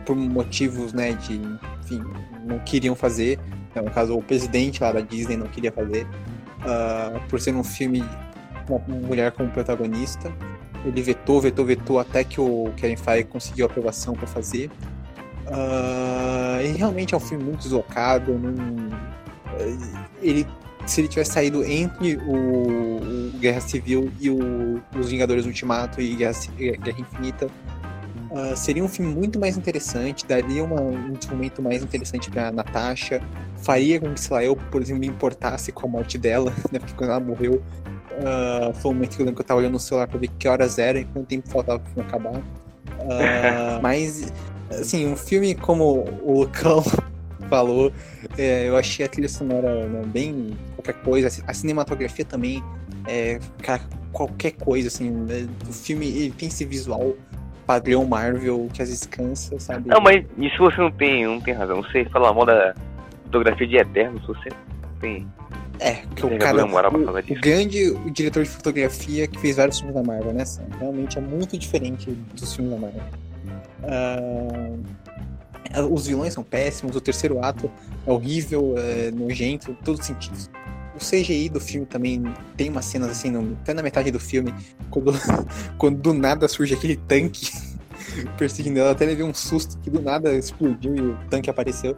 [0.05, 1.39] por motivos, né, de,
[1.81, 2.03] enfim,
[2.45, 3.39] não queriam fazer.
[3.75, 6.05] né, No caso, o presidente lá da Disney não queria fazer.
[6.65, 8.03] ah, por ser um filme
[8.67, 10.31] com uma mulher como protagonista.
[10.85, 14.69] Ele vetou, vetou, vetou até que o Kevin Feige conseguiu aprovação para fazer.
[15.47, 18.33] Ah, e realmente é um filme muito deslocado.
[18.37, 18.53] Não,
[20.21, 20.47] ele,
[20.85, 26.15] se ele tivesse saído entre o, o Guerra Civil e o, os Vingadores Ultimato e
[26.15, 27.47] Guerra, Ci- Guerra Infinita,
[28.35, 33.21] ah, seria um filme muito mais interessante, daria uma, um desenvolvimento mais interessante pra Natasha,
[33.57, 36.79] faria com que, sei lá, eu, por exemplo, me importasse com a morte dela, né?
[36.79, 37.61] Porque quando ela morreu,
[38.25, 40.29] ah, foi um momento que eu lembro que eu tava olhando no celular pra ver
[40.39, 42.41] que horas era e quanto tempo faltava pro filme acabar.
[43.09, 44.33] Ah, mas,
[44.71, 46.83] assim, um filme como o Lucão
[47.53, 47.93] falou,
[48.35, 52.63] é, eu achei a trilha sonora né, bem qualquer coisa, a cinematografia também,
[53.07, 53.81] é, cara,
[54.11, 57.13] qualquer coisa, assim, né, o filme tem esse visual
[57.67, 59.87] padrão Marvel que às vezes cansa, sabe?
[59.87, 61.81] Não, mas isso você não tem, não tem razão.
[61.83, 62.73] Você fala mal da
[63.25, 64.49] fotografia de Eternos, você
[64.99, 65.27] tem.
[65.79, 69.95] É, que o cara, o, o grande o diretor de fotografia que fez vários filmes
[69.95, 70.45] da Marvel, né?
[70.45, 70.63] Sam?
[70.79, 73.01] Realmente é muito diferente dos filmes da Marvel.
[73.83, 74.77] Ah,
[75.89, 77.71] Os vilões são péssimos, o terceiro ato
[78.05, 80.49] é horrível, é nojento, em todos os sentidos.
[80.95, 82.23] O CGI do filme também
[82.55, 84.53] tem umas cenas assim, no, até na metade do filme,
[84.91, 85.13] quando,
[85.77, 87.51] quando do nada surge aquele tanque
[88.37, 91.97] perseguindo ela, até levei um susto que do nada explodiu e o tanque apareceu.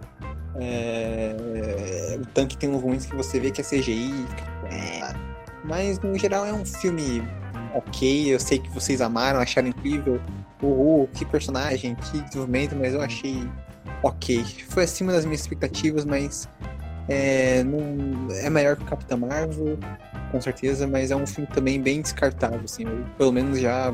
[0.57, 4.13] É, o tanque tem uns ruins que você vê que é CGI,
[4.71, 5.13] é,
[5.65, 7.21] mas no geral é um filme
[7.73, 8.33] ok.
[8.33, 10.21] Eu sei que vocês amaram, acharam incrível.
[10.61, 13.47] Uhul, que personagem, que desenvolvimento, mas eu achei
[14.01, 14.43] ok.
[14.69, 16.47] Foi acima das minhas expectativas, mas
[17.07, 19.77] é, não, é melhor que o Capitão Marvel,
[20.31, 22.83] com certeza, mas é um filme também bem descartável, assim.
[22.83, 23.93] Eu, pelo menos já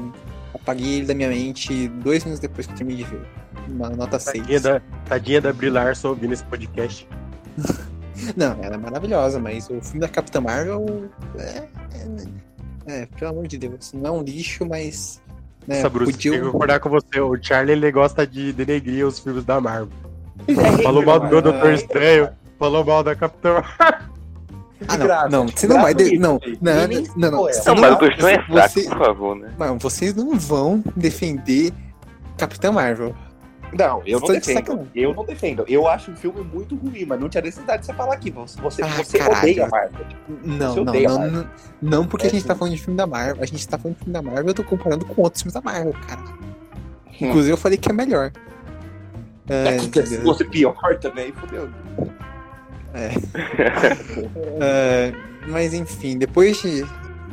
[0.54, 3.26] apaguei ele da minha mente dois minutos depois que eu terminei de ver.
[3.68, 4.62] Uma nota tadinha 6.
[4.62, 7.08] Da, tadinha da Brie Larson ouvindo esse podcast.
[8.36, 11.68] Não, ela é maravilhosa, mas o filme da Capitã Marvel é,
[12.88, 15.22] é, é, pelo amor de Deus, não é um lixo, mas
[15.68, 17.20] né, Nossa, Bruce, podia- que concordar com você.
[17.20, 19.90] O Charlie ele gosta de denegrir os filmes da Marvel.
[20.48, 21.52] É Falou mal do meu mano.
[21.52, 23.64] Doutor Estranho, falou mal da Capitã
[24.88, 25.94] Ah, não, graça, não, você não vai.
[25.94, 26.74] de- Não, não,
[27.16, 29.52] não, não, Não, mas o Doutor é fraco, você- por favor, né?
[29.60, 31.72] Não, vocês não vão defender
[32.38, 33.16] Capitã Marvel.
[33.78, 34.88] Não, eu não defendo.
[34.94, 35.66] Eu não defendo.
[35.68, 38.30] Eu acho o filme muito ruim, mas não tinha necessidade de você falar aqui.
[38.32, 39.38] Você, Ah, você caralho.
[39.40, 40.06] odeia a Marvel.
[40.44, 41.32] Não, Você não, não, Marvel.
[41.32, 41.50] não,
[41.82, 42.60] não, porque É a gente tá sim.
[42.60, 43.38] falando de filme da Marvel.
[43.42, 45.62] A gente tá falando de filme da Marvel, eu tô comparando com outros filmes da
[45.62, 46.22] Marvel, cara.
[46.22, 47.28] Hum.
[47.28, 48.32] Inclusive eu falei que é melhor.
[49.50, 51.70] É, É, que se fosse pior também, fodeu.
[52.94, 53.12] é,
[55.48, 56.86] mas enfim, depois de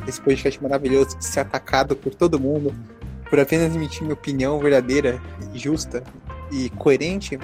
[0.07, 2.73] esse podcast maravilhoso de ser atacado por todo mundo,
[3.29, 5.21] por apenas emitir minha opinião verdadeira,
[5.53, 6.03] justa
[6.51, 7.37] e coerente,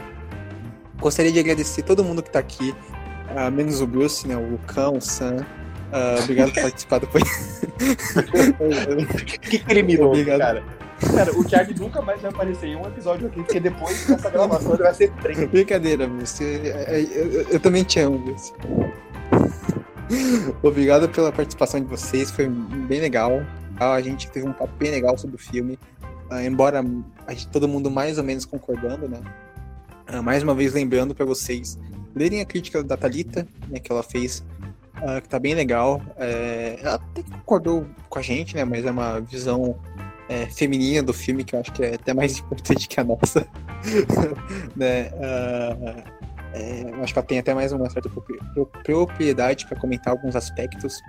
[0.99, 2.73] gostaria de agradecer todo mundo que tá aqui,
[3.35, 5.45] ah, menos o Bruce, né, o Lucão, o Sam.
[5.91, 7.65] Ah, obrigado por participar podcast.
[9.49, 10.39] Que criminoso, Obrigado.
[10.39, 10.63] cara.
[11.13, 14.73] Cara, o Charlie nunca mais vai aparecer em um episódio aqui, porque depois dessa gravação
[14.73, 15.45] ele vai ser preso.
[15.47, 16.73] Brincadeira, você.
[16.87, 18.53] é, Eu, eu- eu também te amo, Bruce.
[20.63, 23.43] Obrigado pela participação de vocês, foi bem legal.
[23.77, 25.77] A gente teve um papo bem legal sobre o filme.
[26.29, 26.83] Ah, embora
[27.27, 29.19] a gente, todo mundo mais ou menos concordando, né?
[30.07, 31.77] Ah, mais uma vez lembrando para vocês
[32.15, 34.43] lerem a crítica da Thalita, né, que ela fez,
[34.95, 36.01] ah, que tá bem legal.
[36.17, 38.63] É, ela até concordou com a gente, né?
[38.63, 39.77] Mas é uma visão
[40.29, 43.47] é, feminina do filme que eu acho que é até mais importante que a nossa.
[44.75, 45.11] né?
[45.21, 46.03] ah,
[46.53, 50.35] é, acho que ela tem até mais uma certa propri- pro- propriedade para comentar alguns
[50.35, 51.01] aspectos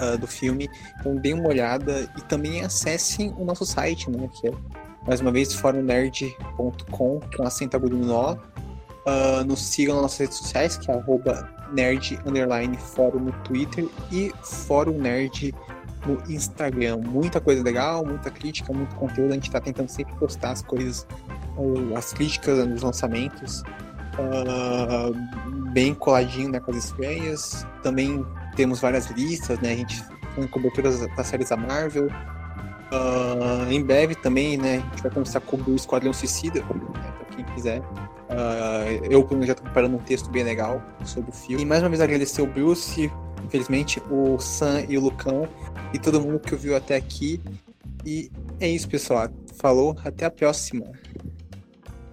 [0.00, 0.68] ah, do filme.
[0.98, 4.28] Então dê uma olhada e também acessem o nosso site, né?
[4.32, 4.52] Que é
[5.06, 8.36] mais uma vez forumnerd.com com acento agudo no nó.
[9.06, 13.86] Ah, nos sigam nas nossas redes sociais, que é arroba nerd underline fórum no Twitter
[14.10, 15.54] e fórum nerd
[16.06, 16.98] no Instagram.
[16.98, 19.32] Muita coisa legal, muita crítica, muito conteúdo.
[19.32, 21.06] A gente tá tentando sempre postar as coisas,
[21.96, 23.62] as críticas dos lançamentos,
[24.18, 25.10] ah,
[25.72, 27.66] bem coladinho né, com as estreias.
[27.82, 28.24] Também
[28.58, 29.72] temos várias listas, né?
[29.72, 30.02] A gente
[30.34, 32.08] fazendo coberturas das séries da Marvel.
[32.90, 34.82] Ah, em breve também, né?
[34.84, 37.80] A gente vai começar a cobrir o Esquadrão Suicida, né, pra quem quiser.
[38.28, 41.62] Ah, eu, já tô preparando um texto bem legal sobre o filme.
[41.62, 43.12] E mais uma vez agradecer o Bruce,
[43.44, 45.48] infelizmente, o Sam e o Lucão
[45.94, 47.40] e todo mundo que ouviu até aqui.
[48.04, 48.28] E
[48.58, 49.28] é isso, pessoal.
[49.56, 50.84] Falou, até a próxima.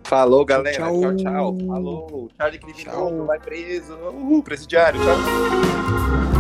[0.03, 0.77] Falou, galera.
[0.77, 1.01] Tchau.
[1.01, 1.57] Tchau, tchau.
[1.67, 2.30] Falou.
[2.38, 3.95] Charlie criminoso, vai preso.
[3.95, 4.99] Uhul, presidiário.
[5.01, 6.35] Tchau.